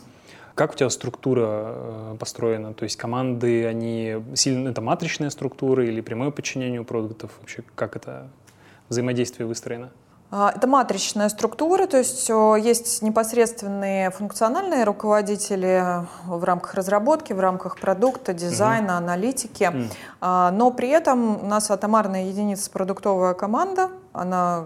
Как 0.55 0.71
у 0.71 0.75
тебя 0.75 0.89
структура 0.89 1.45
э, 1.47 2.15
построена? 2.17 2.73
То 2.73 2.83
есть 2.83 2.95
команды, 2.95 3.65
они 3.65 4.23
сильно, 4.35 4.69
это 4.69 4.81
матричная 4.81 5.29
структура 5.29 5.85
или 5.85 5.99
прямое 5.99 6.31
подчинение 6.31 6.79
у 6.79 6.85
продуктов? 6.85 7.31
Вообще, 7.41 7.63
как 7.75 7.97
это 7.97 8.29
взаимодействие 8.87 9.47
выстроено? 9.47 9.91
А, 10.31 10.53
это 10.55 10.67
матричная 10.67 11.29
структура, 11.29 11.87
то 11.87 11.97
есть 11.97 12.29
есть 12.29 13.01
непосредственные 13.01 14.11
функциональные 14.11 14.83
руководители 14.83 16.05
в 16.25 16.43
рамках 16.43 16.73
разработки, 16.73 17.33
в 17.33 17.39
рамках 17.39 17.79
продукта, 17.79 18.33
дизайна, 18.33 18.91
mm 18.91 18.97
аналитики, 18.97 19.63
mm 19.63 20.51
но 20.51 20.71
при 20.71 20.89
этом 20.89 21.43
у 21.43 21.47
нас 21.47 21.69
атомарная 21.69 22.25
единица 22.25 22.69
продуктовая 22.71 23.33
команда, 23.33 23.89
она 24.13 24.65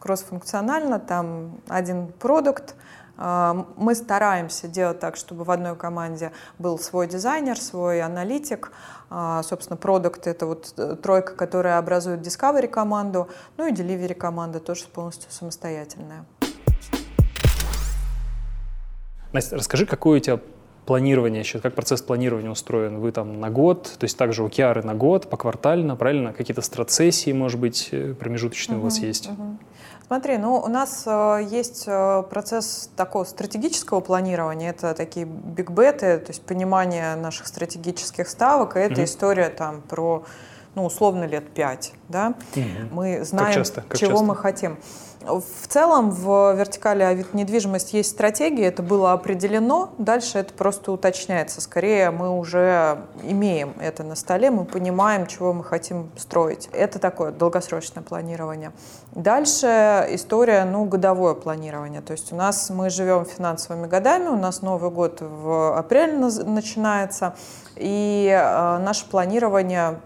кроссфункциональна, 0.00 0.98
там 0.98 1.60
один 1.68 2.12
продукт, 2.12 2.74
а, 3.18 3.66
мы 3.76 3.94
стараемся 3.94 4.68
делать 4.68 5.00
так, 5.00 5.16
чтобы 5.16 5.44
в 5.44 5.50
одной 5.50 5.76
команде 5.76 6.32
был 6.58 6.78
свой 6.78 7.06
дизайнер, 7.06 7.58
свой 7.60 8.02
аналитик. 8.02 8.72
А, 9.08 9.42
собственно, 9.42 9.76
продукт— 9.76 10.26
это 10.28 10.46
вот 10.46 10.74
э, 10.76 10.96
тройка, 11.00 11.34
которая 11.34 11.78
образует 11.78 12.20
Discovery 12.20 12.66
команду, 12.66 13.28
ну 13.56 13.66
и 13.66 13.72
Delivery 13.72 14.14
команда 14.14 14.58
тоже 14.58 14.84
полностью 14.92 15.30
самостоятельная. 15.30 16.24
Настя, 19.32 19.56
расскажи, 19.56 19.86
какое 19.86 20.18
у 20.18 20.20
тебя 20.20 20.40
планирование 20.86 21.44
сейчас, 21.44 21.62
как 21.62 21.74
процесс 21.74 22.02
планирования 22.02 22.50
устроен? 22.50 22.98
Вы 22.98 23.12
там 23.12 23.40
на 23.40 23.50
год, 23.50 23.96
то 23.98 24.04
есть 24.04 24.16
также 24.16 24.42
OKR 24.42 24.84
на 24.84 24.94
год, 24.94 25.28
поквартально, 25.28 25.96
правильно? 25.96 26.32
Какие-то 26.32 26.62
страцессии, 26.62 27.32
может 27.32 27.60
быть, 27.60 27.88
э, 27.92 28.14
промежуточные 28.14 28.78
uh-huh, 28.78 28.80
у 28.80 28.84
вас 28.84 28.98
есть? 28.98 29.28
Uh-huh. 29.28 29.56
Смотри, 30.08 30.38
ну 30.38 30.56
у 30.60 30.68
нас 30.68 31.02
э, 31.04 31.46
есть 31.50 31.84
э, 31.88 32.22
процесс 32.30 32.88
такого 32.94 33.24
стратегического 33.24 34.00
планирования, 34.00 34.70
это 34.70 34.94
такие 34.94 35.26
бигбеты, 35.26 36.18
то 36.18 36.28
есть 36.28 36.42
понимание 36.42 37.16
наших 37.16 37.48
стратегических 37.48 38.28
ставок, 38.28 38.76
и 38.76 38.80
это 38.80 39.00
mm-hmm. 39.00 39.04
история 39.04 39.48
там 39.48 39.82
про, 39.82 40.24
ну 40.76 40.84
условно 40.84 41.24
лет 41.24 41.48
пять, 41.52 41.92
да. 42.08 42.34
Mm-hmm. 42.54 42.88
Мы 42.92 43.24
знаем, 43.24 43.46
как 43.46 43.54
часто? 43.54 43.80
Как 43.88 43.98
чего 43.98 44.10
часто? 44.12 44.24
мы 44.26 44.36
хотим. 44.36 44.78
В 45.22 45.66
целом 45.66 46.10
в 46.10 46.54
вертикали 46.54 47.26
недвижимость 47.32 47.94
есть 47.94 48.10
стратегия, 48.10 48.66
это 48.66 48.82
было 48.82 49.12
определено, 49.12 49.90
дальше 49.98 50.38
это 50.38 50.52
просто 50.52 50.92
уточняется. 50.92 51.60
Скорее 51.60 52.10
мы 52.10 52.30
уже 52.30 52.98
имеем 53.22 53.74
это 53.80 54.04
на 54.04 54.14
столе, 54.14 54.50
мы 54.50 54.64
понимаем, 54.64 55.26
чего 55.26 55.52
мы 55.52 55.64
хотим 55.64 56.10
строить. 56.16 56.68
Это 56.72 56.98
такое 56.98 57.32
долгосрочное 57.32 58.02
планирование. 58.02 58.72
Дальше 59.12 60.06
история, 60.10 60.64
ну, 60.64 60.84
годовое 60.84 61.34
планирование. 61.34 62.02
То 62.02 62.12
есть 62.12 62.32
у 62.32 62.36
нас 62.36 62.70
мы 62.70 62.90
живем 62.90 63.24
финансовыми 63.24 63.86
годами, 63.86 64.28
у 64.28 64.36
нас 64.36 64.62
Новый 64.62 64.90
год 64.90 65.20
в 65.20 65.76
апреле 65.76 66.12
начинается, 66.16 67.34
и 67.76 68.28
э, 68.28 68.78
наше 68.78 69.08
планирование 69.08 70.00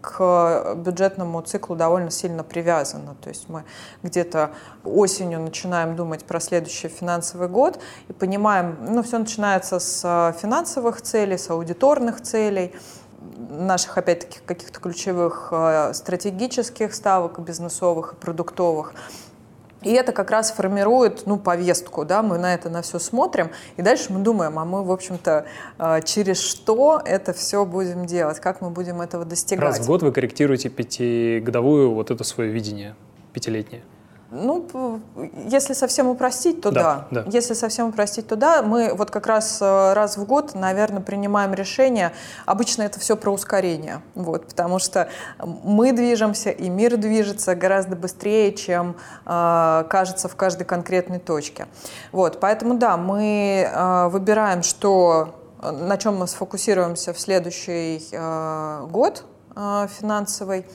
к 0.00 0.74
бюджетному 0.76 1.42
циклу 1.42 1.76
довольно 1.76 2.10
сильно 2.10 2.44
привязано. 2.44 3.16
То 3.20 3.28
есть 3.28 3.48
мы 3.48 3.64
где-то 4.02 4.50
осенью 4.84 5.40
начинаем 5.40 5.96
думать 5.96 6.24
про 6.24 6.40
следующий 6.40 6.88
финансовый 6.88 7.48
год 7.48 7.80
и 8.08 8.12
понимаем, 8.12 8.78
ну, 8.80 9.02
все 9.02 9.18
начинается 9.18 9.78
с 9.78 10.02
э, 10.04 10.38
финансовых 10.40 11.02
целей, 11.02 11.36
с 11.36 11.50
аудиторных 11.50 12.22
целей, 12.22 12.74
наших, 13.50 13.98
опять-таки, 13.98 14.38
каких-то 14.46 14.80
ключевых 14.80 15.48
э, 15.50 15.92
стратегических 15.94 16.94
ставок, 16.94 17.40
бизнесовых 17.40 18.12
и 18.12 18.16
продуктовых. 18.16 18.94
И 19.86 19.92
это 19.92 20.10
как 20.10 20.32
раз 20.32 20.50
формирует 20.50 21.26
ну, 21.26 21.38
повестку, 21.38 22.04
да, 22.04 22.20
мы 22.20 22.38
на 22.38 22.54
это 22.54 22.68
на 22.68 22.82
все 22.82 22.98
смотрим, 22.98 23.50
и 23.76 23.82
дальше 23.82 24.12
мы 24.12 24.18
думаем, 24.18 24.58
а 24.58 24.64
мы, 24.64 24.82
в 24.82 24.90
общем-то, 24.90 25.46
э, 25.78 26.00
через 26.04 26.40
что 26.40 27.00
это 27.04 27.32
все 27.32 27.64
будем 27.64 28.04
делать, 28.04 28.40
как 28.40 28.60
мы 28.60 28.70
будем 28.70 29.00
этого 29.00 29.24
достигать. 29.24 29.64
Раз 29.64 29.78
в 29.78 29.86
год 29.86 30.02
вы 30.02 30.10
корректируете 30.10 30.70
пятигодовую 30.70 31.94
вот 31.94 32.10
это 32.10 32.24
свое 32.24 32.50
видение 32.50 32.96
пятилетнее. 33.32 33.82
Ну, 34.36 35.00
если 35.48 35.72
совсем 35.72 36.08
упростить, 36.08 36.60
то 36.60 36.70
да, 36.70 37.06
да. 37.10 37.22
да. 37.22 37.30
Если 37.30 37.54
совсем 37.54 37.88
упростить, 37.88 38.28
то 38.28 38.36
да. 38.36 38.62
Мы 38.62 38.92
вот 38.94 39.10
как 39.10 39.26
раз 39.26 39.58
э, 39.60 39.92
раз 39.94 40.16
в 40.16 40.24
год, 40.24 40.54
наверное, 40.54 41.00
принимаем 41.00 41.54
решение. 41.54 42.12
Обычно 42.44 42.82
это 42.82 43.00
все 43.00 43.16
про 43.16 43.32
ускорение, 43.32 44.02
вот, 44.14 44.46
потому 44.46 44.78
что 44.78 45.08
мы 45.42 45.92
движемся, 45.92 46.50
и 46.50 46.68
мир 46.68 46.96
движется 46.96 47.54
гораздо 47.54 47.96
быстрее, 47.96 48.52
чем 48.52 48.96
э, 49.24 49.84
кажется 49.88 50.28
в 50.28 50.36
каждой 50.36 50.64
конкретной 50.64 51.18
точке. 51.18 51.66
Вот, 52.12 52.40
поэтому 52.40 52.74
да, 52.74 52.96
мы 52.96 53.68
э, 53.70 54.08
выбираем, 54.08 54.62
что, 54.62 55.34
на 55.62 55.96
чем 55.96 56.18
мы 56.18 56.26
сфокусируемся 56.26 57.12
в 57.12 57.20
следующий 57.20 58.06
э, 58.12 58.86
год, 58.90 59.24
э, 59.54 59.86
финансовый. 59.98 60.66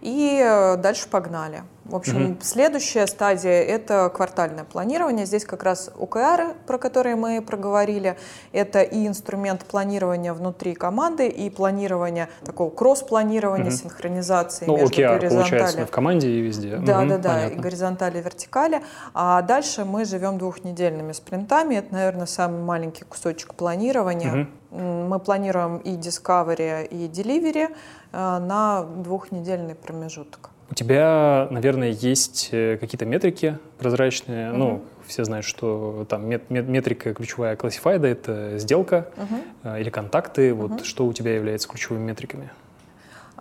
И 0.00 0.40
э, 0.42 0.76
дальше 0.76 1.08
погнали. 1.08 1.62
В 1.90 1.96
общем, 1.96 2.32
угу. 2.32 2.36
следующая 2.40 3.08
стадия– 3.08 3.50
это 3.64 4.10
квартальное 4.14 4.62
планирование. 4.62 5.26
Здесь 5.26 5.44
как 5.44 5.64
раз 5.64 5.90
ОКР, 5.98 6.54
про 6.64 6.78
которые 6.78 7.16
мы 7.16 7.42
проговорили, 7.42 8.16
это 8.52 8.82
и 8.82 9.08
инструмент 9.08 9.64
планирования 9.64 10.32
внутри 10.32 10.74
команды, 10.74 11.26
и 11.26 11.50
планирование 11.50 12.28
такого 12.44 12.70
кросс-планирования, 12.70 13.70
угу. 13.70 13.76
синхронизации 13.76 14.66
ну, 14.66 14.76
между 14.76 15.00
OKR, 15.00 15.28
получается, 15.28 15.86
в 15.86 15.90
команде 15.90 16.28
и 16.28 16.40
везде. 16.40 16.76
Да, 16.76 17.00
угу, 17.00 17.08
да, 17.08 17.18
да, 17.18 17.34
понятно. 17.34 17.54
и 17.54 17.60
горизонтали, 17.60 18.18
и 18.18 18.22
вертикали. 18.22 18.82
А 19.12 19.42
дальше 19.42 19.84
мы 19.84 20.04
живем 20.04 20.38
двухнедельными 20.38 21.10
спринтами. 21.10 21.74
Это, 21.74 21.92
наверное, 21.92 22.26
самый 22.26 22.62
маленький 22.62 23.04
кусочек 23.04 23.54
планирования. 23.54 24.48
Угу. 24.70 24.80
Мы 24.80 25.18
планируем 25.18 25.78
и 25.78 25.96
Discovery, 25.96 26.86
и 26.86 27.08
Delivery 27.08 27.74
э, 28.12 28.38
на 28.38 28.84
двухнедельный 28.84 29.74
промежуток. 29.74 30.50
У 30.70 30.74
тебя, 30.74 31.48
наверное, 31.50 31.90
есть 31.90 32.50
э, 32.52 32.78
какие-то 32.78 33.04
метрики 33.04 33.58
прозрачные. 33.78 34.50
Mm-hmm. 34.50 34.56
Ну, 34.56 34.84
все 35.04 35.24
знают, 35.24 35.44
что 35.44 36.06
там 36.08 36.28
мет- 36.28 36.48
мет- 36.48 36.68
метрика 36.68 37.12
ключевая 37.12 37.56
классифайда— 37.56 38.06
это 38.08 38.58
сделка 38.58 39.08
mm-hmm. 39.16 39.80
или 39.80 39.90
контакты. 39.90 40.54
Вот 40.54 40.70
mm-hmm. 40.70 40.84
что 40.84 41.06
у 41.06 41.12
тебя 41.12 41.34
является 41.34 41.68
ключевыми 41.68 42.04
метриками? 42.04 42.50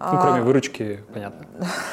Ну, 0.01 0.17
кроме 0.17 0.39
а, 0.39 0.43
выручки, 0.43 1.03
понятно. 1.13 1.45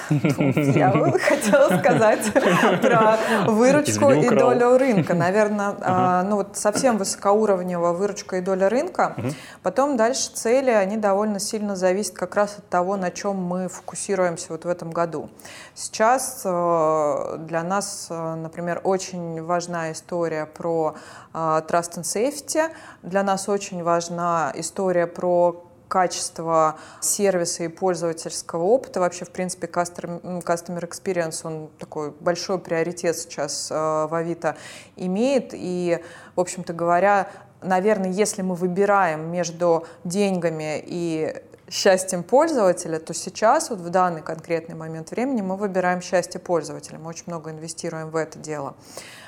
Я 0.10 0.92
хотела 1.18 1.76
сказать 1.76 2.32
про 2.80 3.18
выручку 3.48 4.12
и 4.12 4.28
долю 4.28 4.78
рынка. 4.78 5.14
Наверное, 5.14 5.74
а, 5.80 6.22
ну 6.22 6.36
вот 6.36 6.56
совсем 6.56 6.98
высокоуровневая 6.98 7.92
выручка 7.92 8.36
и 8.36 8.40
доля 8.40 8.68
рынка. 8.68 9.16
Потом 9.64 9.96
дальше 9.96 10.30
цели, 10.32 10.70
они 10.70 10.96
довольно 10.96 11.40
сильно 11.40 11.74
зависят 11.74 12.14
как 12.14 12.36
раз 12.36 12.58
от 12.58 12.68
того, 12.68 12.96
на 12.96 13.10
чем 13.10 13.36
мы 13.42 13.68
фокусируемся 13.68 14.46
вот 14.50 14.64
в 14.64 14.68
этом 14.68 14.92
году. 14.92 15.28
Сейчас 15.74 16.42
э, 16.44 17.36
для 17.40 17.64
нас, 17.64 18.06
э, 18.08 18.34
например, 18.36 18.80
очень 18.84 19.42
важна 19.42 19.90
история 19.90 20.46
про 20.46 20.94
э, 21.34 21.36
Trust 21.36 21.98
and 21.98 22.02
Safety. 22.02 22.70
Для 23.02 23.24
нас 23.24 23.48
очень 23.48 23.82
важна 23.82 24.52
история 24.54 25.08
про 25.08 25.65
качество 25.96 26.76
сервиса 27.00 27.64
и 27.64 27.68
пользовательского 27.68 28.64
опыта. 28.64 29.00
Вообще, 29.00 29.24
в 29.24 29.30
принципе, 29.30 29.66
customer, 29.66 30.44
customer 30.44 30.86
experience, 30.86 31.40
он 31.42 31.70
такой 31.78 32.10
большой 32.10 32.58
приоритет 32.58 33.16
сейчас 33.16 33.70
э, 33.70 33.74
в 33.74 34.14
Авито 34.14 34.58
имеет. 34.96 35.52
И, 35.54 35.98
в 36.34 36.40
общем-то 36.40 36.74
говоря, 36.74 37.30
наверное, 37.62 38.10
если 38.10 38.42
мы 38.42 38.56
выбираем 38.56 39.32
между 39.32 39.86
деньгами 40.04 40.84
и 40.86 41.34
счастьем 41.70 42.22
пользователя, 42.22 42.98
то 42.98 43.14
сейчас, 43.14 43.70
вот 43.70 43.78
в 43.78 43.88
данный 43.88 44.20
конкретный 44.20 44.74
момент 44.74 45.12
времени, 45.12 45.40
мы 45.40 45.56
выбираем 45.56 46.02
счастье 46.02 46.38
пользователя. 46.38 46.98
Мы 46.98 47.08
очень 47.08 47.24
много 47.26 47.52
инвестируем 47.52 48.10
в 48.10 48.16
это 48.16 48.38
дело. 48.38 48.74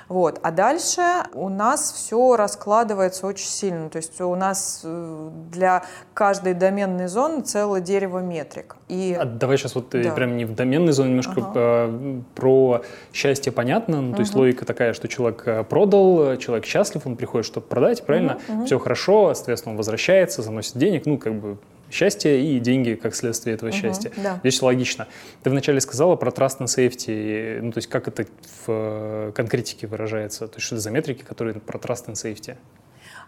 Вот. 0.08 0.40
А 0.42 0.50
дальше 0.50 1.02
у 1.34 1.48
нас 1.48 1.92
все 1.92 2.36
раскладывается 2.36 3.26
очень 3.26 3.46
сильно. 3.46 3.90
То 3.90 3.98
есть 3.98 4.20
у 4.20 4.34
нас 4.34 4.80
э, 4.84 5.30
для 5.52 5.84
каждой 6.14 6.54
доменной 6.54 7.08
зоны 7.08 7.42
целое 7.42 7.80
дерево 7.80 8.20
метрик. 8.20 8.76
И... 8.88 9.16
А 9.18 9.24
давай 9.24 9.58
сейчас 9.58 9.74
вот 9.74 9.90
да. 9.90 10.10
прям 10.12 10.36
не 10.36 10.46
в 10.46 10.54
доменной 10.54 10.92
зоне, 10.92 11.10
немножко 11.10 11.40
ага. 11.40 11.52
А, 11.54 12.22
про 12.34 12.82
счастье 13.12 13.52
понятно. 13.52 14.00
Ну, 14.00 14.14
то 14.14 14.20
есть 14.20 14.34
логика 14.34 14.64
такая, 14.64 14.94
что 14.94 15.08
человек 15.08 15.42
э, 15.46 15.64
продал, 15.64 16.36
человек 16.38 16.64
счастлив, 16.64 17.06
он 17.06 17.16
приходит, 17.16 17.46
чтобы 17.46 17.66
продать, 17.66 18.04
правильно? 18.04 18.38
Угу, 18.48 18.58
угу. 18.58 18.66
Все 18.66 18.78
хорошо, 18.78 19.34
соответственно, 19.34 19.72
он 19.72 19.76
возвращается, 19.76 20.42
заносит 20.42 20.78
денег, 20.78 21.04
ну, 21.04 21.18
как 21.18 21.34
бы 21.34 21.58
счастье 21.90 22.42
и 22.42 22.58
деньги 22.60 22.94
как 22.94 23.14
следствие 23.14 23.54
этого 23.54 23.70
угу, 23.70 23.78
счастья. 23.78 24.12
Да. 24.16 24.38
Здесь 24.40 24.60
логично. 24.62 25.08
Ты 25.42 25.50
вначале 25.50 25.80
сказала 25.80 26.16
про 26.16 26.30
trust 26.30 26.60
and 26.60 26.66
safety, 26.66 27.60
ну 27.60 27.72
то 27.72 27.78
есть 27.78 27.88
как 27.88 28.08
это 28.08 28.24
в 28.24 28.68
э, 28.68 29.32
конкретике 29.34 29.86
выражается, 29.86 30.48
то 30.48 30.56
есть 30.56 30.66
что 30.66 30.76
это 30.76 30.82
за 30.82 30.90
метрики, 30.90 31.22
которые 31.22 31.54
про 31.54 31.78
trust 31.78 32.06
and 32.08 32.14
safety? 32.14 32.56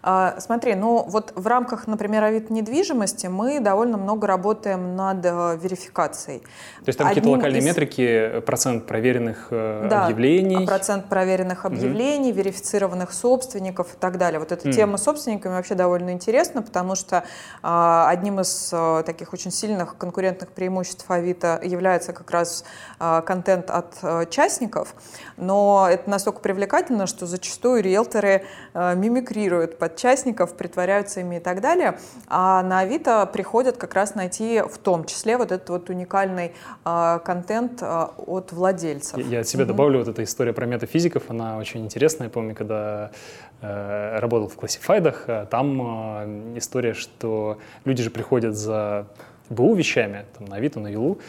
А, 0.03 0.39
смотри, 0.39 0.75
ну 0.75 1.03
вот 1.07 1.33
в 1.35 1.45
рамках, 1.45 1.85
например, 1.87 2.23
Авито 2.23 2.51
недвижимости 2.51 3.27
мы 3.27 3.59
довольно 3.59 3.97
много 3.97 4.25
работаем 4.25 4.95
над 4.95 5.23
э, 5.25 5.57
верификацией. 5.61 6.39
То 6.39 6.87
есть 6.87 6.97
там 6.97 7.07
какие-то 7.07 7.29
локальные 7.29 7.59
из... 7.59 7.65
метрики, 7.65 8.39
процент 8.41 8.87
проверенных 8.87 9.47
э, 9.51 9.87
да, 9.89 10.05
объявлений? 10.05 10.65
процент 10.65 11.07
проверенных 11.07 11.65
объявлений, 11.65 12.31
угу. 12.31 12.39
верифицированных 12.39 13.13
собственников 13.13 13.93
и 13.93 13.97
так 13.97 14.17
далее. 14.17 14.39
Вот 14.39 14.51
эта 14.51 14.67
mm. 14.67 14.73
тема 14.73 14.97
с 14.97 15.03
собственниками 15.03 15.53
вообще 15.53 15.75
довольно 15.75 16.11
интересна, 16.11 16.61
потому 16.63 16.95
что 16.95 17.17
э, 17.61 18.03
одним 18.07 18.39
из 18.39 18.71
э, 18.73 19.03
таких 19.05 19.33
очень 19.33 19.51
сильных 19.51 19.97
конкурентных 19.97 20.49
преимуществ 20.49 21.05
Авито 21.09 21.59
является 21.63 22.13
как 22.13 22.31
раз 22.31 22.63
э, 22.99 23.21
контент 23.25 23.69
от 23.69 23.97
э, 24.01 24.25
частников, 24.29 24.95
но 25.37 25.87
это 25.89 26.09
настолько 26.09 26.39
привлекательно, 26.39 27.05
что 27.05 27.27
зачастую 27.27 27.83
риэлторы 27.83 28.45
э, 28.73 28.95
мимикрируют 28.95 29.77
под 29.77 29.90
частников, 29.95 30.55
притворяются 30.55 31.21
ими 31.21 31.37
и 31.37 31.39
так 31.39 31.61
далее. 31.61 31.97
А 32.27 32.63
на 32.63 32.79
Авито 32.79 33.25
приходят 33.25 33.77
как 33.77 33.93
раз 33.93 34.15
найти 34.15 34.61
в 34.61 34.77
том 34.77 35.05
числе 35.05 35.37
вот 35.37 35.51
этот 35.51 35.69
вот 35.69 35.89
уникальный 35.89 36.53
э, 36.85 37.19
контент 37.23 37.81
э, 37.81 38.07
от 38.17 38.51
владельцев. 38.51 39.17
Я, 39.17 39.25
я 39.25 39.39
от 39.41 39.47
себя 39.47 39.63
угу. 39.63 39.69
добавлю 39.69 39.99
вот 39.99 40.07
эта 40.07 40.23
история 40.23 40.53
про 40.53 40.65
метафизиков, 40.65 41.23
она 41.29 41.57
очень 41.57 41.83
интересная. 41.83 42.27
Я 42.27 42.31
помню, 42.31 42.55
когда 42.55 43.11
э, 43.61 44.19
работал 44.19 44.47
в 44.47 44.55
классифайдах, 44.55 45.23
э, 45.27 45.45
там 45.49 45.81
э, 45.81 46.57
история, 46.57 46.93
что 46.93 47.57
люди 47.85 48.03
же 48.03 48.09
приходят 48.09 48.55
за 48.55 49.07
БУ 49.51 49.73
вещами, 49.75 50.25
там, 50.37 50.47
на 50.47 50.55
Авито, 50.55 50.79
на 50.79 50.87
Вилу, 50.87 51.19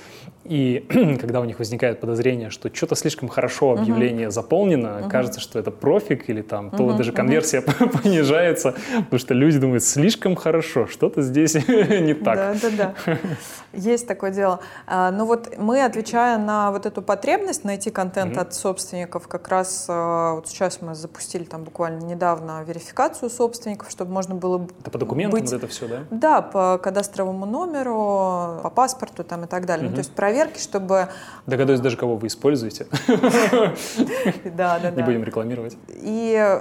и 0.45 0.85
когда 1.21 1.41
у 1.41 1.45
них 1.45 1.59
возникает 1.59 2.01
подозрение, 2.01 2.51
что 2.51 2.75
что-то 2.75 2.95
слишком 2.97 3.29
хорошо 3.29 3.73
объявление 3.73 4.29
uh-huh. 4.29 4.33
заполнено, 4.33 4.87
uh-huh. 4.87 5.11
кажется, 5.11 5.41
что 5.41 5.59
это 5.59 5.71
профик 5.71 6.29
или 6.29 6.43
там, 6.43 6.71
то 6.71 6.79
uh-huh. 6.79 6.97
даже 6.97 7.13
конверсия 7.13 7.61
uh-huh. 7.61 8.03
понижается, 8.03 8.75
потому 8.97 9.19
что 9.19 9.35
люди 9.35 9.59
думают, 9.59 9.85
слишком 9.85 10.35
хорошо, 10.35 10.87
что-то 10.87 11.23
здесь 11.23 11.55
не 11.69 12.15
так. 12.15 12.37
Да, 12.37 12.55
да, 12.63 12.95
да. 13.07 13.19
Есть 13.73 14.07
такое 14.07 14.33
дело. 14.33 14.61
А, 14.87 15.11
ну 15.11 15.25
вот 15.25 15.57
мы, 15.59 15.85
отвечая 15.85 16.39
на 16.39 16.73
вот 16.73 16.87
эту 16.87 17.03
потребность 17.03 17.65
найти 17.65 17.91
контент 17.91 18.37
uh-huh. 18.37 18.43
от 18.43 18.55
собственников, 18.55 19.29
как 19.29 19.49
раз 19.49 19.87
а, 19.89 20.35
вот 20.35 20.49
сейчас 20.49 20.83
мы 20.83 20.95
запустили 20.95 21.45
там 21.45 21.63
буквально 21.65 22.05
недавно 22.05 22.65
верификацию 22.67 23.31
собственников, 23.31 23.91
чтобы 23.91 24.13
можно 24.13 24.35
было 24.35 24.67
Это 24.81 24.91
по 24.91 24.99
документам 24.99 25.41
быть... 25.41 25.51
вот 25.51 25.57
это 25.57 25.67
все, 25.69 25.87
да? 25.87 25.99
Да, 26.11 26.43
по 26.43 26.79
кадастровому 26.79 27.47
номеру, 27.47 28.61
по 28.63 28.71
паспорту 28.75 29.25
там 29.25 29.45
и 29.45 29.47
так 29.47 29.67
далее. 29.67 29.87
Uh-huh. 29.87 29.91
Ну, 29.91 29.95
то 29.95 30.01
есть 30.01 30.13
проверки, 30.33 30.59
чтобы... 30.59 31.09
Догадаюсь 31.47 31.81
даже, 31.81 31.97
кого 31.97 32.17
вы 32.17 32.29
используете. 32.29 32.87
Да, 33.07 33.75
да, 34.55 34.79
да. 34.79 34.91
Не 34.91 35.03
будем 35.03 35.25
рекламировать. 35.25 35.77
И 35.91 36.59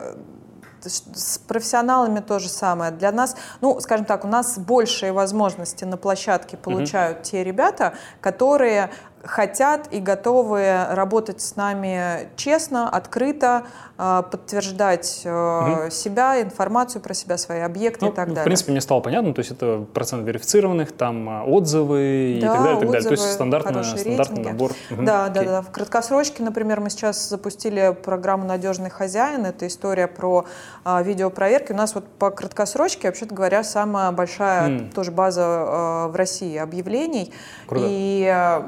с 0.84 1.38
профессионалами 1.48 2.20
то 2.20 2.40
же 2.40 2.50
самое. 2.50 2.92
Для 2.92 3.12
нас, 3.12 3.38
ну, 3.62 3.80
скажем 3.80 4.06
так, 4.06 4.26
у 4.26 4.28
нас 4.28 4.58
большие 4.58 5.12
возможности 5.12 5.86
на 5.86 5.96
площадке 5.96 6.58
получают 6.58 7.20
uh-huh. 7.20 7.24
те 7.24 7.44
ребята, 7.44 7.94
которые 8.20 8.90
хотят 9.24 9.88
и 9.92 10.00
готовы 10.00 10.86
работать 10.90 11.42
с 11.42 11.56
нами 11.56 12.30
честно, 12.36 12.90
открыто, 12.90 13.64
а, 13.98 14.24
подтверждать 14.24 15.22
угу. 15.26 15.92
себя, 15.92 16.42
информацию 16.42 17.02
про 17.02 17.14
себя, 17.14 17.38
свои 17.38 17.60
объекты 17.60 18.06
ну, 18.06 18.12
и 18.12 18.16
так 18.16 18.30
далее. 18.30 18.42
В 18.42 18.46
принципе, 18.46 18.72
мне 18.72 18.82
стало 18.82 19.02
понятно, 19.02 19.34
то 19.34 19.40
есть 19.40 19.52
это 19.52 19.86
процент 19.94 20.26
верифицированных, 20.26 20.92
там 20.92 21.30
а, 21.30 21.44
отзывы 21.44 22.38
и 22.38 22.42
так 22.42 22.64
далее, 22.64 22.78
и 22.78 22.80
так 22.80 22.92
далее. 22.92 23.08
То 23.08 23.12
есть 23.12 23.32
стандартный, 23.32 23.84
стандартный 23.84 24.44
набор. 24.44 24.72
Угу. 24.90 25.04
Да, 25.04 25.26
Окей. 25.26 25.46
да, 25.46 25.52
да. 25.52 25.62
В 25.62 25.72
краткосрочке, 25.72 26.42
например, 26.44 26.80
мы 26.80 26.90
сейчас 26.90 27.30
запустили 27.30 27.96
программу 28.04 28.46
«Надежный 28.46 28.90
хозяин». 28.90 29.46
Это 29.46 29.68
история 29.68 30.08
про 30.08 30.46
а, 30.84 31.04
видеопроверки. 31.04 31.72
У 31.72 31.76
нас 31.76 31.94
вот 31.94 32.08
по 32.08 32.32
краткосрочке, 32.32 33.08
вообще-то 33.08 33.36
говоря, 33.36 33.64
самая 33.64 34.12
большая 34.12 34.70
mm. 34.70 34.94
тоже 34.94 35.12
база 35.12 35.44
а, 35.46 36.08
в 36.08 36.16
России 36.16 36.58
объявлений. 36.58 37.32
Круто. 37.68 37.86
И 37.88 38.62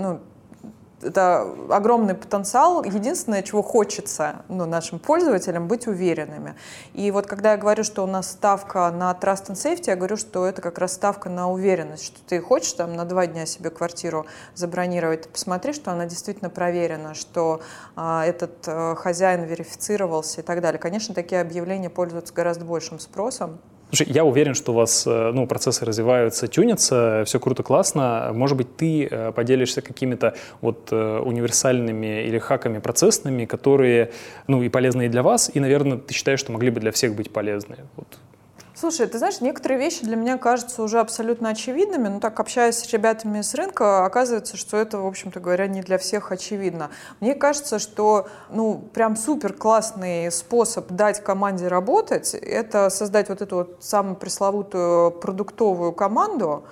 ну, 0.00 0.20
это 1.02 1.46
огромный 1.70 2.14
потенциал. 2.14 2.84
Единственное, 2.84 3.42
чего 3.42 3.62
хочется 3.62 4.42
ну, 4.48 4.66
нашим 4.66 4.98
пользователям, 4.98 5.68
быть 5.68 5.86
уверенными. 5.86 6.54
И 6.94 7.10
вот 7.10 7.26
когда 7.26 7.52
я 7.52 7.56
говорю, 7.56 7.84
что 7.84 8.04
у 8.04 8.06
нас 8.06 8.30
ставка 8.30 8.90
на 8.90 9.10
Trust 9.12 9.48
and 9.48 9.54
Safety, 9.54 9.84
я 9.86 9.96
говорю, 9.96 10.16
что 10.16 10.46
это 10.46 10.60
как 10.62 10.78
раз 10.78 10.92
ставка 10.92 11.28
на 11.28 11.50
уверенность, 11.50 12.04
что 12.04 12.18
ты 12.26 12.40
хочешь 12.40 12.72
там 12.72 12.94
на 12.94 13.04
два 13.04 13.26
дня 13.26 13.46
себе 13.46 13.70
квартиру 13.70 14.26
забронировать, 14.54 15.22
ты 15.22 15.28
посмотри, 15.28 15.72
что 15.72 15.90
она 15.92 16.06
действительно 16.06 16.50
проверена, 16.50 17.14
что 17.14 17.60
а, 17.96 18.24
этот 18.24 18.64
а, 18.66 18.94
хозяин 18.94 19.44
верифицировался 19.44 20.40
и 20.40 20.44
так 20.44 20.60
далее. 20.60 20.78
Конечно, 20.78 21.14
такие 21.14 21.40
объявления 21.40 21.90
пользуются 21.90 22.34
гораздо 22.34 22.64
большим 22.64 22.98
спросом. 22.98 23.58
Слушай, 23.92 24.06
я 24.12 24.24
уверен, 24.24 24.54
что 24.54 24.72
у 24.72 24.76
вас 24.76 25.04
э, 25.06 25.32
ну, 25.34 25.46
процессы 25.46 25.84
развиваются, 25.84 26.46
тюнятся, 26.46 27.24
все 27.26 27.40
круто, 27.40 27.64
классно. 27.64 28.30
Может 28.32 28.56
быть, 28.56 28.76
ты 28.76 29.08
э, 29.10 29.32
поделишься 29.32 29.82
какими-то 29.82 30.34
вот 30.60 30.88
э, 30.92 31.18
универсальными 31.18 32.22
или 32.22 32.38
хаками 32.38 32.78
процессными, 32.78 33.46
которые, 33.46 34.12
ну, 34.46 34.62
и 34.62 34.68
полезные 34.68 35.08
для 35.08 35.24
вас, 35.24 35.50
и, 35.52 35.58
наверное, 35.58 35.98
ты 35.98 36.14
считаешь, 36.14 36.38
что 36.38 36.52
могли 36.52 36.70
бы 36.70 36.78
для 36.78 36.92
всех 36.92 37.16
быть 37.16 37.32
полезны? 37.32 37.78
Вот 37.96 38.06
Слушай, 38.80 39.08
ты 39.08 39.18
знаешь, 39.18 39.42
некоторые 39.42 39.78
вещи 39.78 40.06
для 40.06 40.16
меня 40.16 40.38
кажутся 40.38 40.82
уже 40.82 41.00
абсолютно 41.00 41.50
очевидными, 41.50 42.08
но 42.08 42.18
так 42.18 42.40
общаясь 42.40 42.76
с 42.76 42.90
ребятами 42.90 43.42
с 43.42 43.52
рынка, 43.52 44.06
оказывается, 44.06 44.56
что 44.56 44.78
это, 44.78 44.96
в 44.96 45.06
общем-то 45.06 45.38
говоря, 45.38 45.66
не 45.66 45.82
для 45.82 45.98
всех 45.98 46.32
очевидно. 46.32 46.88
Мне 47.20 47.34
кажется, 47.34 47.78
что 47.78 48.28
ну 48.48 48.78
прям 48.94 49.16
супер 49.16 49.52
классный 49.52 50.32
способ 50.32 50.90
дать 50.92 51.22
команде 51.22 51.68
работать, 51.68 52.32
это 52.32 52.88
создать 52.88 53.28
вот 53.28 53.42
эту 53.42 53.56
вот 53.56 53.76
самую 53.80 54.16
пресловутую 54.16 55.10
продуктовую 55.10 55.92
команду, 55.92 56.64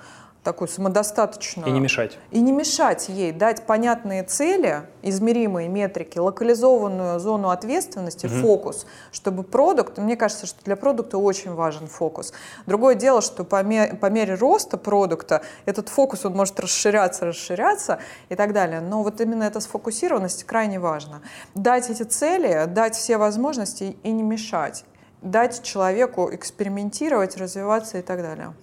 такую 0.43 0.67
самодостаточную. 0.67 1.67
И 1.67 1.71
не 1.71 1.79
мешать. 1.79 2.17
И 2.31 2.39
не 2.39 2.51
мешать 2.51 3.09
ей, 3.09 3.31
дать 3.31 3.65
понятные 3.65 4.23
цели, 4.23 4.83
измеримые 5.01 5.67
метрики, 5.67 6.17
локализованную 6.17 7.19
зону 7.19 7.49
ответственности, 7.49 8.27
угу. 8.27 8.35
фокус, 8.35 8.85
чтобы 9.11 9.43
продукт, 9.43 9.97
мне 9.97 10.15
кажется, 10.15 10.45
что 10.45 10.63
для 10.63 10.75
продукта 10.75 11.17
очень 11.17 11.53
важен 11.53 11.87
фокус. 11.87 12.33
Другое 12.65 12.95
дело, 12.95 13.21
что 13.21 13.43
по, 13.43 13.61
мере, 13.63 13.95
по 13.95 14.05
мере 14.07 14.35
роста 14.35 14.77
продукта 14.77 15.41
этот 15.65 15.89
фокус, 15.89 16.25
он 16.25 16.33
может 16.33 16.59
расширяться, 16.59 17.25
расширяться 17.25 17.99
и 18.29 18.35
так 18.35 18.53
далее. 18.53 18.79
Но 18.79 19.03
вот 19.03 19.19
именно 19.19 19.43
эта 19.43 19.59
сфокусированность 19.59 20.45
крайне 20.45 20.79
важна. 20.79 21.21
Дать 21.53 21.89
эти 21.89 22.03
цели, 22.03 22.65
дать 22.65 22.95
все 22.95 23.17
возможности 23.17 23.97
и 24.03 24.11
не 24.11 24.23
мешать. 24.23 24.85
Дать 25.21 25.63
человеку 25.63 26.29
экспериментировать, 26.33 27.35
развиваться 27.35 27.97
и 27.97 28.01
так 28.01 28.21
далее. 28.21 28.53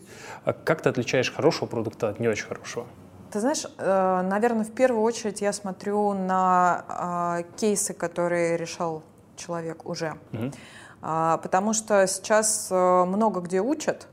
А 0.46 0.52
как 0.52 0.80
ты 0.80 0.88
отличаешь 0.88 1.32
хорошего 1.32 1.66
продукта 1.66 2.08
от 2.08 2.20
не 2.20 2.28
очень 2.28 2.46
хорошего? 2.46 2.86
Ты 3.32 3.40
знаешь, 3.40 3.66
э, 3.78 4.22
наверное, 4.22 4.64
в 4.64 4.70
первую 4.70 5.02
очередь 5.02 5.40
я 5.40 5.52
смотрю 5.52 6.12
на 6.12 6.84
а, 6.88 7.42
кейсы, 7.56 7.92
которые 7.92 8.56
решал 8.56 9.02
человек 9.34 9.84
уже. 9.84 10.14
Угу. 10.32 10.52
Потому 11.00 11.72
что 11.72 12.06
сейчас 12.06 12.68
э, 12.70 13.04
много 13.04 13.40
где 13.40 13.60
учат, 13.60 14.06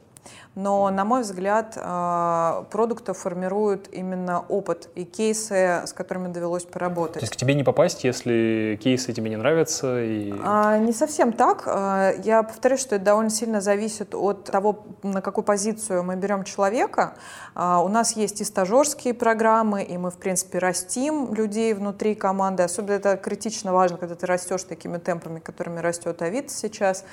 но, 0.55 0.89
на 0.91 1.03
мой 1.03 1.21
взгляд, 1.21 1.77
а, 1.77 2.65
продукты 2.69 3.13
формируют 3.13 3.87
именно 3.91 4.45
опыт 4.49 4.89
и 4.93 5.03
кейсы, 5.03 5.81
с 5.85 5.93
которыми 5.93 6.31
довелось 6.31 6.65
поработать. 6.65 7.15
То 7.15 7.21
есть 7.21 7.33
к 7.33 7.35
тебе 7.35 7.55
не 7.55 7.63
попасть, 7.63 8.03
если 8.03 8.79
кейсы 8.81 9.13
тебе 9.13 9.31
не 9.31 9.35
нравятся? 9.35 10.03
И... 10.03 10.31
А, 10.43 10.77
не 10.77 10.93
совсем 10.93 11.33
так. 11.33 11.63
А, 11.65 12.13
я 12.23 12.43
повторюсь, 12.43 12.81
что 12.81 12.95
это 12.95 13.05
довольно 13.05 13.31
сильно 13.31 13.61
зависит 13.61 14.13
от 14.13 14.43
того, 14.43 14.85
на 15.01 15.21
какую 15.21 15.43
позицию 15.43 16.03
мы 16.03 16.15
берем 16.17 16.43
человека. 16.43 17.15
А, 17.55 17.81
у 17.83 17.87
нас 17.87 18.15
есть 18.15 18.41
и 18.41 18.43
стажерские 18.43 19.15
программы, 19.15 19.83
и 19.83 19.97
мы, 19.97 20.11
в 20.11 20.17
принципе, 20.17 20.59
растим 20.59 21.33
людей 21.33 21.73
внутри 21.73 22.13
команды. 22.13 22.61
Особенно 22.61 22.93
это 22.93 23.17
критично 23.17 23.73
важно, 23.73 23.97
когда 23.97 24.13
ты 24.13 24.27
растешь 24.27 24.63
такими 24.63 24.99
темпами, 24.99 25.39
которыми 25.39 25.79
растет 25.79 26.21
Авито 26.21 26.53
сейчас. 26.53 27.05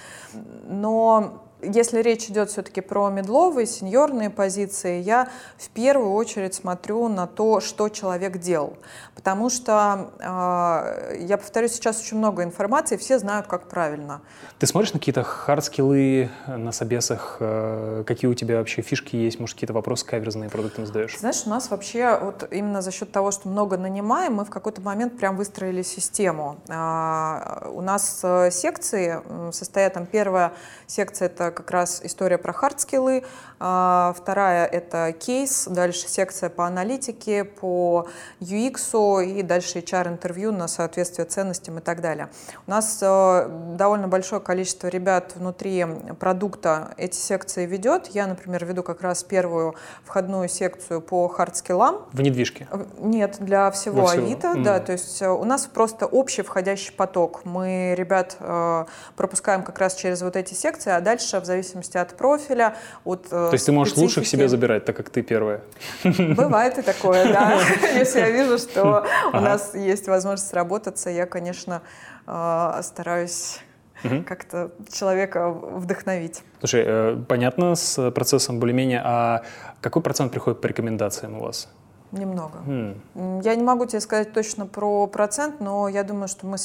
Но 0.68 1.42
если 1.62 2.00
речь 2.00 2.26
идет 2.26 2.50
все-таки 2.50 2.80
про 2.80 3.08
мидловые, 3.10 3.66
сеньорные 3.66 4.30
позиции, 4.30 5.00
я 5.00 5.28
в 5.58 5.68
первую 5.70 6.12
очередь 6.12 6.54
смотрю 6.54 7.08
на 7.08 7.26
то, 7.26 7.60
что 7.60 7.88
человек 7.88 8.38
делал. 8.38 8.76
Потому 9.14 9.50
что, 9.50 10.10
э, 10.18 11.16
я 11.20 11.36
повторюсь, 11.36 11.72
сейчас 11.72 12.00
очень 12.00 12.16
много 12.16 12.42
информации, 12.42 12.96
все 12.96 13.18
знают, 13.18 13.46
как 13.46 13.68
правильно. 13.68 14.22
Ты 14.58 14.66
смотришь 14.66 14.92
на 14.92 14.98
какие-то 14.98 15.22
хардскиллы 15.22 16.30
на 16.46 16.72
собесах? 16.72 17.36
Э, 17.40 18.04
какие 18.06 18.30
у 18.30 18.34
тебя 18.34 18.58
вообще 18.58 18.82
фишки 18.82 19.16
есть? 19.16 19.38
Может, 19.38 19.56
какие-то 19.56 19.74
вопросы 19.74 20.06
каверзные 20.06 20.48
продуктам 20.48 20.86
задаешь? 20.86 21.18
Знаешь, 21.18 21.42
у 21.44 21.50
нас 21.50 21.70
вообще 21.70 22.18
вот 22.18 22.48
именно 22.50 22.80
за 22.80 22.90
счет 22.92 23.12
того, 23.12 23.30
что 23.30 23.48
много 23.48 23.76
нанимаем, 23.76 24.34
мы 24.34 24.44
в 24.44 24.50
какой-то 24.50 24.80
момент 24.80 25.18
прям 25.18 25.36
выстроили 25.36 25.82
систему. 25.82 26.58
Э, 26.68 27.68
у 27.70 27.80
нас 27.82 28.20
э, 28.22 28.50
секции 28.50 29.20
состоят, 29.52 29.94
там 29.94 30.06
первая 30.06 30.52
секция— 30.86 31.26
это 31.28 31.49
как 31.50 31.70
раз 31.70 32.00
история 32.04 32.38
про 32.38 32.52
хардскиллы, 32.52 33.24
вторая— 33.60 34.64
это 34.72 35.12
кейс, 35.12 35.66
дальше 35.68 36.08
секция 36.08 36.48
по 36.48 36.66
аналитике, 36.66 37.44
по 37.44 38.08
UX 38.40 39.22
и 39.24 39.42
дальше 39.42 39.80
HR-интервью 39.80 40.50
на 40.50 40.66
соответствие 40.66 41.26
ценностям 41.26 41.78
и 41.78 41.82
так 41.82 42.00
далее. 42.00 42.30
У 42.66 42.70
нас 42.70 42.98
э, 43.02 43.48
довольно 43.76 44.08
большое 44.08 44.40
количество 44.40 44.88
ребят 44.88 45.32
внутри 45.36 45.84
продукта 46.18 46.94
эти 46.96 47.16
секции 47.16 47.66
ведет. 47.66 48.06
Я, 48.08 48.26
например, 48.26 48.64
веду 48.64 48.82
как 48.82 49.02
раз 49.02 49.24
первую 49.24 49.74
входную 50.04 50.48
секцию 50.48 51.02
по 51.02 51.28
хардскиллам. 51.28 52.06
В 52.12 52.20
недвижке? 52.22 52.66
Нет, 52.98 53.36
для 53.40 53.70
всего, 53.72 54.06
всего. 54.06 54.24
Авито, 54.24 54.48
mm. 54.48 54.62
да, 54.62 54.80
то 54.80 54.92
есть 54.92 55.20
э, 55.20 55.28
у 55.28 55.44
нас 55.44 55.66
просто 55.66 56.06
общий 56.06 56.42
входящий 56.42 56.92
поток. 56.92 57.44
Мы 57.44 57.94
ребят 57.94 58.36
э, 58.40 58.84
пропускаем 59.16 59.62
как 59.62 59.78
раз 59.78 59.94
через 59.94 60.22
вот 60.22 60.36
эти 60.36 60.54
секции, 60.54 60.90
а 60.90 61.00
дальше 61.00 61.40
в 61.40 61.44
зависимости 61.44 61.98
от 61.98 62.16
профиля, 62.16 62.74
от 63.04 63.28
То 63.50 63.54
есть 63.54 63.66
ты 63.66 63.72
можешь 63.72 63.92
специфики. 63.92 64.18
лучших 64.18 64.26
себе 64.26 64.48
забирать, 64.48 64.84
так 64.84 64.96
как 64.96 65.10
ты 65.10 65.22
первая? 65.22 65.60
Бывает 66.04 66.78
и 66.78 66.82
такое, 66.82 67.32
да. 67.32 67.58
Если 67.94 68.20
я 68.20 68.30
вижу, 68.30 68.58
что 68.58 69.06
у 69.32 69.40
нас 69.40 69.74
есть 69.74 70.08
возможность 70.08 70.48
сработаться, 70.50 71.10
я, 71.10 71.26
конечно, 71.26 71.82
э, 72.26 72.80
стараюсь 72.82 73.60
как-то 74.26 74.70
человека 74.90 75.50
вдохновить. 75.50 76.42
Слушай, 76.60 76.84
э, 76.86 77.16
понятно 77.28 77.74
с 77.74 78.10
процессом 78.10 78.58
более-менее, 78.58 79.02
а 79.04 79.42
какой 79.80 80.02
процент 80.02 80.32
приходит 80.32 80.60
по 80.60 80.66
рекомендациям 80.66 81.38
у 81.38 81.42
вас? 81.42 81.68
Немного. 82.12 82.58
Mm. 82.66 83.42
Я 83.44 83.54
не 83.54 83.62
могу 83.62 83.86
тебе 83.86 84.00
сказать 84.00 84.32
точно 84.32 84.66
про 84.66 85.06
процент, 85.06 85.60
но 85.60 85.88
я 85.88 86.02
думаю, 86.02 86.26
что 86.28 86.46
мы 86.46 86.56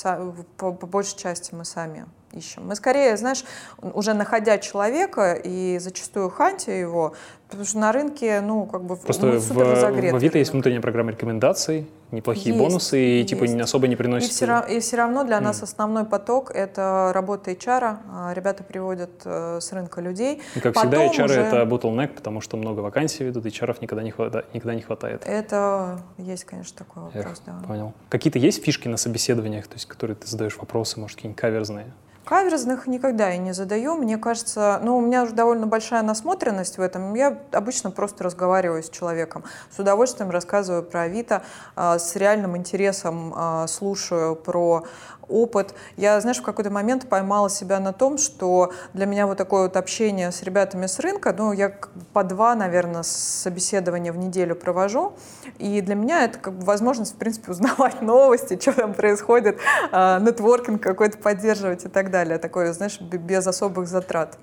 по, 0.58 0.72
по 0.72 0.88
большей 0.88 1.18
части 1.18 1.54
мы 1.54 1.66
сами 1.66 2.06
ищем. 2.36 2.68
Мы 2.68 2.76
скорее, 2.76 3.18
знаешь, 3.18 3.44
уже 3.82 4.14
находя 4.14 4.58
человека 4.58 5.34
и 5.34 5.80
зачастую 5.80 6.30
ханти 6.30 6.70
его, 6.70 7.16
потому 7.50 7.66
что 7.66 7.78
на 7.80 7.91
рынке, 7.91 8.41
ну, 8.41 8.66
как 8.66 8.84
бы 8.84 8.96
Просто 8.96 9.26
ну, 9.28 9.39
супер 9.39 9.66
в, 9.66 10.12
в 10.12 10.16
Авито 10.16 10.38
есть 10.38 10.52
внутренняя 10.52 10.82
программа 10.82 11.12
рекомендаций, 11.12 11.88
неплохие 12.12 12.56
есть, 12.56 12.60
бонусы, 12.60 13.00
и 13.00 13.18
есть. 13.20 13.30
типа 13.30 13.46
особо 13.62 13.88
не 13.88 13.96
приносят. 13.96 14.30
И 14.30 14.34
все, 14.34 14.60
и 14.62 14.80
все 14.80 14.98
равно 14.98 15.24
для 15.24 15.38
mm. 15.38 15.41
нас 15.41 15.64
основной 15.64 16.06
поток— 16.06 16.52
это 16.54 17.12
работа 17.14 17.52
HR. 17.52 17.98
А, 18.12 18.34
ребята 18.34 18.64
приводят 18.64 19.12
э, 19.26 19.60
с 19.62 19.72
рынка 19.74 20.02
людей. 20.02 20.41
И, 20.56 20.60
как 20.60 20.74
Потом 20.74 20.91
всегда, 20.91 21.06
HR 21.08 21.26
уже...— 21.26 21.39
это 21.41 21.62
bottleneck, 21.64 22.10
потому 22.10 22.41
что 22.41 22.58
много 22.58 22.80
вакансий 22.80 23.24
ведут, 23.24 23.46
HR 23.46 23.78
никогда 23.82 24.04
не, 24.04 24.12
хватает, 24.12 24.54
никогда 24.54 24.76
не 24.76 24.82
хватает. 24.82 25.24
Это 25.26 26.00
есть, 26.18 26.46
конечно, 26.46 26.78
такой 26.78 27.04
вопрос, 27.04 27.26
Эх, 27.26 27.39
да. 27.46 27.68
Понял. 27.68 27.93
Какие-то 28.10 28.39
есть 28.39 28.64
фишки 28.64 28.88
на 28.88 28.98
собеседованиях, 28.98 29.68
то 29.68 29.76
есть, 29.76 29.86
которые 29.86 30.16
ты 30.16 30.28
задаешь 30.28 30.58
вопросы, 30.58 31.00
может, 31.00 31.18
какие-нибудь 31.18 31.39
каверзные? 31.39 31.91
Каверзных 32.26 32.88
никогда 32.88 33.30
я 33.30 33.38
не 33.38 33.54
задаю. 33.54 33.96
Мне 33.96 34.18
кажется, 34.18 34.80
ну, 34.84 34.98
у 34.98 35.02
меня 35.02 35.24
уже 35.24 35.34
довольно 35.34 35.68
большая 35.68 36.02
насмотренность 36.02 36.80
в 36.80 36.82
этом. 36.82 37.14
Я 37.14 37.35
обычно 37.52 37.92
просто 37.92 38.24
разговариваю 38.24 38.84
с 38.84 38.90
человеком. 38.90 39.44
С 39.76 39.80
удовольствием 39.80 40.30
рассказываю 40.30 40.84
про 40.84 41.02
Авито, 41.02 41.44
а, 41.76 42.00
с 42.00 42.16
реальным 42.16 42.58
интересом 42.58 43.34
а, 43.36 43.68
слушаю 43.68 44.36
про 44.36 44.84
опыт. 45.28 45.74
Я, 45.98 46.20
знаешь, 46.22 46.38
в 46.38 46.44
какой-то 46.44 46.72
момент 46.72 47.08
поймала 47.10 47.50
себя 47.50 47.80
на 47.80 47.94
том, 47.94 48.18
что 48.18 48.72
для 48.94 49.06
меня 49.06 49.28
вот 49.28 49.38
такое 49.38 49.64
вот 49.64 49.78
общение 49.78 50.32
с 50.32 50.44
ребятами 50.44 50.86
с 50.86 51.00
рынка, 51.00 51.34
ну, 51.38 51.52
я 51.52 51.74
по 52.14 52.24
два, 52.24 52.56
наверное, 52.56 53.04
собеседования 53.04 54.12
в 54.12 54.18
неделю 54.18 54.56
провожу, 54.56 55.14
и 55.58 55.82
для 55.82 55.96
меня 55.96 56.24
это 56.26 56.40
как 56.40 56.54
бы 56.54 56.66
возможность, 56.66 57.16
в 57.16 57.18
принципе, 57.18 57.52
узнавать 57.52 58.02
новости, 58.02 58.60
что 58.60 58.74
там 58.74 58.94
происходит, 58.94 59.60
э, 59.92 60.20
нетворкинг 60.22 60.82
какой-то 60.82 61.18
поддерживать 61.18 61.86
и 61.86 61.90
так 61.90 62.12
далее. 62.12 62.38
Такое, 62.38 62.74
знаешь, 62.74 63.00
без 63.00 63.48
особых 63.48 63.88
затрат. 63.88 64.38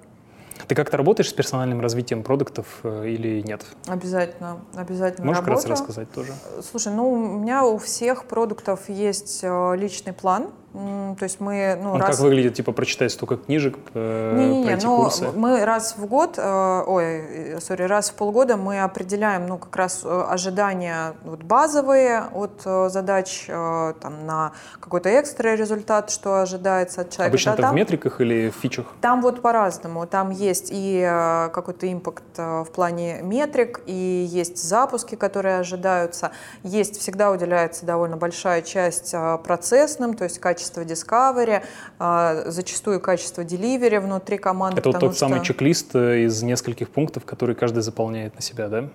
Ты 0.69 0.75
как-то 0.75 0.97
работаешь 0.97 1.29
с 1.31 1.33
персональным 1.33 1.81
развитием 1.81 2.23
продуктов 2.23 2.81
э, 2.83 3.09
или 3.09 3.43
нет? 3.43 3.65
Обязательно, 3.87 4.61
обязательно 4.75 5.27
Можешь 5.27 5.45
работаю. 5.45 5.71
раз 5.71 5.81
рассказать 5.81 6.11
тоже? 6.13 6.33
Слушай, 6.63 6.93
ну 6.93 7.11
у 7.13 7.39
меня 7.41 7.65
у 7.65 7.79
всех 7.79 8.27
продуктов 8.27 8.89
есть 8.89 9.41
э, 9.43 9.77
личный 9.77 10.13
план, 10.13 10.51
то 10.73 11.25
есть 11.25 11.39
мы, 11.41 11.79
ну, 11.83 11.93
Он 11.93 12.01
раз... 12.01 12.17
как 12.17 12.21
выглядит, 12.21 12.55
типа 12.55 12.73
прочитать 12.73 13.13
столько 13.13 13.37
книжек, 13.37 13.77
э, 13.93 14.37
не, 14.39 14.59
не, 14.61 14.65
пройти 14.65 14.87
ну, 14.87 14.97
курсы? 15.03 15.29
Мы 15.35 15.65
раз 15.65 15.97
в 15.99 16.07
год, 16.07 16.39
э, 16.39 16.83
ой, 16.87 17.61
сори, 17.61 17.83
раз 17.83 18.11
в 18.11 18.15
полгода 18.15 18.57
мы 18.57 18.81
определяем, 18.81 19.47
ну, 19.47 19.59
как 19.59 19.77
раз 19.77 20.01
э, 20.03 20.25
ожидания 20.31 21.13
вот, 21.25 21.43
базовые 21.43 22.25
от 22.33 22.63
э, 22.65 22.89
задач 22.89 23.45
э, 23.49 23.93
там, 24.01 24.27
на 24.27 24.53
какой-то 24.81 25.09
экстра 25.21 25.55
результат, 25.55 26.11
что 26.11 26.41
ожидается 26.41 27.03
от 27.03 27.11
человека. 27.11 27.33
Обычно 27.33 27.51
да, 27.51 27.55
это 27.55 27.63
там, 27.63 27.73
в 27.73 27.75
метриках 27.75 28.21
или 28.23 28.49
в 28.49 28.55
фичах? 28.55 28.87
Там 29.03 29.21
вот 29.21 29.43
по-разному. 29.43 30.07
Там 30.07 30.31
есть 30.31 30.71
и 30.73 31.07
э, 31.07 31.51
какой-то 31.53 31.93
импакт 31.93 32.25
э, 32.39 32.63
в 32.63 32.71
плане 32.71 33.21
метрик, 33.23 33.83
и 33.85 34.27
есть 34.31 34.57
запуски, 34.57 35.17
которые 35.17 35.59
ожидаются. 35.59 36.33
Есть, 36.63 36.99
всегда 36.99 37.31
уделяется 37.31 37.85
довольно 37.85 38.17
большая 38.17 38.63
часть 38.63 39.13
э, 39.13 39.39
процессным, 39.45 40.15
то 40.15 40.25
есть 40.25 40.39
качество 40.39 40.62
качество 40.63 40.83
discovery, 40.83 41.63
а, 41.99 42.51
зачастую 42.51 43.01
качество 43.01 43.43
delivery 43.43 44.01
внутри 44.01 44.39
команды. 44.39 44.81
Это 44.81 44.91
вот 44.91 45.01
тот 45.01 45.11
что... 45.13 45.21
самый 45.21 45.43
чек-лист 45.43 45.95
э, 45.95 46.25
из 46.25 46.43
нескольких 46.43 46.91
пунктов, 46.91 47.25
который 47.25 47.55
каждый 47.55 47.83
заполняет 47.83 48.35
на 48.35 48.43
себя, 48.43 48.69
да? 48.69 48.89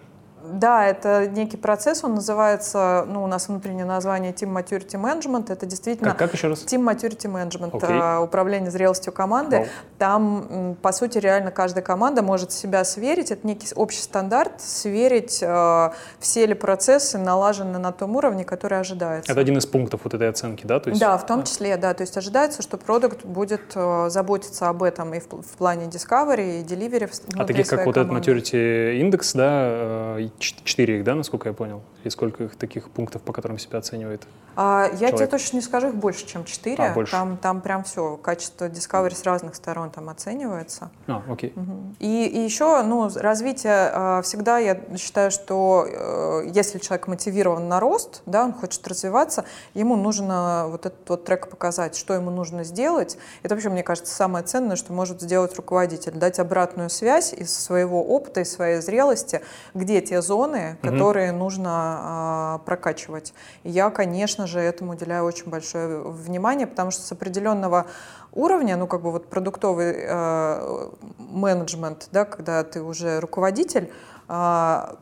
Да, 0.52 0.86
это 0.86 1.28
некий 1.28 1.58
процесс, 1.58 2.04
он 2.04 2.16
называется, 2.16 3.06
ну, 3.08 3.24
у 3.24 3.28
нас 3.28 3.48
внутреннее 3.48 3.86
название 3.86 4.32
Team 4.32 4.54
Maturity 4.54 5.02
Management. 5.02 5.52
Это 5.52 5.66
действительно... 5.66 6.12
Как, 6.12 6.20
как 6.20 6.34
еще 6.34 6.48
раз? 6.48 6.64
Team 6.64 6.84
Maturity 6.84 7.32
Management, 7.32 7.72
okay. 7.72 8.24
управление 8.24 8.72
зрелостью 8.72 9.14
команды. 9.14 9.58
Wow. 9.58 9.68
Там, 9.98 10.78
по 10.82 10.92
сути, 10.92 11.18
реально 11.18 11.52
каждая 11.52 11.84
команда 11.84 12.22
может 12.22 12.52
себя 12.52 12.84
сверить. 12.84 13.32
Это 13.32 13.46
некий 13.46 13.68
общий 13.76 14.02
стандарт, 14.02 14.62
сверить, 14.62 15.40
э, 15.42 15.90
все 16.20 16.46
ли 16.46 16.54
процессы 16.54 17.18
налажены 17.18 17.80
на 17.80 17.92
том 17.92 18.16
уровне, 18.16 18.44
который 18.44 18.80
ожидается. 18.80 19.32
Это 19.32 19.42
один 19.42 19.58
из 19.58 19.66
пунктов 19.66 20.02
вот 20.04 20.14
этой 20.14 20.30
оценки, 20.30 20.66
да? 20.66 20.80
То 20.80 20.90
есть... 20.90 21.02
Да, 21.02 21.18
в 21.18 21.26
том 21.26 21.44
числе, 21.44 21.78
да. 21.78 21.94
То 21.94 22.02
есть 22.02 22.18
ожидается, 22.18 22.62
что 22.62 22.78
продукт 22.78 23.26
будет 23.26 23.74
э, 23.76 24.10
заботиться 24.10 24.70
об 24.70 24.84
этом 24.84 25.14
и 25.14 25.20
в, 25.20 25.28
в 25.28 25.58
плане 25.58 25.86
discovery 25.86 26.62
и 26.62 26.64
delivery 26.64 27.10
А 27.36 27.46
таких, 27.46 27.68
как 27.68 27.86
вот 27.86 27.98
этот 27.98 28.12
Maturity 28.12 29.00
Index, 29.02 29.36
да, 29.36 30.18
4 30.40 30.94
э, 30.94 30.98
их, 30.98 31.04
да, 31.04 31.16
насколько 31.16 31.50
я 31.50 31.54
понял? 31.54 31.82
И 32.04 32.10
сколько 32.10 32.46
их 32.46 32.56
таких 32.56 32.90
пунктов, 32.90 33.22
по 33.22 33.34
которым 33.34 33.58
себя 33.58 33.80
оценивает? 33.80 34.28
А, 34.60 34.90
я 35.00 35.12
тебе 35.12 35.28
точно 35.28 35.58
не 35.58 35.62
скажу, 35.62 35.90
их 35.90 35.96
больше, 35.96 36.26
чем 36.26 36.44
4. 36.44 36.84
А, 36.84 36.94
больше. 36.94 37.12
Там, 37.12 37.38
там 37.38 37.62
прям 37.62 37.84
все, 37.84 38.18
качество 38.18 38.68
Discovery 38.68 39.16
с 39.16 39.24
разных 39.24 39.54
сторон 39.54 39.92
там 39.92 40.10
оценивается. 40.10 40.90
А, 41.06 41.22
окей. 41.30 41.54
Угу. 41.56 41.96
И, 42.00 42.26
и 42.26 42.40
еще, 42.40 42.82
ну, 42.82 43.08
развитие, 43.16 43.92
а, 43.94 44.22
всегда 44.24 44.58
я 44.58 44.82
считаю, 44.98 45.30
что 45.30 45.86
э, 45.88 46.50
если 46.52 46.80
человек 46.80 47.08
мотивирован 47.08 47.68
на 47.68 47.80
рост, 47.80 48.24
да, 48.26 48.46
он 48.46 48.54
хочет 48.54 48.88
развиваться, 48.88 49.46
ему 49.76 49.96
нужно 49.96 50.66
вот 50.70 50.88
этот 50.88 51.08
вот 51.08 51.26
трек 51.26 51.50
показать, 51.50 51.96
что 51.96 52.16
ему 52.16 52.32
нужно 52.32 52.64
сделать. 52.64 53.18
Это 53.44 53.54
вообще, 53.54 53.70
мне 53.70 53.84
кажется, 53.84 54.14
самое 54.14 54.44
ценное, 54.44 54.76
что 54.76 54.92
может 54.92 55.22
сделать 55.22 55.56
руководитель, 55.56 56.14
дать 56.14 56.40
обратную 56.40 56.90
связь 56.90 57.32
из 57.32 57.54
своего 57.54 58.04
опыта, 58.04 58.42
из 58.42 58.52
своей 58.52 58.82
зрелости, 58.82 59.42
где 59.76 60.02
те 60.02 60.24
зоны, 60.28 60.78
которые 60.82 61.32
угу. 61.32 61.40
нужно 61.40 62.60
э, 62.60 62.66
прокачивать. 62.66 63.34
И 63.64 63.70
я, 63.70 63.90
конечно 63.90 64.46
же, 64.46 64.60
этому 64.60 64.92
уделяю 64.92 65.24
очень 65.24 65.50
большое 65.50 66.02
внимание, 66.04 66.68
потому 66.68 66.92
что 66.92 67.02
с 67.02 67.12
определенного 67.12 67.88
уровня, 68.34 68.76
ну, 68.78 68.88
как 68.88 69.02
бы 69.02 69.12
вот 69.12 69.30
продуктовый 69.30 69.96
э, 69.98 70.90
менеджмент, 71.18 72.10
да, 72.12 72.26
когда 72.26 72.64
ты 72.64 72.82
уже 72.84 73.20
руководитель, 73.20 73.92
э, 74.28 74.34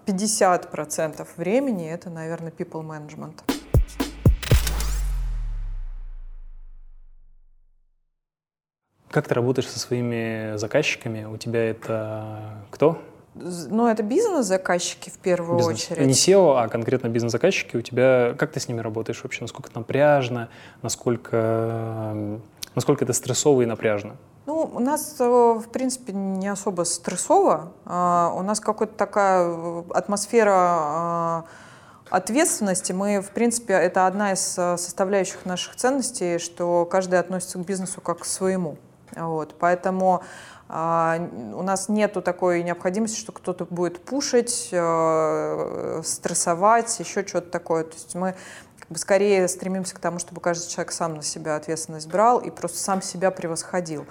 50% 0.05 1.27
времени 1.37 1.89
это, 1.89 2.09
наверное, 2.09 2.51
people 2.51 2.83
management. 2.83 3.41
Как 9.09 9.29
ты 9.29 9.33
работаешь 9.33 9.69
со 9.69 9.79
своими 9.79 10.57
заказчиками? 10.57 11.23
У 11.23 11.37
тебя 11.37 11.69
это 11.69 12.65
кто? 12.69 13.01
Ну, 13.35 13.87
это 13.87 14.01
бизнес-заказчики 14.01 15.09
в 15.09 15.17
первую 15.17 15.57
бизнес. 15.57 15.91
очередь. 15.91 16.07
Не 16.07 16.13
SEO, 16.13 16.57
а 16.57 16.69
конкретно 16.69 17.09
бизнес-заказчики. 17.09 17.75
У 17.75 17.81
тебя, 17.81 18.33
как 18.37 18.51
ты 18.53 18.61
с 18.61 18.69
ними 18.69 18.79
работаешь 18.79 19.21
вообще? 19.23 19.41
Насколько 19.41 19.69
это 19.69 19.79
напряжно? 19.79 20.49
Насколько, 20.81 22.15
насколько 22.75 23.03
это 23.03 23.11
стрессово 23.11 23.63
и 23.63 23.65
напряжно? 23.65 24.15
Ну, 24.45 24.71
у 24.73 24.79
нас, 24.79 25.15
э, 25.19 25.23
в 25.23 25.67
принципе, 25.69 26.13
не 26.13 26.47
особо 26.47 26.83
стрессово. 26.83 27.73
А, 27.85 28.31
у 28.35 28.41
нас 28.43 28.59
какая-то 28.59 28.93
такая 28.93 29.47
э, 29.47 29.83
атмосфера 29.89 30.53
а, 30.53 31.45
ответственности. 32.09 32.91
Мы, 32.91 33.21
в 33.21 33.31
принципе, 33.31 33.73
это 33.73 34.05
одна 34.05 34.33
из 34.33 34.55
э, 34.57 34.77
составляющих 34.77 35.45
наших 35.45 35.75
ценностей, 35.75 36.37
что 36.37 36.85
каждый 36.85 37.19
относится 37.19 37.57
к 37.57 37.65
бизнесу 37.65 38.01
как 38.01 38.19
к 38.19 38.25
своему. 38.25 38.77
Вот. 39.15 39.55
Поэтому 39.59 40.21
у 40.67 41.61
нас 41.61 41.89
нету 41.89 42.21
такой 42.21 42.63
необходимости, 42.63 43.19
что 43.19 43.31
кто-то 43.31 43.65
будет 43.65 44.03
пушить, 44.03 44.69
э, 44.71 46.01
стрессовать, 46.03 46.99
еще 46.99 47.25
что-то 47.25 47.51
такое. 47.51 47.83
То 47.83 47.93
есть 47.93 48.15
мы 48.15 48.35
как 48.79 48.91
бы 48.91 48.97
скорее 48.97 49.47
стремимся 49.47 49.95
к 49.95 49.99
тому, 49.99 50.19
чтобы 50.19 50.41
каждый 50.41 50.67
человек 50.69 50.91
сам 50.91 51.15
на 51.15 51.23
себя 51.23 51.55
ответственность 51.55 52.07
брал 52.07 52.39
и 52.39 52.49
просто 52.49 52.77
сам 52.77 53.01
себя 53.01 53.31
превосходил. 53.31 54.05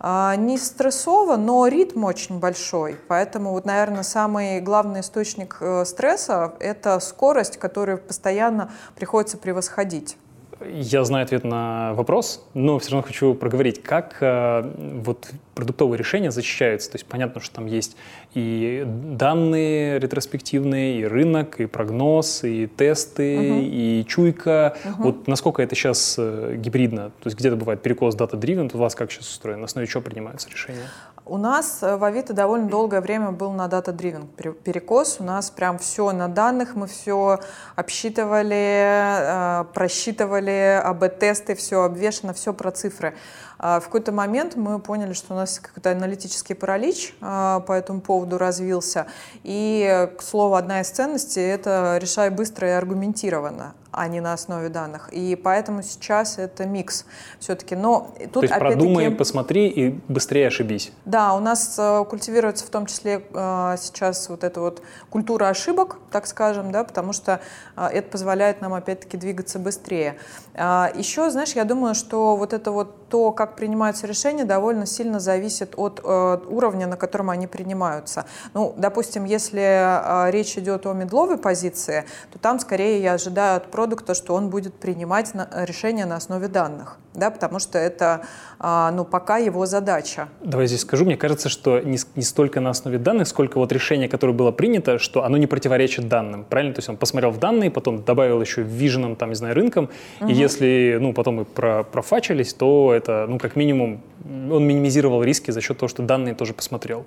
А, 0.00 0.34
не 0.36 0.58
стрессово, 0.58 1.36
но 1.36 1.66
ритм 1.66 2.04
очень 2.04 2.38
большой, 2.38 2.98
поэтому 3.08 3.52
вот, 3.52 3.64
наверное, 3.64 4.02
самый 4.02 4.60
главный 4.60 5.00
источник 5.00 5.56
э, 5.60 5.84
стресса– 5.86 6.54
это 6.60 7.00
скорость, 7.00 7.58
которую 7.58 7.98
постоянно 7.98 8.70
приходится 8.96 9.38
превосходить. 9.38 10.18
Я 10.66 11.04
знаю 11.04 11.24
ответ 11.24 11.44
на 11.44 11.94
вопрос, 11.94 12.44
но 12.54 12.78
все 12.78 12.90
равно 12.92 13.06
хочу 13.06 13.34
проговорить, 13.34 13.82
как 13.82 14.16
э, 14.20 14.70
вот 15.02 15.30
продуктовые 15.54 15.98
решения 15.98 16.30
защищаются. 16.30 16.90
То 16.90 16.96
есть 16.96 17.06
понятно, 17.06 17.40
что 17.40 17.56
там 17.56 17.66
есть 17.66 17.96
и 18.34 18.84
данные 18.86 19.98
ретроспективные, 20.00 21.00
и 21.00 21.04
рынок, 21.04 21.60
и 21.60 21.66
прогноз, 21.66 22.44
и 22.44 22.66
тесты, 22.66 23.38
угу. 23.38 23.60
и 23.62 24.04
чуйка. 24.08 24.76
Угу. 24.84 25.02
Вот 25.02 25.28
насколько 25.28 25.62
это 25.62 25.74
сейчас 25.74 26.16
э, 26.18 26.54
гибридно? 26.56 27.10
То 27.20 27.26
есть 27.26 27.38
где-то 27.38 27.56
бывает 27.56 27.80
перекос 27.80 28.16
data-driven, 28.16 28.70
у 28.74 28.78
вас 28.78 28.94
как 28.94 29.12
сейчас 29.12 29.28
устроено? 29.30 29.60
На 29.60 29.64
основе 29.66 29.86
чего 29.86 30.02
принимаются 30.02 30.48
решения? 30.50 30.86
У 31.28 31.36
нас 31.36 31.82
э, 31.82 31.96
в 31.96 32.04
Авито 32.04 32.32
довольно 32.32 32.68
долгое 32.68 33.02
время 33.02 33.32
был 33.32 33.52
на 33.52 33.68
дата-дривен 33.68 34.28
перекос. 34.28 35.18
У 35.20 35.24
нас 35.24 35.50
прям 35.50 35.78
все 35.78 36.10
на 36.12 36.26
данных, 36.26 36.74
мы 36.74 36.86
все 36.86 37.40
обсчитывали, 37.76 39.60
э, 39.60 39.64
просчитывали, 39.74 40.80
АБ-тесты, 40.82 41.54
все 41.54 41.82
обвешено, 41.82 42.32
все 42.32 42.54
про 42.54 42.70
цифры. 42.70 43.14
А 43.58 43.78
в 43.78 43.84
какой-то 43.84 44.10
момент 44.10 44.56
мы 44.56 44.78
поняли, 44.78 45.12
что 45.12 45.34
у 45.34 45.36
нас 45.36 45.58
какой-то 45.58 45.90
аналитический 45.90 46.54
паралич 46.54 47.14
э, 47.20 47.60
по 47.66 47.72
этому 47.72 48.00
поводу 48.00 48.38
развился. 48.38 49.06
И, 49.42 50.08
к 50.16 50.22
слову, 50.22 50.54
одна 50.54 50.80
из 50.80 50.88
ценностей— 50.88 51.42
это 51.42 51.98
решай 52.00 52.30
быстро 52.30 52.68
и 52.68 52.72
аргументированно 52.72 53.74
а 53.98 54.06
не 54.08 54.20
на 54.20 54.32
основе 54.32 54.68
данных. 54.68 55.08
И 55.12 55.34
поэтому 55.36 55.82
сейчас 55.82 56.38
это 56.38 56.66
микс 56.66 57.04
все-таки. 57.40 57.74
Но 57.74 58.14
тут 58.32 58.32
То 58.32 58.40
есть 58.42 58.54
продумай, 58.54 59.10
посмотри 59.10 59.68
и 59.68 60.00
быстрее 60.08 60.46
ошибись. 60.46 60.92
Да, 61.04 61.34
у 61.34 61.40
нас 61.40 61.76
э, 61.78 62.04
культивируется 62.08 62.64
в 62.64 62.70
том 62.70 62.86
числе 62.86 63.24
э, 63.32 63.76
сейчас 63.80 64.28
вот 64.28 64.44
эта 64.44 64.60
вот 64.60 64.82
культура 65.10 65.46
ошибок, 65.48 65.96
так 66.12 66.26
скажем, 66.26 66.70
да, 66.70 66.84
потому 66.84 67.12
что 67.12 67.40
э, 67.76 67.86
это 67.86 68.10
позволяет 68.10 68.60
нам 68.60 68.72
опять-таки 68.74 69.16
двигаться 69.16 69.58
быстрее. 69.58 70.16
Еще, 70.54 71.30
знаешь, 71.30 71.52
я 71.52 71.64
думаю, 71.64 71.94
что 71.94 72.36
вот 72.36 72.52
это 72.52 72.70
вот 72.70 73.08
то, 73.08 73.32
как 73.32 73.56
принимаются 73.56 74.06
решения, 74.06 74.44
довольно 74.44 74.86
сильно 74.86 75.18
зависит 75.18 75.74
от 75.76 76.04
уровня, 76.04 76.86
на 76.86 76.96
котором 76.96 77.30
они 77.30 77.46
принимаются. 77.46 78.26
Ну, 78.54 78.74
допустим, 78.76 79.24
если 79.24 80.30
речь 80.30 80.58
идет 80.58 80.86
о 80.86 80.92
медловой 80.92 81.38
позиции, 81.38 82.04
то 82.32 82.38
там 82.38 82.58
скорее 82.60 83.00
я 83.00 83.14
ожидаю 83.14 83.56
от 83.56 83.70
продукта, 83.70 83.87
что 84.14 84.34
он 84.34 84.50
будет 84.50 84.74
принимать 84.74 85.32
решения 85.52 86.06
на 86.06 86.16
основе 86.16 86.48
данных, 86.48 86.98
да, 87.14 87.30
потому 87.30 87.58
что 87.58 87.78
это 87.78 88.22
а, 88.58 88.90
ну, 88.90 89.04
пока 89.04 89.38
его 89.38 89.66
задача. 89.66 90.28
Давай 90.42 90.66
здесь 90.66 90.80
скажу, 90.80 91.04
мне 91.04 91.16
кажется, 91.16 91.48
что 91.48 91.80
не, 91.80 91.98
не 92.16 92.22
столько 92.22 92.60
на 92.60 92.70
основе 92.70 92.98
данных, 92.98 93.28
сколько 93.28 93.58
вот 93.58 93.72
решение, 93.72 94.08
которое 94.08 94.32
было 94.32 94.52
принято, 94.52 94.98
что 94.98 95.24
оно 95.24 95.36
не 95.36 95.46
противоречит 95.46 96.08
данным, 96.08 96.44
правильно? 96.44 96.74
То 96.74 96.78
есть 96.78 96.88
он 96.88 96.96
посмотрел 96.96 97.30
в 97.30 97.38
данные, 97.38 97.70
потом 97.70 98.02
добавил 98.02 98.40
еще 98.40 98.62
виженом, 98.62 99.16
там, 99.16 99.30
не 99.30 99.34
знаю, 99.36 99.54
рынком, 99.54 99.90
угу. 100.20 100.30
и 100.30 100.34
если, 100.34 100.98
ну, 101.00 101.12
потом 101.12 101.36
мы 101.36 101.44
про, 101.44 101.84
профачились, 101.84 102.54
то 102.54 102.92
это, 102.94 103.26
ну, 103.28 103.38
как 103.38 103.56
минимум, 103.56 104.02
он 104.24 104.66
минимизировал 104.66 105.22
риски 105.22 105.50
за 105.50 105.60
счет 105.60 105.78
того, 105.78 105.88
что 105.88 106.02
данные 106.02 106.34
тоже 106.34 106.54
посмотрел. 106.54 107.06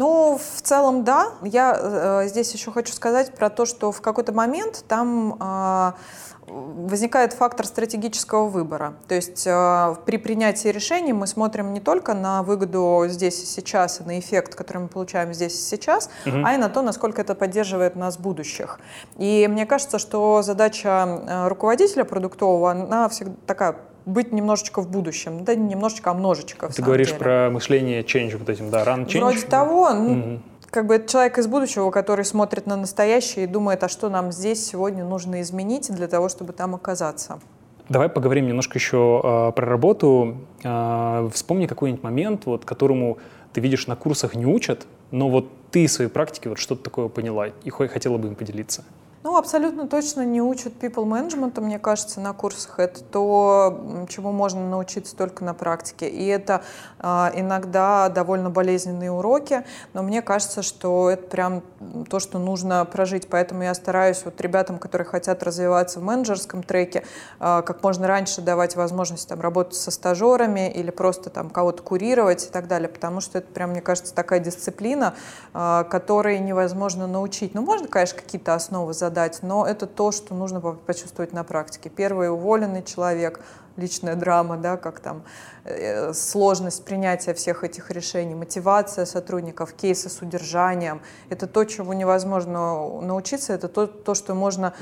Ну, 0.00 0.38
в 0.38 0.62
целом, 0.62 1.04
да. 1.04 1.32
Я 1.42 1.78
э, 1.78 2.28
здесь 2.28 2.50
еще 2.54 2.72
хочу 2.72 2.90
сказать 2.94 3.34
про 3.34 3.50
то, 3.50 3.66
что 3.66 3.92
в 3.92 4.00
какой-то 4.00 4.32
момент 4.32 4.82
там 4.88 5.36
э, 5.38 5.92
возникает 6.46 7.34
фактор 7.34 7.66
стратегического 7.66 8.46
выбора. 8.46 8.94
То 9.08 9.14
есть 9.14 9.46
э, 9.46 9.96
при 10.06 10.16
принятии 10.16 10.68
решений 10.68 11.12
мы 11.12 11.26
смотрим 11.26 11.74
не 11.74 11.80
только 11.80 12.14
на 12.14 12.42
выгоду 12.42 13.04
здесь 13.08 13.42
и 13.42 13.44
сейчас, 13.44 14.00
и 14.00 14.04
на 14.04 14.18
эффект, 14.18 14.54
который 14.54 14.78
мы 14.78 14.88
получаем 14.88 15.34
здесь 15.34 15.52
и 15.52 15.62
сейчас, 15.62 16.08
угу. 16.24 16.38
а 16.46 16.54
и 16.54 16.56
на 16.56 16.70
то, 16.70 16.80
насколько 16.80 17.20
это 17.20 17.34
поддерживает 17.34 17.94
нас 17.94 18.16
в 18.16 18.20
будущих. 18.20 18.80
И 19.18 19.46
мне 19.50 19.66
кажется, 19.66 19.98
что 19.98 20.40
задача 20.40 20.88
э, 21.28 21.48
руководителя 21.48 22.04
продуктового, 22.04 22.70
она 22.70 23.06
всегда 23.10 23.34
такая 23.46 23.76
быть 24.06 24.32
немножечко 24.32 24.80
в 24.80 24.88
будущем, 24.88 25.44
да 25.44 25.54
немножечко, 25.54 26.10
а 26.10 26.14
множечко. 26.14 26.68
Ты 26.68 26.82
говоришь 26.82 27.08
деле. 27.08 27.18
про 27.18 27.50
мышление 27.50 28.02
change 28.02 28.36
вот 28.36 28.48
этим, 28.48 28.70
да, 28.70 28.84
run 28.84 29.06
change? 29.06 29.20
Вроде 29.20 29.42
того, 29.42 29.90
ну, 29.92 30.12
угу. 30.12 30.42
как 30.70 30.86
бы 30.86 30.94
это 30.96 31.08
человек 31.08 31.38
из 31.38 31.46
будущего, 31.46 31.90
который 31.90 32.24
смотрит 32.24 32.66
на 32.66 32.76
настоящее 32.76 33.44
и 33.44 33.46
думает, 33.46 33.82
а 33.84 33.88
что 33.88 34.08
нам 34.08 34.32
здесь 34.32 34.66
сегодня 34.66 35.04
нужно 35.04 35.40
изменить 35.42 35.92
для 35.94 36.08
того, 36.08 36.28
чтобы 36.28 36.52
там 36.52 36.74
оказаться. 36.74 37.40
Давай 37.88 38.08
поговорим 38.08 38.46
немножко 38.46 38.78
еще 38.78 39.20
э, 39.22 39.52
про 39.52 39.66
работу. 39.66 40.36
Э, 40.62 41.28
вспомни 41.32 41.66
какой-нибудь 41.66 42.04
момент, 42.04 42.46
вот, 42.46 42.64
которому 42.64 43.18
ты 43.52 43.60
видишь 43.60 43.88
на 43.88 43.96
курсах 43.96 44.36
не 44.36 44.46
учат, 44.46 44.86
но 45.10 45.28
вот 45.28 45.48
ты 45.72 45.86
в 45.86 45.92
своей 45.92 46.10
практике 46.10 46.50
вот 46.50 46.58
что-то 46.58 46.84
такое 46.84 47.08
поняла 47.08 47.48
и 47.48 47.70
хотела 47.70 48.16
бы 48.16 48.28
им 48.28 48.36
поделиться. 48.36 48.84
Ну, 49.22 49.36
абсолютно 49.36 49.86
точно 49.86 50.24
не 50.24 50.40
учат 50.40 50.72
people 50.80 51.04
management, 51.04 51.60
мне 51.60 51.78
кажется, 51.78 52.20
на 52.20 52.32
курсах. 52.32 52.78
Это 52.78 53.04
то, 53.04 54.06
чему 54.08 54.32
можно 54.32 54.66
научиться 54.66 55.14
только 55.14 55.44
на 55.44 55.52
практике. 55.52 56.08
И 56.08 56.26
это 56.26 56.62
э, 56.98 57.04
иногда 57.34 58.08
довольно 58.08 58.48
болезненные 58.48 59.12
уроки, 59.12 59.62
но 59.92 60.02
мне 60.02 60.22
кажется, 60.22 60.62
что 60.62 61.10
это 61.10 61.26
прям 61.26 61.62
то, 62.08 62.18
что 62.18 62.38
нужно 62.38 62.82
прожить. 62.86 63.28
Поэтому 63.28 63.62
я 63.62 63.74
стараюсь 63.74 64.22
вот 64.24 64.40
ребятам, 64.40 64.78
которые 64.78 65.06
хотят 65.06 65.42
развиваться 65.42 66.00
в 66.00 66.02
менеджерском 66.02 66.62
треке, 66.62 67.04
э, 67.40 67.62
как 67.66 67.82
можно 67.82 68.06
раньше 68.06 68.40
давать 68.40 68.74
возможность 68.74 69.28
там, 69.28 69.42
работать 69.42 69.74
со 69.74 69.90
стажерами 69.90 70.70
или 70.70 70.90
просто 70.90 71.28
там 71.28 71.50
кого-то 71.50 71.82
курировать 71.82 72.46
и 72.46 72.48
так 72.48 72.68
далее, 72.68 72.88
потому 72.88 73.20
что 73.20 73.36
это 73.36 73.52
прям, 73.52 73.72
мне 73.72 73.82
кажется, 73.82 74.14
такая 74.14 74.40
дисциплина, 74.40 75.12
э, 75.52 75.84
которой 75.90 76.38
невозможно 76.38 77.06
научить. 77.06 77.52
Ну, 77.52 77.60
можно, 77.60 77.86
конечно, 77.86 78.18
какие-то 78.18 78.54
основы 78.54 78.94
задать, 78.94 79.09
задать, 79.10 79.42
но 79.42 79.66
это 79.66 79.86
то, 79.86 80.12
что 80.12 80.34
нужно 80.34 80.60
почувствовать 80.60 81.32
на 81.32 81.44
практике. 81.44 81.90
Первый 81.90 82.30
уволенный 82.30 82.82
человек, 82.82 83.40
личная 83.76 84.14
драма, 84.14 84.56
да, 84.56 84.76
как 84.76 85.00
там 85.00 85.22
э, 85.64 86.12
сложность 86.12 86.84
принятия 86.84 87.34
всех 87.34 87.64
этих 87.64 87.90
решений, 87.90 88.34
мотивация 88.34 89.06
сотрудников, 89.06 89.72
кейсы 89.72 90.08
с 90.08 90.22
удержанием. 90.22 91.00
Это 91.30 91.46
то, 91.46 91.64
чему 91.64 91.92
невозможно 91.92 93.00
научиться, 93.02 93.52
это 93.52 93.68
то, 93.68 93.86
то 93.86 94.14
что 94.14 94.34
можно 94.34 94.72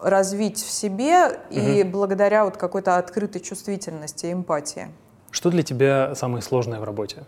развить 0.00 0.58
в 0.58 0.70
себе 0.70 1.40
и 1.50 1.82
угу. 1.82 1.90
благодаря 1.90 2.44
вот 2.44 2.56
какой-то 2.56 2.96
открытой 2.96 3.40
чувствительности, 3.40 4.32
эмпатии. 4.32 4.88
Что 5.30 5.50
для 5.50 5.62
тебя 5.62 6.14
самое 6.14 6.42
сложное 6.42 6.80
в 6.80 6.84
работе? 6.84 7.24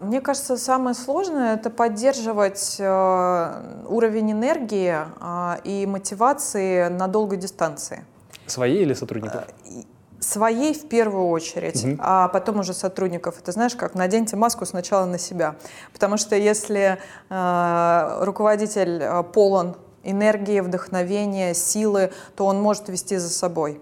Мне 0.00 0.20
кажется, 0.20 0.56
самое 0.56 0.94
сложное 0.94 1.54
это 1.54 1.70
поддерживать 1.70 2.76
э, 2.78 3.84
уровень 3.88 4.32
энергии 4.32 4.96
э, 5.20 5.60
и 5.64 5.86
мотивации 5.86 6.88
на 6.88 7.08
долгой 7.08 7.38
дистанции. 7.38 8.04
Своей 8.46 8.82
или 8.82 8.94
сотрудников? 8.94 9.42
Э, 9.64 9.82
своей 10.20 10.72
в 10.72 10.88
первую 10.88 11.28
очередь, 11.28 11.84
угу. 11.84 11.96
а 11.98 12.28
потом 12.28 12.60
уже 12.60 12.74
сотрудников. 12.74 13.40
Это 13.40 13.50
знаешь, 13.50 13.74
как 13.74 13.94
наденьте 13.94 14.36
маску 14.36 14.66
сначала 14.66 15.04
на 15.04 15.18
себя. 15.18 15.56
Потому 15.92 16.16
что 16.16 16.36
если 16.36 16.98
э, 17.28 18.18
руководитель 18.24 19.24
полон 19.32 19.76
энергии, 20.02 20.60
вдохновения, 20.60 21.54
силы, 21.54 22.12
то 22.36 22.46
он 22.46 22.60
может 22.60 22.88
вести 22.88 23.16
за 23.16 23.30
собой. 23.30 23.80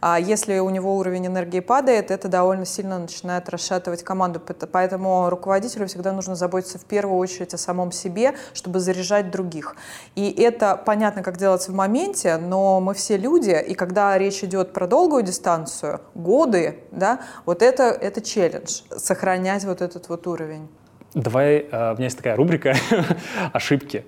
А 0.00 0.20
если 0.20 0.58
у 0.58 0.70
него 0.70 0.96
уровень 0.96 1.26
энергии 1.26 1.60
падает, 1.60 2.10
это 2.10 2.28
довольно 2.28 2.64
сильно 2.64 2.98
начинает 2.98 3.48
расшатывать 3.48 4.02
команду. 4.02 4.40
Поэтому 4.70 5.30
руководителю 5.30 5.86
всегда 5.86 6.12
нужно 6.12 6.34
заботиться 6.34 6.78
в 6.78 6.84
первую 6.84 7.18
очередь 7.18 7.54
о 7.54 7.58
самом 7.58 7.92
себе, 7.92 8.34
чтобы 8.52 8.80
заряжать 8.80 9.30
других. 9.30 9.74
И 10.14 10.30
это 10.30 10.76
понятно, 10.76 11.22
как 11.22 11.38
делаться 11.38 11.72
в 11.72 11.74
моменте, 11.74 12.36
но 12.36 12.80
мы 12.80 12.94
все 12.94 13.16
люди, 13.16 13.60
и 13.66 13.74
когда 13.74 14.16
речь 14.18 14.44
идет 14.44 14.72
про 14.72 14.86
долгую 14.86 15.22
дистанцию, 15.22 16.00
годы, 16.14 16.78
да, 16.90 17.20
вот 17.44 17.62
это, 17.62 17.84
это 17.84 18.20
челлендж, 18.20 18.82
сохранять 18.96 19.64
вот 19.64 19.80
этот 19.80 20.08
вот 20.08 20.26
уровень. 20.26 20.68
Давай, 21.14 21.66
а, 21.72 21.92
у 21.92 21.94
меня 21.94 22.04
есть 22.04 22.18
такая 22.18 22.36
рубрика 22.36 22.74
«Ошибки» 23.52 24.04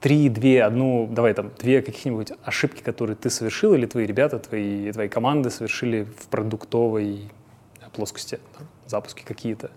три, 0.00 0.28
две, 0.28 0.62
одну, 0.62 1.08
давай 1.10 1.34
там, 1.34 1.50
две 1.58 1.82
каких-нибудь 1.82 2.32
ошибки, 2.42 2.82
которые 2.82 3.16
ты 3.16 3.30
совершил, 3.30 3.74
или 3.74 3.86
твои 3.86 4.06
ребята, 4.06 4.38
твои, 4.38 4.92
твои 4.92 5.08
команды 5.08 5.50
совершили 5.50 6.04
в 6.04 6.28
продуктовой 6.28 7.30
плоскости, 7.92 8.38
да? 8.58 8.64
запуски 8.86 9.24
какие-то? 9.24 9.70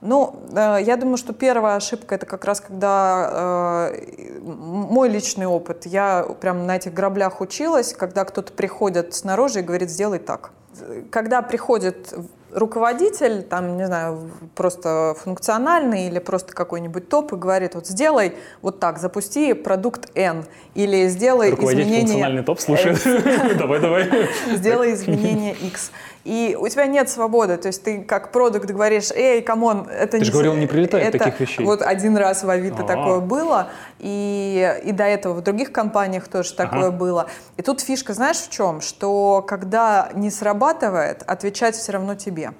Ну, 0.00 0.42
э, 0.54 0.78
я 0.82 0.96
думаю, 0.96 1.16
что 1.16 1.32
первая 1.32 1.76
ошибка 1.76 2.14
это 2.14 2.24
как 2.24 2.44
раз 2.44 2.60
когда 2.60 3.90
э, 3.90 4.40
мой 4.40 5.08
личный 5.08 5.46
опыт. 5.46 5.86
Я 5.86 6.24
прям 6.40 6.66
на 6.66 6.76
этих 6.76 6.94
граблях 6.94 7.40
училась, 7.40 7.92
когда 7.92 8.24
кто-то 8.24 8.52
приходит 8.52 9.14
снаружи 9.14 9.60
и 9.60 9.62
говорит, 9.62 9.90
сделай 9.90 10.18
так. 10.18 10.52
Когда 11.10 11.42
приходит 11.42 12.14
руководитель, 12.58 13.42
там, 13.42 13.76
не 13.76 13.86
знаю, 13.86 14.30
просто 14.54 15.14
функциональный 15.22 16.06
или 16.08 16.18
просто 16.18 16.54
какой-нибудь 16.54 17.08
топ 17.08 17.32
и 17.32 17.36
говорит, 17.36 17.74
вот 17.74 17.86
сделай 17.86 18.34
вот 18.62 18.80
так, 18.80 18.98
запусти 18.98 19.54
продукт 19.54 20.10
N 20.14 20.44
или 20.74 21.08
сделай 21.08 21.54
изменение... 21.54 22.00
функциональный 22.00 22.42
топ 22.42 22.60
слушает. 22.60 23.00
Давай, 23.58 23.80
давай. 23.80 24.28
Сделай 24.52 24.94
изменение 24.94 25.54
X 25.54 25.90
и 26.24 26.56
у 26.60 26.68
тебя 26.68 26.86
нет 26.86 27.08
свободы, 27.08 27.56
то 27.56 27.68
есть 27.68 27.82
ты 27.82 28.02
как 28.02 28.32
продукт 28.32 28.66
говоришь, 28.66 29.10
эй, 29.12 29.42
come 29.42 29.68
on, 29.68 29.88
это 29.88 30.12
ты 30.12 30.18
не... 30.18 30.20
Ты 30.20 30.26
же 30.26 30.32
говорил, 30.32 30.54
не 30.54 30.66
прилетает 30.66 31.14
это... 31.14 31.18
таких 31.18 31.40
вещей. 31.40 31.64
Вот 31.64 31.82
один 31.82 32.16
раз 32.16 32.44
в 32.44 32.50
Авито 32.50 32.82
А-а-а. 32.82 32.86
такое 32.86 33.20
было, 33.20 33.68
и, 33.98 34.80
и 34.84 34.92
до 34.92 35.04
этого 35.04 35.34
в 35.34 35.42
других 35.42 35.72
компаниях 35.72 36.28
тоже 36.28 36.54
такое 36.54 36.88
ага. 36.88 36.90
было. 36.90 37.26
И 37.56 37.62
тут 37.62 37.80
фишка, 37.80 38.14
знаешь, 38.14 38.38
в 38.38 38.50
чем? 38.50 38.80
Что 38.80 39.42
когда 39.46 40.10
не 40.14 40.30
срабатывает, 40.30 41.22
отвечать 41.26 41.76
все 41.76 41.92
равно 41.92 42.14
тебе. 42.14 42.52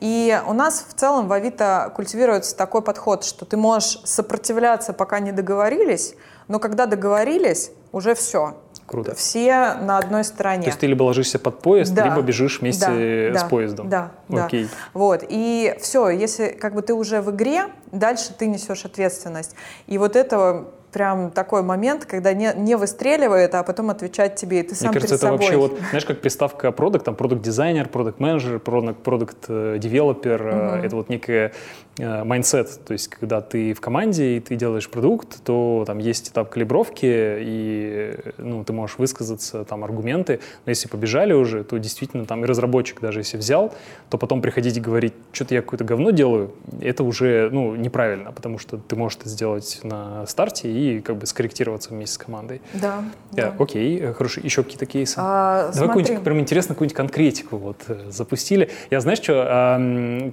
И 0.00 0.40
у 0.46 0.52
нас 0.52 0.84
в 0.88 0.94
целом 0.94 1.28
в 1.28 1.32
Авито 1.32 1.92
культивируется 1.94 2.56
такой 2.56 2.82
подход, 2.82 3.24
что 3.24 3.44
ты 3.44 3.56
можешь 3.56 4.00
сопротивляться, 4.04 4.92
пока 4.92 5.18
не 5.18 5.32
договорились, 5.32 6.14
но 6.46 6.58
когда 6.58 6.86
договорились, 6.86 7.72
уже 7.92 8.14
все. 8.14 8.56
Круто. 8.88 9.14
Все 9.14 9.74
на 9.74 9.98
одной 9.98 10.24
стороне. 10.24 10.62
То 10.62 10.68
есть 10.68 10.80
ты 10.80 10.86
либо 10.86 11.02
ложишься 11.02 11.38
под 11.38 11.60
поезд, 11.60 11.92
да. 11.92 12.06
либо 12.06 12.22
бежишь 12.22 12.60
вместе 12.60 13.30
да, 13.32 13.38
с 13.38 13.42
да, 13.42 13.48
поездом. 13.48 13.88
Да, 13.90 14.12
Окей. 14.30 14.64
да. 14.64 14.70
Вот. 14.94 15.24
И 15.28 15.76
все, 15.80 16.08
если 16.08 16.48
как 16.48 16.74
бы 16.74 16.80
ты 16.80 16.94
уже 16.94 17.20
в 17.20 17.30
игре, 17.30 17.66
дальше 17.92 18.32
ты 18.36 18.46
несешь 18.46 18.86
ответственность. 18.86 19.54
И 19.88 19.98
вот 19.98 20.16
этого 20.16 20.68
прям 20.90 21.30
такой 21.30 21.62
момент, 21.62 22.06
когда 22.06 22.32
не, 22.32 22.50
не 22.56 22.76
выстреливает, 22.76 23.54
а 23.54 23.62
потом 23.62 23.90
отвечать 23.90 24.36
тебе, 24.36 24.60
и 24.60 24.62
ты 24.62 24.74
сам 24.74 24.88
Мне 24.88 25.00
кажется, 25.00 25.16
перед 25.16 25.22
это 25.22 25.26
собой. 25.26 25.38
вообще 25.38 25.56
вот, 25.56 25.88
знаешь, 25.90 26.04
как 26.06 26.20
приставка 26.22 26.72
продукт, 26.72 27.04
там 27.04 27.14
продукт 27.14 27.42
дизайнер, 27.42 27.88
продукт 27.88 28.20
менеджер, 28.20 28.58
product 28.58 29.46
developer, 29.48 30.42
mm-hmm. 30.42 30.86
это 30.86 30.96
вот 30.96 31.08
некая 31.10 31.52
mindset, 31.98 32.84
то 32.84 32.92
есть 32.92 33.08
когда 33.08 33.40
ты 33.40 33.74
в 33.74 33.80
команде 33.80 34.36
и 34.36 34.40
ты 34.40 34.56
делаешь 34.56 34.88
продукт, 34.88 35.42
то 35.44 35.84
там 35.86 35.98
есть 35.98 36.30
этап 36.30 36.50
калибровки, 36.50 37.06
и 37.06 38.16
ну, 38.38 38.64
ты 38.64 38.72
можешь 38.72 38.98
высказаться, 38.98 39.64
там 39.64 39.84
аргументы, 39.84 40.40
но 40.64 40.70
если 40.70 40.88
побежали 40.88 41.32
уже, 41.32 41.64
то 41.64 41.78
действительно 41.78 42.24
там 42.24 42.44
и 42.44 42.46
разработчик 42.46 43.00
даже 43.00 43.20
если 43.20 43.36
взял, 43.36 43.74
то 44.10 44.18
потом 44.18 44.42
приходить 44.42 44.76
и 44.76 44.80
говорить, 44.80 45.14
что-то 45.32 45.54
я 45.54 45.62
какое-то 45.62 45.84
говно 45.84 46.10
делаю, 46.10 46.52
это 46.80 47.04
уже 47.04 47.48
ну, 47.50 47.74
неправильно, 47.74 48.32
потому 48.32 48.58
что 48.58 48.76
ты 48.76 48.96
можешь 48.96 49.18
это 49.18 49.28
сделать 49.28 49.80
на 49.82 50.26
старте 50.26 50.70
и 50.70 51.00
как 51.00 51.16
бы 51.16 51.26
скорректироваться 51.26 51.90
вместе 51.90 52.14
с 52.14 52.18
командой. 52.18 52.60
Да. 52.74 53.04
Yeah, 53.32 53.36
да. 53.36 53.54
Окей, 53.58 53.98
э, 54.00 54.12
хорошо. 54.12 54.40
Еще 54.42 54.62
какие-то 54.62 54.86
кейсы? 54.86 55.14
А, 55.18 55.70
Давай 55.72 55.88
какую-нибудь, 55.88 56.24
прям 56.24 56.40
интересно, 56.40 56.74
какую-нибудь 56.74 56.96
конкретику 56.96 57.56
вот 57.56 57.84
э, 57.88 58.10
запустили. 58.10 58.70
Я 58.90 59.00
знаешь 59.00 59.18
что, 59.18 59.28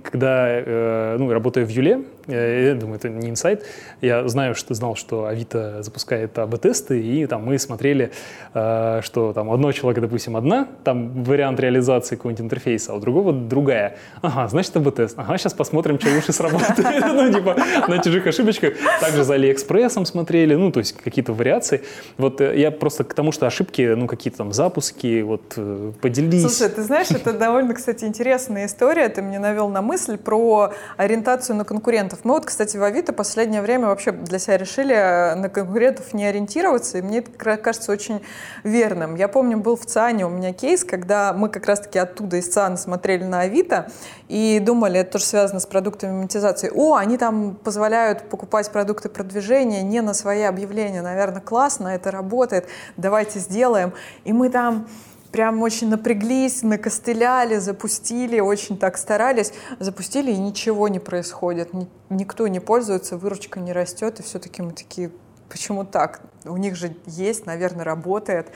когда 0.03 1.15
ну, 1.17 1.31
работаю 1.31 1.54
работаю 1.55 1.65
в 1.65 1.69
Юле, 1.69 2.01
я 2.27 2.73
думаю, 2.73 2.97
это 2.97 3.09
не 3.09 3.29
инсайт, 3.29 3.63
я 4.01 4.27
знаю, 4.27 4.55
что 4.55 4.73
знал, 4.73 4.95
что 4.95 5.25
Авито 5.25 5.83
запускает 5.83 6.37
АБ-тесты, 6.37 6.99
и 6.99 7.27
там 7.27 7.45
мы 7.45 7.59
смотрели, 7.59 8.11
э, 8.53 9.01
что 9.03 9.31
там 9.33 9.49
у 9.49 9.53
одного 9.53 9.71
человека, 9.73 10.01
допустим, 10.01 10.35
одна, 10.35 10.67
там 10.83 11.23
вариант 11.23 11.59
реализации 11.59 12.15
какого-нибудь 12.15 12.45
интерфейса, 12.45 12.93
а 12.93 12.95
у 12.95 12.99
другого 12.99 13.31
другая. 13.31 13.97
Ага, 14.21 14.47
значит, 14.47 14.75
АБ-тест. 14.75 15.19
Ага, 15.19 15.37
сейчас 15.37 15.53
посмотрим, 15.53 15.99
что 15.99 16.09
лучше 16.13 16.33
сработает. 16.33 16.75
Ну, 17.15 17.31
типа, 17.31 17.55
на 17.87 17.99
чужих 17.99 18.27
ошибочках. 18.27 18.73
Также 18.99 19.23
за 19.23 19.35
Алиэкспрессом 19.35 20.05
смотрели, 20.05 20.55
ну, 20.55 20.71
то 20.71 20.79
есть 20.79 20.93
какие-то 20.97 21.33
вариации. 21.33 21.81
Вот 22.17 22.41
э, 22.41 22.59
я 22.59 22.71
просто 22.71 23.03
к 23.03 23.13
тому, 23.13 23.31
что 23.31 23.45
ошибки, 23.45 23.93
ну, 23.95 24.07
какие-то 24.07 24.39
там 24.39 24.51
запуски, 24.51 25.21
вот, 25.21 25.53
э, 25.57 25.91
поделись. 26.01 26.41
Слушай, 26.41 26.69
ты 26.69 26.81
знаешь, 26.81 27.11
это 27.11 27.33
довольно, 27.33 27.73
кстати, 27.73 28.05
интересная 28.05 28.65
история. 28.65 29.07
Ты 29.09 29.21
мне 29.21 29.39
навел 29.39 29.69
на 29.69 29.81
мысль 29.81 30.17
про 30.17 30.73
ориентацию 30.97 31.44
ориентацию 31.45 31.55
на 31.55 31.65
конкурентов. 31.65 32.19
Мы 32.23 32.33
вот, 32.33 32.45
кстати, 32.45 32.77
в 32.77 32.83
Авито 32.83 33.13
последнее 33.13 33.61
время 33.61 33.87
вообще 33.87 34.11
для 34.11 34.39
себя 34.39 34.57
решили 34.57 34.95
э, 34.95 35.35
на 35.35 35.49
конкурентов 35.49 36.13
не 36.13 36.25
ориентироваться, 36.25 36.97
и 36.97 37.01
мне 37.01 37.19
это 37.19 37.57
кажется 37.57 37.91
очень 37.91 38.21
верным. 38.63 39.15
Я 39.15 39.27
помню, 39.27 39.57
был 39.57 39.75
в 39.75 39.85
ЦИАНе 39.85 40.25
у 40.25 40.29
меня 40.29 40.53
кейс, 40.53 40.83
когда 40.83 41.33
мы 41.33 41.49
как 41.49 41.65
раз-таки 41.65 41.99
оттуда 41.99 42.37
из 42.37 42.47
ЦИАНа 42.47 42.77
смотрели 42.77 43.23
на 43.23 43.41
Авито 43.41 43.87
и 44.27 44.59
думали, 44.59 44.99
это 44.99 45.13
тоже 45.13 45.25
связано 45.25 45.59
с 45.59 45.65
продуктами 45.65 46.11
монетизации. 46.11 46.71
О, 46.73 46.95
они 46.95 47.17
там 47.17 47.55
позволяют 47.55 48.29
покупать 48.29 48.69
продукты 48.71 49.09
продвижения 49.09 49.83
не 49.83 50.01
на 50.01 50.13
свои 50.13 50.43
объявления. 50.43 51.01
Наверное, 51.01 51.41
классно, 51.41 51.89
это 51.89 52.11
работает, 52.11 52.67
давайте 52.97 53.39
сделаем. 53.39 53.93
И 54.23 54.33
мы 54.33 54.49
там 54.49 54.87
прям 55.35 55.61
очень 55.61 55.89
напряглись, 55.89 56.63
накостыляли, 56.63 57.57
запустили, 57.57 58.39
очень 58.39 58.77
так 58.77 58.97
старались, 58.97 59.51
запустили, 59.79 60.31
и 60.31 60.37
ничего 60.37 60.87
не 60.87 60.99
происходит. 60.99 61.71
Никто 62.09 62.47
не 62.47 62.61
пользуется, 62.61 63.17
выручка 63.17 63.59
не 63.59 63.73
растет, 63.73 64.21
и 64.21 64.23
все-таки 64.23 64.61
мы 64.61 64.71
такие, 64.71 65.11
почему 65.49 65.85
так? 65.85 66.21
У 66.45 66.57
них 66.57 66.75
же 66.75 66.95
есть, 67.05 67.45
наверное, 67.45 67.83
работает. 67.83 68.47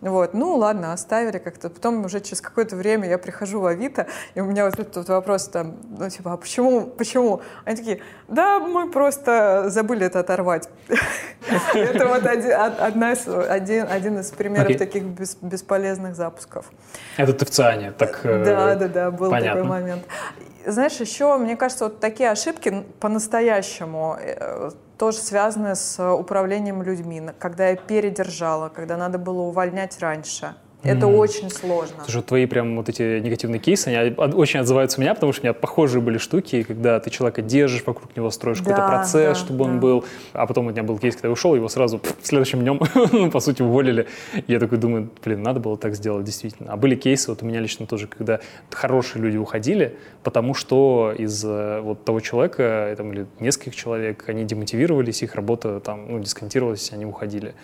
Вот. 0.00 0.34
Ну, 0.34 0.54
ладно, 0.56 0.92
оставили 0.92 1.38
как-то. 1.38 1.70
Потом 1.70 2.04
уже 2.04 2.20
через 2.20 2.40
какое-то 2.40 2.76
время 2.76 3.08
я 3.08 3.18
прихожу 3.18 3.60
в 3.60 3.66
Авито, 3.66 4.06
и 4.34 4.40
у 4.40 4.44
меня 4.44 4.64
вот 4.66 4.78
этот 4.78 5.08
вопрос 5.08 5.48
там, 5.48 5.76
ну, 5.98 6.08
типа, 6.08 6.34
а 6.34 6.36
почему, 6.36 6.86
почему? 6.86 7.40
Они 7.64 7.76
такие, 7.76 8.00
да, 8.28 8.58
мы 8.60 8.90
просто 8.90 9.64
забыли 9.68 10.06
это 10.06 10.20
оторвать. 10.20 10.68
Это 11.74 12.06
вот 12.06 12.26
один 12.26 14.18
из 14.18 14.30
примеров 14.30 14.76
таких 14.76 15.04
бесполезных 15.04 16.14
запусков. 16.14 16.66
Это 17.16 17.32
ты 17.32 17.44
в 17.44 17.50
ЦИАНе, 17.50 17.92
так 17.92 18.20
э, 18.24 18.44
Да, 18.44 18.74
да, 18.74 18.88
да, 18.88 19.10
был 19.10 19.30
такой 19.30 19.62
момент. 19.62 20.04
Знаешь, 20.66 21.00
еще, 21.00 21.36
мне 21.38 21.56
кажется, 21.56 21.84
вот 21.84 22.00
такие 22.00 22.30
ошибки 22.30 22.84
по-настоящему 23.00 24.18
э, 24.20 24.70
тоже 24.98 25.18
связаны 25.18 25.74
с 25.74 26.12
управлением 26.12 26.82
людьми, 26.82 27.22
когда 27.38 27.68
я 27.68 27.76
передержала, 27.76 28.68
когда 28.68 28.96
надо 28.96 29.18
было 29.18 29.42
увольнять 29.42 29.98
раньше. 30.00 30.54
Это 30.84 31.06
mm. 31.06 31.16
очень 31.16 31.50
сложно. 31.50 32.04
Слушай, 32.04 32.22
твои 32.22 32.46
прям 32.46 32.76
вот 32.76 32.88
эти 32.88 33.18
негативные 33.18 33.58
кейсы, 33.58 33.88
они 33.88 34.14
очень 34.16 34.60
отзываются 34.60 34.98
у 34.98 35.00
меня, 35.00 35.12
потому 35.14 35.32
что 35.32 35.42
у 35.42 35.44
меня 35.44 35.52
похожие 35.52 36.00
были 36.00 36.18
штуки, 36.18 36.62
когда 36.62 37.00
ты 37.00 37.10
человека 37.10 37.42
держишь, 37.42 37.82
вокруг 37.84 38.16
него 38.16 38.30
строишь 38.30 38.58
да, 38.58 38.64
какой-то 38.64 38.88
процесс, 38.88 39.38
да, 39.38 39.44
чтобы 39.44 39.64
да. 39.64 39.70
он 39.70 39.80
был, 39.80 40.04
а 40.32 40.46
потом 40.46 40.66
у 40.66 40.70
меня 40.70 40.84
был 40.84 40.98
кейс, 40.98 41.16
когда 41.16 41.28
я 41.28 41.32
ушел, 41.32 41.56
его 41.56 41.68
сразу 41.68 41.98
пфф, 41.98 42.14
следующим 42.22 42.60
днем, 42.60 42.80
ну, 43.12 43.30
по 43.30 43.40
сути, 43.40 43.62
уволили. 43.62 44.06
Я 44.46 44.60
такой 44.60 44.78
думаю, 44.78 45.10
блин, 45.24 45.42
надо 45.42 45.58
было 45.58 45.76
так 45.76 45.96
сделать, 45.96 46.24
действительно. 46.24 46.72
А 46.72 46.76
были 46.76 46.94
кейсы, 46.94 47.30
вот 47.30 47.42
у 47.42 47.46
меня 47.46 47.58
лично 47.58 47.86
тоже, 47.86 48.06
когда 48.06 48.38
хорошие 48.70 49.20
люди 49.20 49.36
уходили, 49.36 49.96
потому 50.22 50.54
что 50.54 51.12
из 51.16 51.44
э, 51.44 51.80
вот 51.80 52.04
того 52.04 52.20
человека, 52.20 52.94
там, 52.96 53.12
или 53.12 53.26
нескольких 53.40 53.74
человек, 53.74 54.28
они 54.28 54.44
демотивировались, 54.44 55.22
их 55.22 55.34
работа 55.34 55.80
там, 55.80 56.06
ну, 56.08 56.20
дисконтировалась, 56.20 56.92
они 56.92 57.04
уходили. 57.04 57.54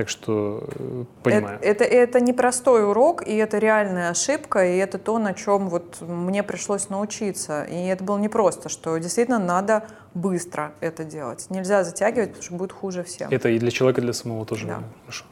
Так 0.00 0.08
что 0.08 0.64
э, 0.66 1.04
понимаю. 1.22 1.58
Это, 1.60 1.84
это, 1.84 2.18
это 2.18 2.20
непростой 2.20 2.88
урок, 2.88 3.28
и 3.28 3.36
это 3.36 3.58
реальная 3.58 4.08
ошибка, 4.08 4.64
и 4.64 4.78
это 4.78 4.96
то, 4.96 5.18
на 5.18 5.34
чем 5.34 5.68
вот 5.68 6.00
мне 6.00 6.42
пришлось 6.42 6.88
научиться. 6.88 7.64
И 7.64 7.84
это 7.84 8.02
было 8.02 8.16
непросто, 8.16 8.70
что 8.70 8.96
действительно 8.96 9.38
надо 9.38 9.84
быстро 10.14 10.72
это 10.80 11.04
делать. 11.04 11.48
Нельзя 11.50 11.84
затягивать, 11.84 12.28
потому 12.30 12.42
что 12.42 12.54
будет 12.54 12.72
хуже 12.72 13.04
всем. 13.04 13.28
Это 13.30 13.50
и 13.50 13.58
для 13.58 13.70
человека, 13.70 14.00
и 14.00 14.04
для 14.04 14.14
самого 14.14 14.46
тоже 14.46 14.66
да. 14.66 14.82
хорошо. 15.02 15.26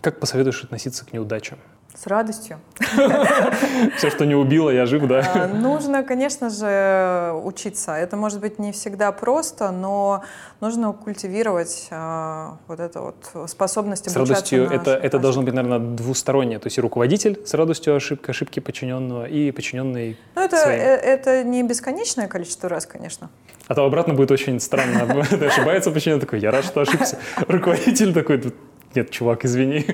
Как 0.00 0.18
посоветуешь 0.18 0.64
относиться 0.64 1.04
к 1.04 1.12
неудачам? 1.12 1.58
С 1.94 2.08
радостью. 2.08 2.58
Все, 3.96 4.10
что 4.10 4.26
не 4.26 4.34
убило, 4.34 4.70
я 4.70 4.84
жив, 4.84 5.06
да? 5.06 5.22
А, 5.34 5.46
нужно, 5.46 6.02
конечно 6.02 6.50
же, 6.50 7.32
учиться. 7.44 7.92
Это 7.92 8.16
может 8.16 8.40
быть 8.40 8.58
не 8.58 8.72
всегда 8.72 9.12
просто, 9.12 9.70
но 9.70 10.24
нужно 10.60 10.92
культивировать 10.92 11.86
а, 11.92 12.56
вот 12.66 12.80
эту 12.80 13.14
вот 13.34 13.48
способность 13.50 14.10
С 14.10 14.16
радостью 14.16 14.68
это, 14.68 14.90
это 14.90 15.20
должно 15.20 15.42
быть, 15.42 15.54
наверное, 15.54 15.78
двустороннее. 15.78 16.58
То 16.58 16.66
есть 16.66 16.78
и 16.78 16.80
руководитель 16.80 17.40
с 17.46 17.54
радостью 17.54 17.94
ошибки, 17.94 18.28
ошибки 18.28 18.58
подчиненного, 18.58 19.26
и 19.26 19.52
подчиненный 19.52 20.18
Ну, 20.34 20.42
это, 20.42 20.56
э, 20.56 20.96
это 20.96 21.44
не 21.44 21.62
бесконечное 21.62 22.26
количество 22.26 22.68
раз, 22.68 22.86
конечно. 22.86 23.30
А 23.68 23.74
то 23.74 23.84
обратно 23.84 24.14
будет 24.14 24.30
очень 24.30 24.58
странно. 24.58 25.02
Ошибается 25.46 25.90
подчиненный 25.90 26.20
такой, 26.20 26.40
я 26.40 26.50
рад, 26.50 26.64
что 26.64 26.80
ошибся. 26.80 27.18
Руководитель 27.48 28.12
такой, 28.12 28.52
нет, 28.94 29.10
чувак, 29.10 29.44
извини, 29.44 29.86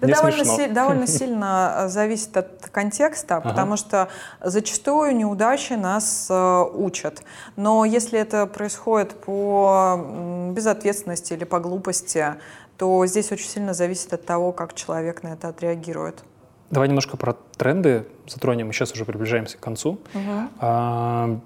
Это 0.00 0.14
довольно, 0.14 0.44
си- 0.44 0.68
довольно 0.68 1.06
сильно 1.18 1.74
э, 1.76 1.88
зависит 1.88 2.36
от 2.36 2.68
контекста, 2.70 3.36
ага. 3.36 3.48
потому 3.48 3.76
что 3.76 4.08
зачастую 4.42 5.16
неудачи 5.16 5.74
нас 5.74 6.28
э, 6.30 6.64
учат. 6.74 7.22
Но 7.56 7.84
если 7.84 8.18
это 8.18 8.46
происходит 8.46 9.14
по 9.20 10.52
безответственности 10.54 11.32
или 11.34 11.44
по 11.44 11.60
глупости, 11.60 12.34
то 12.76 13.06
здесь 13.06 13.32
очень 13.32 13.48
сильно 13.48 13.74
зависит 13.74 14.12
от 14.12 14.24
того, 14.24 14.52
как 14.52 14.74
человек 14.74 15.22
на 15.22 15.28
это 15.28 15.48
отреагирует. 15.48 16.24
Давай 16.70 16.88
немножко 16.88 17.16
про 17.16 17.34
тренды 17.56 18.06
затронем. 18.26 18.66
Мы 18.66 18.72
сейчас 18.72 18.92
уже 18.92 19.04
приближаемся 19.04 19.56
к 19.56 19.60
концу. 19.60 19.98
Угу. 20.14 20.48
А, 20.60 21.40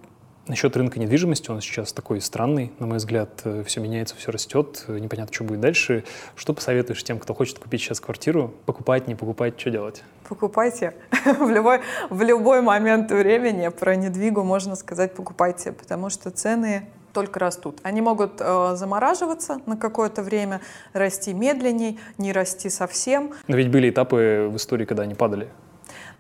Насчет 0.49 0.77
рынка 0.77 0.99
недвижимости, 0.99 1.51
он 1.53 1.61
сейчас 1.61 1.93
такой 1.93 2.21
странный, 2.21 2.73
на 2.81 2.87
мой 2.87 2.97
взгляд, 2.97 3.43
э, 3.45 3.63
все 3.65 3.81
меняется, 3.81 4.17
все 4.17 4.33
растет, 4.33 4.85
э, 4.89 4.99
непонятно, 4.99 5.33
что 5.33 5.45
будет 5.45 5.61
дальше. 5.61 6.03
Что 6.35 6.53
посоветуешь 6.53 7.05
тем, 7.05 7.21
кто 7.21 7.33
хочет 7.33 7.61
купить 7.61 7.81
сейчас 7.81 8.01
квартиру? 8.01 8.53
Покупать, 8.67 9.07
не 9.07 9.15
покупать, 9.15 9.59
что 9.61 9.71
делать? 9.71 10.03
Покупайте. 10.29 10.95
в, 11.39 11.49
любой, 11.49 11.81
в 12.11 12.23
любой 12.23 12.61
момент 12.61 13.13
времени 13.13 13.69
про 13.69 13.95
недвигу 13.95 14.43
можно 14.43 14.75
сказать 14.75 15.15
покупайте, 15.15 15.71
потому 15.71 16.11
что 16.11 16.33
цены 16.33 16.89
только 17.13 17.39
растут. 17.39 17.79
Они 17.85 18.01
могут 18.01 18.41
э, 18.41 18.73
замораживаться 18.75 19.61
на 19.67 19.77
какое-то 19.77 20.25
время, 20.25 20.61
расти 20.93 21.33
медленней, 21.35 22.01
не 22.19 22.33
расти 22.33 22.69
совсем. 22.69 23.33
Но 23.47 23.57
ведь 23.57 23.71
были 23.71 23.91
этапы 23.91 24.49
в 24.51 24.57
истории, 24.57 24.87
когда 24.87 25.05
они 25.05 25.15
падали. 25.15 25.49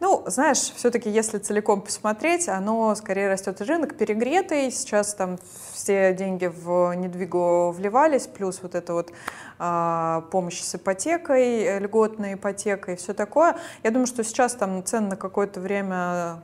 Ну, 0.03 0.25
знаешь, 0.27 0.59
все-таки, 0.59 1.09
если 1.09 1.39
целиком 1.39 1.81
посмотреть, 1.81 2.49
оно 2.49 2.93
скорее 2.97 3.29
растет. 3.29 3.61
Рынок 3.61 3.97
перегретый, 3.97 4.73
сейчас 4.73 5.15
там 5.15 5.39
все 5.73 6.13
деньги 6.13 6.47
в 6.47 6.93
недвигу 6.95 7.71
вливались, 7.71 8.27
плюс 8.27 8.59
вот 8.63 8.75
это 8.75 8.95
вот 8.95 9.13
а, 9.61 10.23
помощь 10.33 10.61
с 10.61 10.75
ипотекой, 10.75 11.79
льготной 11.79 12.35
ипотекой, 12.35 12.97
все 12.97 13.15
такое. 13.15 13.57
Я 13.85 13.93
думаю, 13.93 14.09
что 14.09 14.25
сейчас 14.25 14.55
там 14.55 14.85
цены 14.85 15.11
на 15.11 15.17
какое-то 15.17 15.61
время 15.61 16.43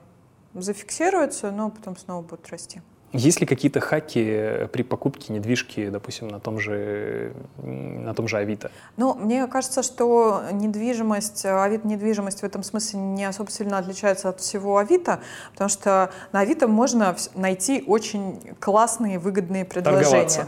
зафиксируются, 0.55 1.51
но 1.51 1.71
потом 1.71 1.97
снова 1.97 2.23
будут 2.23 2.49
расти. 2.51 2.81
Есть 3.13 3.41
ли 3.41 3.47
какие-то 3.47 3.81
хаки 3.81 4.69
при 4.73 4.83
покупке 4.83 5.33
недвижки, 5.33 5.89
допустим, 5.89 6.29
на 6.29 6.41
том 6.41 6.59
же, 6.61 7.33
на 7.57 8.13
том 8.15 8.29
же 8.29 8.37
Авито? 8.37 8.71
Ну, 8.99 9.15
мне 9.15 9.47
кажется, 9.47 9.83
что 9.83 10.43
недвижимость, 10.53 11.47
Авито 11.47 11.89
недвижимость 11.89 12.43
в 12.43 12.45
этом 12.45 12.63
смысле 12.63 12.99
не 13.01 13.25
особо 13.25 13.51
сильно 13.51 13.79
отличается 13.79 14.29
от 14.29 14.41
всего 14.41 14.77
Авито, 14.77 15.21
потому 15.53 15.71
что 15.71 16.11
на 16.33 16.41
Авито 16.41 16.69
можно 16.69 17.17
найти 17.35 17.83
очень 17.87 18.55
классные, 18.61 19.19
выгодные 19.19 19.65
предложения. 19.65 20.47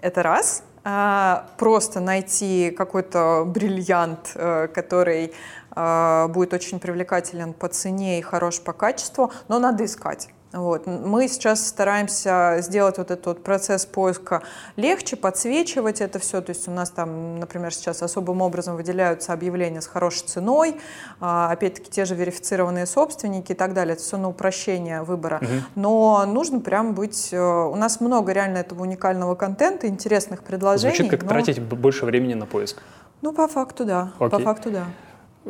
Это 0.00 0.22
раз. 0.22 0.62
А, 0.84 1.46
просто 1.58 2.00
найти 2.00 2.74
какой-то 2.76 3.44
бриллиант, 3.46 4.32
э, 4.34 4.66
который 4.66 5.32
э, 5.76 6.28
будет 6.28 6.52
очень 6.54 6.80
привлекателен 6.80 7.52
по 7.52 7.68
цене 7.68 8.18
и 8.18 8.22
хорош 8.22 8.60
по 8.60 8.72
качеству, 8.72 9.30
но 9.46 9.60
надо 9.60 9.84
искать. 9.84 10.30
Вот. 10.52 10.86
Мы 10.86 11.28
сейчас 11.28 11.66
стараемся 11.66 12.56
сделать 12.60 12.98
вот 12.98 13.10
этот 13.10 13.26
вот 13.26 13.42
процесс 13.42 13.86
поиска 13.86 14.42
легче, 14.76 15.16
подсвечивать 15.16 16.00
это 16.00 16.18
все. 16.18 16.40
То 16.40 16.50
есть 16.50 16.68
у 16.68 16.70
нас 16.70 16.90
там, 16.90 17.38
например, 17.38 17.72
сейчас 17.74 18.02
особым 18.02 18.42
образом 18.42 18.76
выделяются 18.76 19.32
объявления 19.32 19.80
с 19.80 19.86
хорошей 19.86 20.26
ценой, 20.26 20.76
а, 21.20 21.50
опять-таки 21.50 21.90
те 21.90 22.04
же 22.04 22.14
верифицированные 22.14 22.86
собственники 22.86 23.52
и 23.52 23.54
так 23.54 23.72
далее. 23.72 23.94
Это 23.94 24.02
все 24.02 24.18
на 24.18 24.28
упрощение 24.28 25.02
выбора. 25.02 25.38
Угу. 25.42 25.50
Но 25.76 26.26
нужно 26.26 26.60
прям 26.60 26.94
быть... 26.94 27.30
Э, 27.32 27.40
у 27.40 27.76
нас 27.76 28.00
много 28.00 28.32
реально 28.32 28.58
этого 28.58 28.82
уникального 28.82 29.34
контента, 29.34 29.86
интересных 29.86 30.42
предложений. 30.42 30.96
Звучит 30.96 31.10
как 31.10 31.22
но... 31.22 31.28
тратить 31.28 31.60
больше 31.60 32.04
времени 32.04 32.34
на 32.34 32.46
поиск. 32.46 32.82
Ну, 33.22 33.32
по 33.32 33.48
факту, 33.48 33.84
да. 33.84 34.12
Окей. 34.18 34.30
По 34.30 34.38
факту, 34.40 34.70
да. 34.70 34.84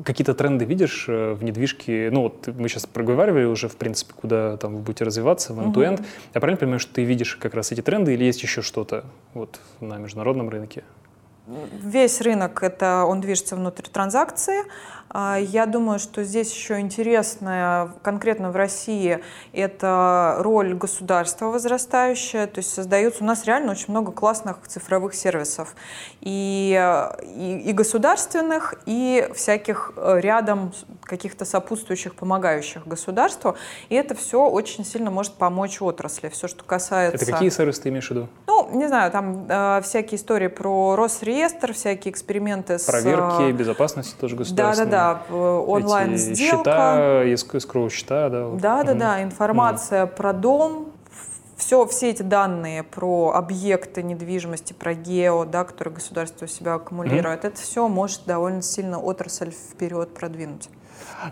Какие-то 0.05 0.34
тренды 0.34 0.64
видишь 0.64 1.07
э, 1.09 1.34
в 1.34 1.45
недвижке? 1.45 2.09
Ну, 2.11 2.22
вот 2.22 2.47
мы 2.47 2.68
сейчас 2.68 2.86
проговаривали 2.86 3.45
уже, 3.45 3.68
в 3.68 3.76
принципе, 3.76 4.14
куда 4.14 4.57
там 4.57 4.76
вы 4.76 4.80
будете 4.80 5.05
развиваться 5.05 5.53
в 5.53 5.61
end-to-end. 5.61 6.01
Угу. 6.01 6.05
Я 6.34 6.40
правильно 6.40 6.59
понимаю, 6.59 6.80
что 6.80 6.95
ты 6.95 7.05
видишь 7.05 7.36
как 7.36 7.55
раз 7.55 7.72
эти 7.72 7.82
тренды 7.82 8.14
или 8.14 8.24
есть 8.24 8.43
еще 8.43 8.62
что-то 8.62 9.05
вот 9.34 9.61
на 9.80 9.99
международном 9.99 10.49
рынке? 10.49 10.82
Весь 11.47 12.20
рынок 12.20 12.62
это 12.62 13.05
он 13.05 13.20
движется 13.20 13.57
внутри 13.57 13.86
транзакции. 13.90 14.62
А, 15.15 15.37
я 15.37 15.67
думаю, 15.67 15.99
что 15.99 16.25
здесь 16.25 16.53
еще 16.53 16.81
интересная, 16.81 17.91
конкретно 18.03 18.51
в 18.51 18.57
России, 18.57 19.21
это 19.53 20.37
роль 20.39 20.73
государства 20.75 21.47
возрастающая. 21.47 22.47
То 22.47 22.59
есть 22.59 22.73
создаются 22.73 23.23
у 23.23 23.27
нас 23.27 23.45
реально 23.45 23.73
очень 23.73 23.87
много 23.89 24.11
классных 24.11 24.57
цифровых 24.67 25.15
сервисов. 25.15 25.75
И, 26.23 26.81
и, 27.23 27.63
и 27.67 27.73
государственных, 27.73 28.75
и 28.87 29.29
всяких 29.35 29.93
э, 29.97 30.21
рядом 30.21 30.73
каких-то 31.03 31.45
сопутствующих, 31.45 32.15
помогающих 32.15 32.87
государству. 32.87 33.57
И 33.91 33.95
это 33.95 34.15
все 34.15 34.49
очень 34.49 34.85
сильно 34.85 35.11
может 35.11 35.35
помочь 35.35 35.83
отрасли. 35.83 36.31
Все, 36.31 36.49
что 36.49 36.65
касается... 36.65 37.23
Это 37.23 37.31
какие 37.31 37.51
сервисы 37.51 37.83
ты 37.83 37.89
имеешь 37.91 38.09
в 38.09 38.11
виду? 38.13 38.29
Ну, 38.47 38.71
не 38.73 38.89
знаю, 38.89 39.11
там 39.11 39.47
э, 39.47 39.83
всякие 39.83 40.17
истории 40.17 40.49
про 40.49 40.97
Росреестр, 40.97 41.75
всякие 41.75 42.13
эксперименты 42.13 42.79
с... 42.79 42.85
Проверки, 42.85 43.51
э, 43.51 43.53
безопасности 43.53 44.15
тоже 44.19 44.37
государственные. 44.37 44.91
Да-да-да 44.91 45.02
онлайн 45.31 46.17
сделка. 46.17 47.25
Счета, 47.25 47.61
скроу 47.61 47.91
счета, 47.91 48.29
да. 48.29 48.49
Да, 48.51 48.85
да, 48.85 48.95
да, 48.95 49.23
информация 49.23 50.07
про 50.07 50.33
дом, 50.33 50.93
все, 51.63 51.87
все 51.87 52.11
эти 52.11 52.23
данные 52.23 52.83
про 52.83 53.33
объекты 53.35 54.03
недвижимости, 54.03 54.73
про 54.73 54.95
гео, 54.95 55.45
да, 55.45 55.65
которые 55.65 55.95
государство 55.95 56.47
у 56.47 56.49
себя 56.49 56.75
аккумулирует, 56.75 57.45
mm 57.45 57.49
это 57.53 57.57
все 57.61 57.89
может 57.89 58.23
довольно 58.27 58.63
сильно 58.63 58.99
отрасль 58.99 59.51
вперед 59.51 60.13
продвинуть. 60.15 60.69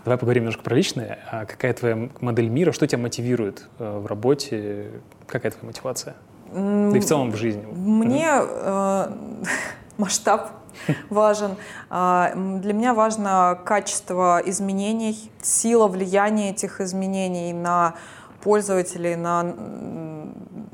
Давай 0.05 0.17
поговорим 0.17 0.43
немножко 0.43 0.63
про 0.63 0.75
личное. 0.75 1.19
А 1.29 1.45
какая 1.45 1.73
твоя 1.73 2.09
модель 2.19 2.47
мира, 2.47 2.71
что 2.71 2.87
тебя 2.87 3.01
мотивирует 3.01 3.67
э, 3.79 3.99
в 3.99 4.05
работе? 4.05 4.91
Какая 5.27 5.51
твоя 5.51 5.67
мотивация? 5.67 6.15
Да 6.53 6.97
и 6.97 6.99
в 6.99 7.05
целом 7.05 7.31
в 7.31 7.35
жизни. 7.35 7.65
Мне 7.65 8.29
э, 8.31 9.07
масштаб 9.97 10.51
важен. 11.09 11.55
А, 11.89 12.33
для 12.35 12.73
меня 12.73 12.93
важно 12.93 13.59
качество 13.65 14.41
изменений, 14.45 15.31
сила 15.41 15.87
влияния 15.87 16.51
этих 16.51 16.81
изменений 16.81 17.53
на 17.53 17.95
пользователей, 18.43 19.15
на 19.15 19.55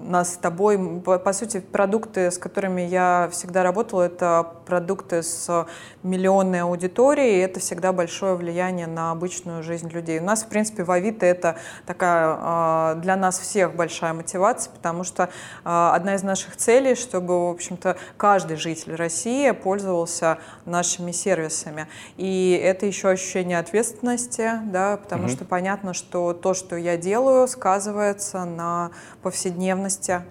нас 0.07 0.33
с 0.33 0.37
тобой. 0.37 1.01
По, 1.01 1.19
по 1.19 1.33
сути, 1.33 1.59
продукты, 1.59 2.31
с 2.31 2.37
которыми 2.37 2.81
я 2.81 3.29
всегда 3.31 3.63
работала, 3.63 4.03
это 4.03 4.47
продукты 4.65 5.21
с 5.21 5.67
миллионной 6.03 6.61
аудиторией, 6.61 7.37
и 7.37 7.39
это 7.39 7.59
всегда 7.59 7.91
большое 7.91 8.35
влияние 8.35 8.87
на 8.87 9.11
обычную 9.11 9.63
жизнь 9.63 9.89
людей. 9.89 10.19
У 10.19 10.23
нас, 10.23 10.43
в 10.43 10.47
принципе, 10.47 10.83
в 10.83 10.91
Авито 10.91 11.25
это 11.25 11.57
такая 11.85 12.37
а, 12.39 12.95
для 12.95 13.15
нас 13.15 13.39
всех 13.39 13.75
большая 13.75 14.13
мотивация, 14.13 14.71
потому 14.71 15.03
что 15.03 15.29
а, 15.63 15.93
одна 15.95 16.15
из 16.15 16.23
наших 16.23 16.55
целей, 16.55 16.95
чтобы, 16.95 17.47
в 17.47 17.51
общем-то, 17.51 17.97
каждый 18.17 18.57
житель 18.57 18.95
России 18.95 19.51
пользовался 19.51 20.37
нашими 20.65 21.11
сервисами. 21.11 21.87
И 22.17 22.59
это 22.63 22.85
еще 22.85 23.09
ощущение 23.09 23.59
ответственности, 23.59 24.51
да, 24.65 24.97
потому 24.97 25.25
угу. 25.25 25.31
что 25.31 25.45
понятно, 25.45 25.93
что 25.93 26.33
то, 26.33 26.53
что 26.53 26.75
я 26.75 26.97
делаю, 26.97 27.47
сказывается 27.57 28.45
на 28.45 28.91
повседневности. 29.21 30.21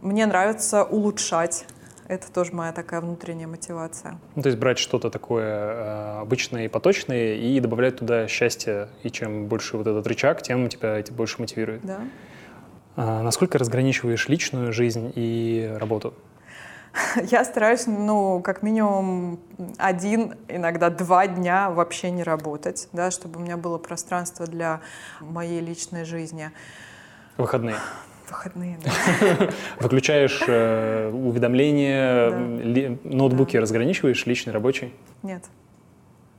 Мне 0.00 0.26
нравится 0.26 0.84
улучшать 0.84 1.66
это 2.08 2.32
тоже 2.32 2.52
моя 2.52 2.72
такая 2.72 3.00
внутренняя 3.00 3.46
мотивация. 3.46 4.18
Ну, 4.34 4.42
то 4.42 4.48
есть 4.48 4.58
брать 4.58 4.80
что-то 4.80 5.10
такое 5.10 5.46
э, 5.46 6.18
обычное 6.22 6.64
и 6.64 6.68
поточное 6.68 7.36
и 7.36 7.60
добавлять 7.60 7.98
туда 7.98 8.26
счастье. 8.26 8.88
И 9.04 9.10
чем 9.10 9.46
больше 9.46 9.76
вот 9.76 9.86
этот 9.86 10.04
рычаг, 10.08 10.42
тем 10.42 10.68
тебя 10.68 10.98
это 10.98 11.12
больше 11.12 11.36
мотивирует. 11.38 11.82
Да. 11.82 12.00
А 12.96 13.22
насколько 13.22 13.58
разграничиваешь 13.58 14.28
личную 14.28 14.72
жизнь 14.72 15.12
и 15.14 15.72
работу? 15.78 16.12
Я 17.30 17.44
стараюсь, 17.44 17.86
ну, 17.86 18.40
как 18.42 18.62
минимум 18.62 19.40
один, 19.78 20.34
иногда 20.48 20.90
два 20.90 21.26
дня 21.26 21.70
вообще 21.70 22.10
не 22.10 22.22
работать, 22.22 22.88
да, 22.92 23.10
чтобы 23.10 23.40
у 23.40 23.42
меня 23.42 23.56
было 23.56 23.78
пространство 23.78 24.46
для 24.46 24.80
моей 25.20 25.60
личной 25.60 26.04
жизни. 26.04 26.50
Выходные 27.36 27.76
выходные, 28.28 28.78
да. 28.84 29.50
Выключаешь 29.80 30.42
э, 30.46 31.10
уведомления, 31.10 32.30
да. 32.30 32.38
ли, 32.38 32.98
ноутбуки 33.04 33.56
да. 33.56 33.62
разграничиваешь, 33.62 34.24
личный, 34.26 34.52
рабочий? 34.52 34.94
Нет. 35.22 35.44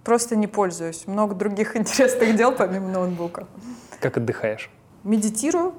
Просто 0.03 0.35
не 0.35 0.47
пользуюсь. 0.47 1.05
Много 1.05 1.35
других 1.35 1.75
интересных 1.75 2.35
дел 2.35 2.53
помимо 2.53 2.87
ноутбука. 2.87 3.47
Как 3.99 4.17
отдыхаешь? 4.17 4.69
Медитирую, 5.03 5.73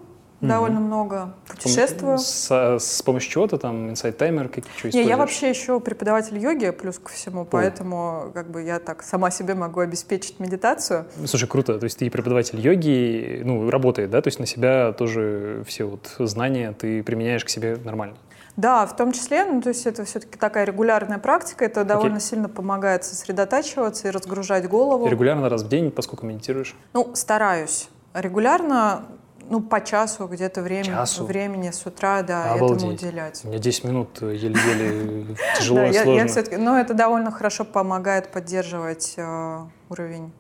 довольно 0.49 0.81
много. 0.81 1.35
Путешествую. 1.49 2.19
С, 2.19 2.51
с 2.51 3.03
помощью 3.03 3.31
чего-то 3.31 3.59
там, 3.59 3.91
инсайт 3.91 4.19
таймер, 4.19 4.49
какие 4.49 4.73
что 4.77 4.89
Не, 4.89 5.05
я 5.05 5.17
вообще 5.17 5.51
еще 5.51 5.81
преподаватель 5.81 6.39
йоги, 6.39 6.71
плюс 6.71 6.99
ко 6.99 7.11
всему, 7.11 7.43
О. 7.43 7.45
поэтому 7.45 8.31
как 8.35 8.51
бы 8.51 8.63
я 8.63 8.79
так 8.79 9.03
сама 9.03 9.31
себе 9.31 9.55
могу 9.55 9.81
обеспечить 9.81 10.41
медитацию. 10.41 11.07
Слушай, 11.27 11.49
круто. 11.49 11.79
То 11.79 11.85
есть 11.85 11.99
ты 11.99 12.11
преподаватель 12.11 12.61
йоги, 12.61 13.43
ну, 13.45 13.71
работает, 13.71 14.11
да? 14.11 14.21
То 14.21 14.29
есть 14.29 14.39
на 14.39 14.47
себя 14.47 14.93
тоже 14.93 15.63
все 15.67 15.85
вот 15.85 16.15
знания 16.19 16.73
ты 16.73 17.03
применяешь 17.03 17.45
к 17.45 17.49
себе 17.49 17.79
нормально? 17.85 18.17
Да, 18.57 18.85
в 18.85 18.95
том 18.97 19.13
числе, 19.13 19.45
ну, 19.45 19.63
то 19.63 19.71
есть 19.71 19.87
это 19.87 20.05
все-таки 20.05 20.37
такая 20.37 20.65
регулярная 20.65 21.19
практика, 21.19 21.65
это 21.65 21.85
довольно 21.85 22.17
okay. 22.17 22.21
сильно 22.21 22.49
помогает 22.51 23.03
сосредотачиваться 23.05 24.09
и 24.09 24.11
разгружать 24.11 24.69
голову. 24.69 25.07
Регулярно 25.07 25.49
раз 25.49 25.63
в 25.63 25.69
день, 25.69 25.91
поскольку 25.91 26.27
медитируешь? 26.27 26.77
Ну, 26.93 27.13
стараюсь. 27.15 27.89
Регулярно 28.13 29.05
ну, 29.53 29.61
по 29.61 29.83
часу 29.83 30.27
где-то 30.27 30.63
время, 30.63 30.85
часу? 30.85 31.25
времени 31.25 31.71
с 31.71 31.85
утра, 31.85 32.23
да, 32.23 32.55
Обалдеть. 32.55 32.79
этому 32.79 32.93
уделять. 32.95 33.43
У 33.45 33.49
меня 33.49 33.59
10 33.59 33.85
минут 33.85 34.23
еле-еле 34.23 35.37
тяжело 35.59 35.83
и 35.83 35.93
сложно. 35.93 36.59
Но 36.59 36.79
это 36.79 36.95
довольно 36.95 37.31
хорошо 37.31 37.67
помогает 37.67 38.29
поддерживать 38.29 39.13
э, 39.19 39.59
уровень 39.91 40.33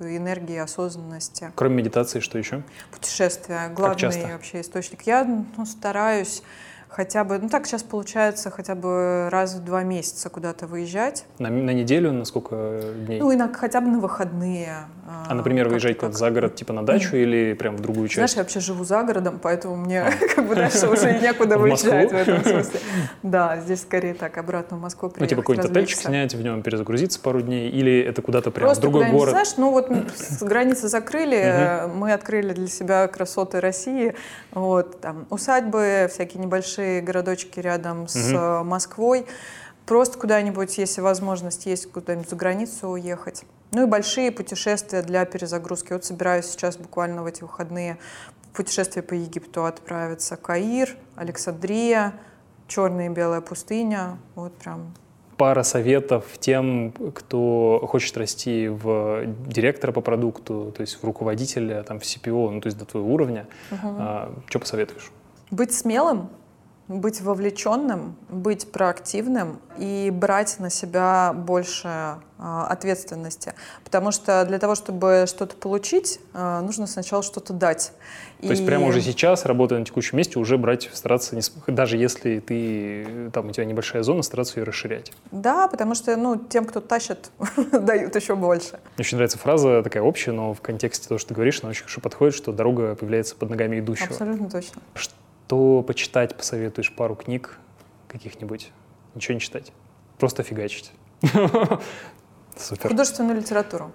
энергии, 0.00 0.58
осознанности. 0.58 1.52
Кроме 1.54 1.76
медитации, 1.76 2.18
что 2.18 2.36
еще? 2.36 2.64
Путешествия. 2.90 3.68
Главный 3.72 4.32
вообще 4.32 4.60
источник. 4.60 5.02
Я 5.02 5.24
ну, 5.24 5.64
стараюсь 5.64 6.42
хотя 6.92 7.24
бы, 7.24 7.38
ну 7.38 7.48
так 7.48 7.66
сейчас 7.66 7.82
получается, 7.82 8.50
хотя 8.50 8.74
бы 8.74 9.28
раз 9.30 9.54
в 9.54 9.64
два 9.64 9.82
месяца 9.82 10.28
куда-то 10.28 10.66
выезжать. 10.66 11.24
На, 11.38 11.48
на 11.48 11.70
неделю 11.70 12.12
на 12.12 12.24
сколько 12.24 12.82
дней? 13.06 13.20
Ну, 13.20 13.30
и 13.30 13.36
на, 13.36 13.52
хотя 13.52 13.80
бы 13.80 13.88
на 13.88 13.98
выходные. 13.98 14.86
А, 15.04 15.34
например, 15.34 15.68
выезжать 15.68 15.98
как 15.98 16.14
за 16.14 16.30
город, 16.30 16.54
типа 16.54 16.72
на 16.72 16.86
дачу 16.86 17.16
mm. 17.16 17.22
или 17.22 17.52
прям 17.54 17.76
в 17.76 17.80
другую 17.80 18.06
часть? 18.06 18.16
Знаешь, 18.16 18.34
я 18.34 18.42
вообще 18.42 18.60
живу 18.60 18.84
за 18.84 19.02
городом, 19.02 19.40
поэтому 19.42 19.74
мне 19.74 20.02
а. 20.02 20.12
как 20.34 20.46
бы 20.46 20.54
дальше 20.54 20.88
уже 20.88 21.18
некуда 21.18 21.58
выезжать 21.58 22.12
в 22.12 22.14
этом 22.14 22.44
смысле. 22.44 22.80
Да, 23.24 23.58
здесь 23.58 23.82
скорее 23.82 24.14
так, 24.14 24.38
обратно 24.38 24.76
в 24.76 24.80
Москву 24.80 25.08
приехать, 25.08 25.22
Ну, 25.22 25.26
типа 25.26 25.42
какой-нибудь 25.42 25.70
отельчик 25.70 25.98
снять, 25.98 26.34
в 26.34 26.42
нем 26.42 26.62
перезагрузиться 26.62 27.18
пару 27.18 27.42
дней, 27.42 27.68
или 27.68 28.00
это 28.00 28.22
куда-то 28.22 28.52
прям 28.52 28.72
в 28.72 28.78
другой 28.78 29.10
город? 29.10 29.30
знаешь, 29.30 29.56
ну 29.56 29.72
вот 29.72 29.90
границы 30.40 30.88
закрыли, 30.88 31.88
мы 31.94 32.12
открыли 32.12 32.52
для 32.52 32.68
себя 32.68 33.08
красоты 33.08 33.60
России, 33.60 34.14
вот, 34.52 35.00
там, 35.00 35.26
усадьбы, 35.30 36.08
всякие 36.12 36.44
небольшие 36.44 37.00
городочки 37.00 37.58
рядом 37.58 38.06
с 38.06 38.62
Москвой, 38.64 39.26
просто 39.84 40.18
куда-нибудь, 40.18 40.78
если 40.78 41.00
возможность 41.00 41.66
есть, 41.66 41.90
куда-нибудь 41.90 42.30
за 42.30 42.36
границу 42.36 42.88
уехать. 42.88 43.44
Ну 43.72 43.84
и 43.84 43.86
большие 43.86 44.30
путешествия 44.30 45.02
для 45.02 45.24
перезагрузки. 45.24 45.92
Вот 45.92 46.04
собираюсь 46.04 46.46
сейчас 46.46 46.76
буквально 46.76 47.22
в 47.22 47.26
эти 47.26 47.42
выходные 47.42 47.98
путешествие 48.52 49.02
по 49.02 49.14
Египту 49.14 49.64
отправиться. 49.64 50.36
Каир, 50.36 50.96
Александрия, 51.16 52.12
Черная 52.68 53.06
и 53.06 53.08
Белая 53.08 53.40
пустыня. 53.40 54.18
Вот 54.34 54.52
прям 54.54 54.92
пара 55.42 55.64
советов 55.64 56.24
тем, 56.38 56.92
кто 56.92 57.84
хочет 57.90 58.16
расти 58.16 58.68
в 58.68 59.24
директора 59.46 59.90
по 59.90 60.00
продукту, 60.00 60.72
то 60.76 60.82
есть 60.82 61.02
в 61.02 61.04
руководителя, 61.04 61.82
там, 61.82 61.98
в 61.98 62.04
CPO, 62.04 62.50
ну, 62.50 62.60
то 62.60 62.68
есть 62.68 62.78
до 62.78 62.84
твоего 62.84 63.12
уровня. 63.12 63.48
Угу. 63.72 63.78
А, 63.98 64.32
что 64.46 64.60
посоветуешь? 64.60 65.10
Быть 65.50 65.74
смелым, 65.74 66.28
быть 67.00 67.20
вовлеченным, 67.20 68.16
быть 68.28 68.70
проактивным 68.70 69.60
и 69.78 70.10
брать 70.12 70.58
на 70.58 70.70
себя 70.70 71.32
больше 71.34 71.88
э, 72.38 72.64
ответственности. 72.68 73.54
Потому 73.84 74.12
что 74.12 74.44
для 74.44 74.58
того, 74.58 74.74
чтобы 74.74 75.24
что-то 75.26 75.56
получить, 75.56 76.20
э, 76.34 76.60
нужно 76.60 76.86
сначала 76.86 77.22
что-то 77.22 77.52
дать. 77.52 77.92
То 78.40 78.46
и... 78.46 78.50
есть 78.50 78.66
прямо 78.66 78.86
уже 78.86 79.00
сейчас, 79.00 79.44
работая 79.44 79.78
на 79.78 79.84
текущем 79.84 80.18
месте, 80.18 80.38
уже 80.38 80.58
брать, 80.58 80.90
стараться, 80.92 81.36
не, 81.36 81.42
даже 81.66 81.96
если 81.96 82.40
ты, 82.40 83.30
там 83.32 83.48
у 83.48 83.52
тебя 83.52 83.64
небольшая 83.64 84.02
зона, 84.02 84.22
стараться 84.22 84.60
ее 84.60 84.64
расширять. 84.64 85.12
Да, 85.30 85.68
потому 85.68 85.94
что 85.94 86.16
ну, 86.16 86.36
тем, 86.36 86.64
кто 86.64 86.80
тащит, 86.80 87.30
дают 87.72 88.14
еще 88.14 88.36
больше. 88.36 88.72
Мне 88.96 89.00
очень 89.00 89.16
нравится 89.16 89.38
фраза 89.38 89.82
такая 89.82 90.02
общая, 90.02 90.32
но 90.32 90.54
в 90.54 90.60
контексте 90.60 91.08
того, 91.08 91.18
что 91.18 91.28
ты 91.28 91.34
говоришь, 91.34 91.60
она 91.62 91.70
очень 91.70 91.82
хорошо 91.82 92.00
подходит, 92.00 92.34
что 92.34 92.52
дорога 92.52 92.94
появляется 92.94 93.36
под 93.36 93.50
ногами 93.50 93.78
идущего. 93.78 94.08
Абсолютно 94.10 94.50
точно. 94.50 94.82
Что 94.94 95.14
что 95.52 95.82
почитать 95.82 96.34
посоветуешь? 96.34 96.90
Пару 96.90 97.14
книг 97.14 97.58
каких-нибудь? 98.08 98.72
Ничего 99.14 99.34
не 99.34 99.40
читать. 99.40 99.70
Просто 100.18 100.42
фигачить. 100.42 100.92
Супер. 102.56 102.88
Художественную 102.88 103.36
литературу. 103.36 103.92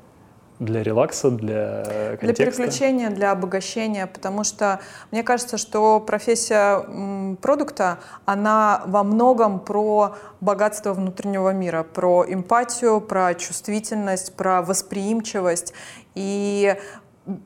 Для 0.60 0.84
релакса, 0.84 1.32
для 1.32 2.16
контекста? 2.20 2.26
Для 2.26 2.34
переключения, 2.36 3.10
для 3.10 3.32
обогащения, 3.32 4.06
потому 4.06 4.44
что 4.44 4.82
мне 5.10 5.24
кажется, 5.24 5.58
что 5.58 6.00
профессия 6.00 7.36
продукта, 7.42 7.98
она 8.26 8.84
во 8.86 9.04
многом 9.04 9.60
про 9.60 10.16
богатство 10.42 10.94
внутреннего 10.94 11.54
мира, 11.54 11.82
про 11.82 12.24
эмпатию, 12.28 13.02
про 13.02 13.34
чувствительность, 13.34 14.36
про 14.36 14.62
восприимчивость. 14.62 15.74
И 16.14 16.76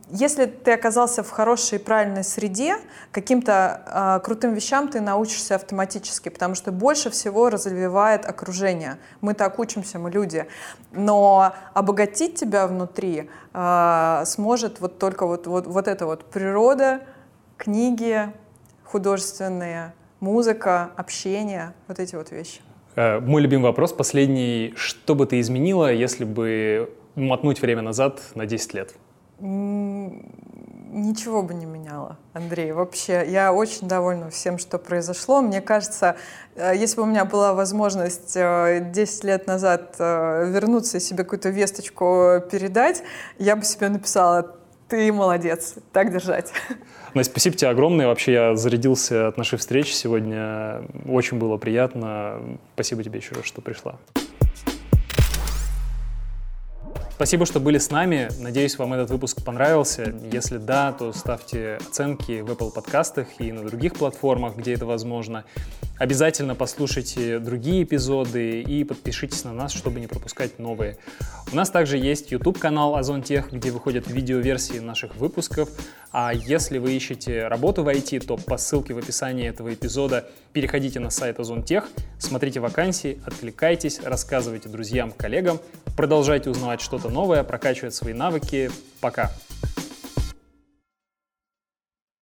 если 0.10 0.46
ты 0.46 0.72
оказался 0.72 1.24
в 1.24 1.30
хорошей 1.32 1.80
и 1.80 1.82
правильной 1.82 2.24
среде, 2.24 2.78
каким-то 3.12 4.20
э, 4.22 4.24
крутым 4.24 4.54
вещам 4.54 4.88
ты 4.88 5.02
научишься 5.02 5.56
автоматически, 5.56 6.30
потому 6.30 6.56
что 6.56 6.72
больше 6.72 7.10
всего 7.10 7.50
развивает 7.50 8.26
окружение. 8.26 8.98
Мы 9.22 9.34
так 9.34 9.58
учимся, 9.60 10.00
мы 10.00 10.12
люди. 10.12 10.46
Но 10.92 11.54
обогатить 11.74 12.36
тебя 12.36 12.68
внутри 12.68 13.30
э, 13.54 14.24
сможет 14.26 14.80
вот 14.80 15.00
только 15.00 15.26
вот, 15.26 15.48
вот, 15.48 15.68
вот 15.68 15.88
эта 15.88 16.06
вот 16.06 16.26
природа, 16.26 17.02
книги 17.58 18.32
художественные, 18.84 19.94
музыка, 20.20 20.92
общение, 20.98 21.74
вот 21.88 22.00
эти 22.00 22.16
вот 22.16 22.32
вещи. 22.32 22.62
Э, 22.96 23.20
мой 23.20 23.42
любимый 23.42 23.64
вопрос, 23.64 23.94
последний. 23.94 24.74
Что 24.76 25.16
бы 25.16 25.26
ты 25.26 25.40
изменила, 25.40 25.92
если 25.92 26.26
бы 26.26 26.94
мотнуть 27.16 27.62
время 27.62 27.82
назад 27.82 28.22
на 28.36 28.46
10 28.46 28.74
лет? 28.74 28.94
Ничего 29.42 31.42
бы 31.42 31.54
не 31.54 31.66
меняло, 31.66 32.18
Андрей, 32.34 32.74
вообще. 32.74 33.26
Я 33.28 33.54
очень 33.54 33.88
довольна 33.88 34.30
всем, 34.30 34.60
что 34.60 34.78
произошло. 34.78 35.42
Мне 35.42 35.62
кажется, 35.62 36.18
э, 36.56 36.74
если 36.76 36.98
бы 36.98 37.04
у 37.04 37.06
меня 37.06 37.24
была 37.24 37.54
возможность 37.54 38.34
10 38.34 38.36
э, 38.36 39.28
лет 39.28 39.48
назад 39.48 39.96
э, 40.00 40.52
вернуться 40.52 40.98
и 40.98 41.00
себе 41.00 41.24
какую-то 41.24 41.50
весточку 41.50 42.44
передать, 42.52 43.04
я 43.40 43.56
бы 43.56 43.64
себе 43.64 43.88
написала 43.88 44.58
Ты 44.90 45.14
молодец. 45.14 45.76
Так 45.94 46.12
держать. 46.12 46.52
Настя, 47.14 47.32
спасибо 47.32 47.56
тебе 47.56 47.72
огромное. 47.72 48.08
Вообще 48.08 48.34
я 48.34 48.56
зарядился 48.56 49.30
от 49.30 49.38
нашей 49.38 49.58
встречи 49.58 49.94
сегодня. 49.94 50.84
Очень 51.08 51.40
было 51.40 51.56
приятно. 51.56 52.60
Спасибо 52.76 53.02
тебе 53.02 53.20
еще 53.20 53.34
раз, 53.34 53.46
что 53.46 53.62
пришла. 53.62 53.98
Спасибо, 57.22 57.46
что 57.46 57.60
были 57.60 57.78
с 57.78 57.92
нами. 57.92 58.30
Надеюсь, 58.40 58.80
вам 58.80 58.94
этот 58.94 59.12
выпуск 59.12 59.44
понравился. 59.46 60.12
Если 60.32 60.58
да, 60.58 60.92
то 60.92 61.14
ставьте 61.14 61.76
оценки 61.76 62.42
в 62.42 62.50
Apple 62.50 62.74
подкастах 62.74 63.28
и 63.38 63.52
на 63.52 63.64
других 63.64 63.94
платформах, 63.94 64.56
где 64.56 64.74
это 64.74 64.88
возможно. 64.88 65.46
Обязательно 66.00 66.56
послушайте 66.56 67.38
другие 67.38 67.84
эпизоды 67.84 68.62
и 68.64 68.84
подпишитесь 68.84 69.44
на 69.44 69.54
нас, 69.54 69.72
чтобы 69.72 70.00
не 70.00 70.08
пропускать 70.08 70.58
новые. 70.58 70.98
У 71.52 71.56
нас 71.56 71.70
также 71.70 72.00
есть 72.00 72.32
YouTube-канал 72.32 72.96
Озон 72.96 73.22
Тех, 73.22 73.52
где 73.54 73.70
выходят 73.70 74.10
видеоверсии 74.10 74.80
наших 74.80 75.16
выпусков. 75.16 75.70
А 76.12 76.34
если 76.34 76.80
вы 76.80 76.94
ищете 76.94 77.48
работу 77.48 77.84
в 77.84 77.88
IT, 77.88 78.26
то 78.26 78.36
по 78.36 78.58
ссылке 78.58 78.96
в 78.96 78.98
описании 78.98 79.48
этого 79.48 79.72
эпизода 79.72 80.28
переходите 80.54 81.00
на 81.00 81.12
сайт 81.12 81.40
Озон 81.40 81.62
Тех, 81.62 81.88
смотрите 82.18 82.60
вакансии, 82.60 83.22
откликайтесь, 83.24 84.02
рассказывайте 84.04 84.70
друзьям, 84.70 85.12
коллегам, 85.12 85.60
продолжайте 85.96 86.50
узнавать 86.50 86.82
что-то 86.82 87.10
новое, 87.12 87.44
прокачивать 87.44 87.94
свои 87.94 88.14
навыки. 88.14 88.72
Пока! 89.00 89.32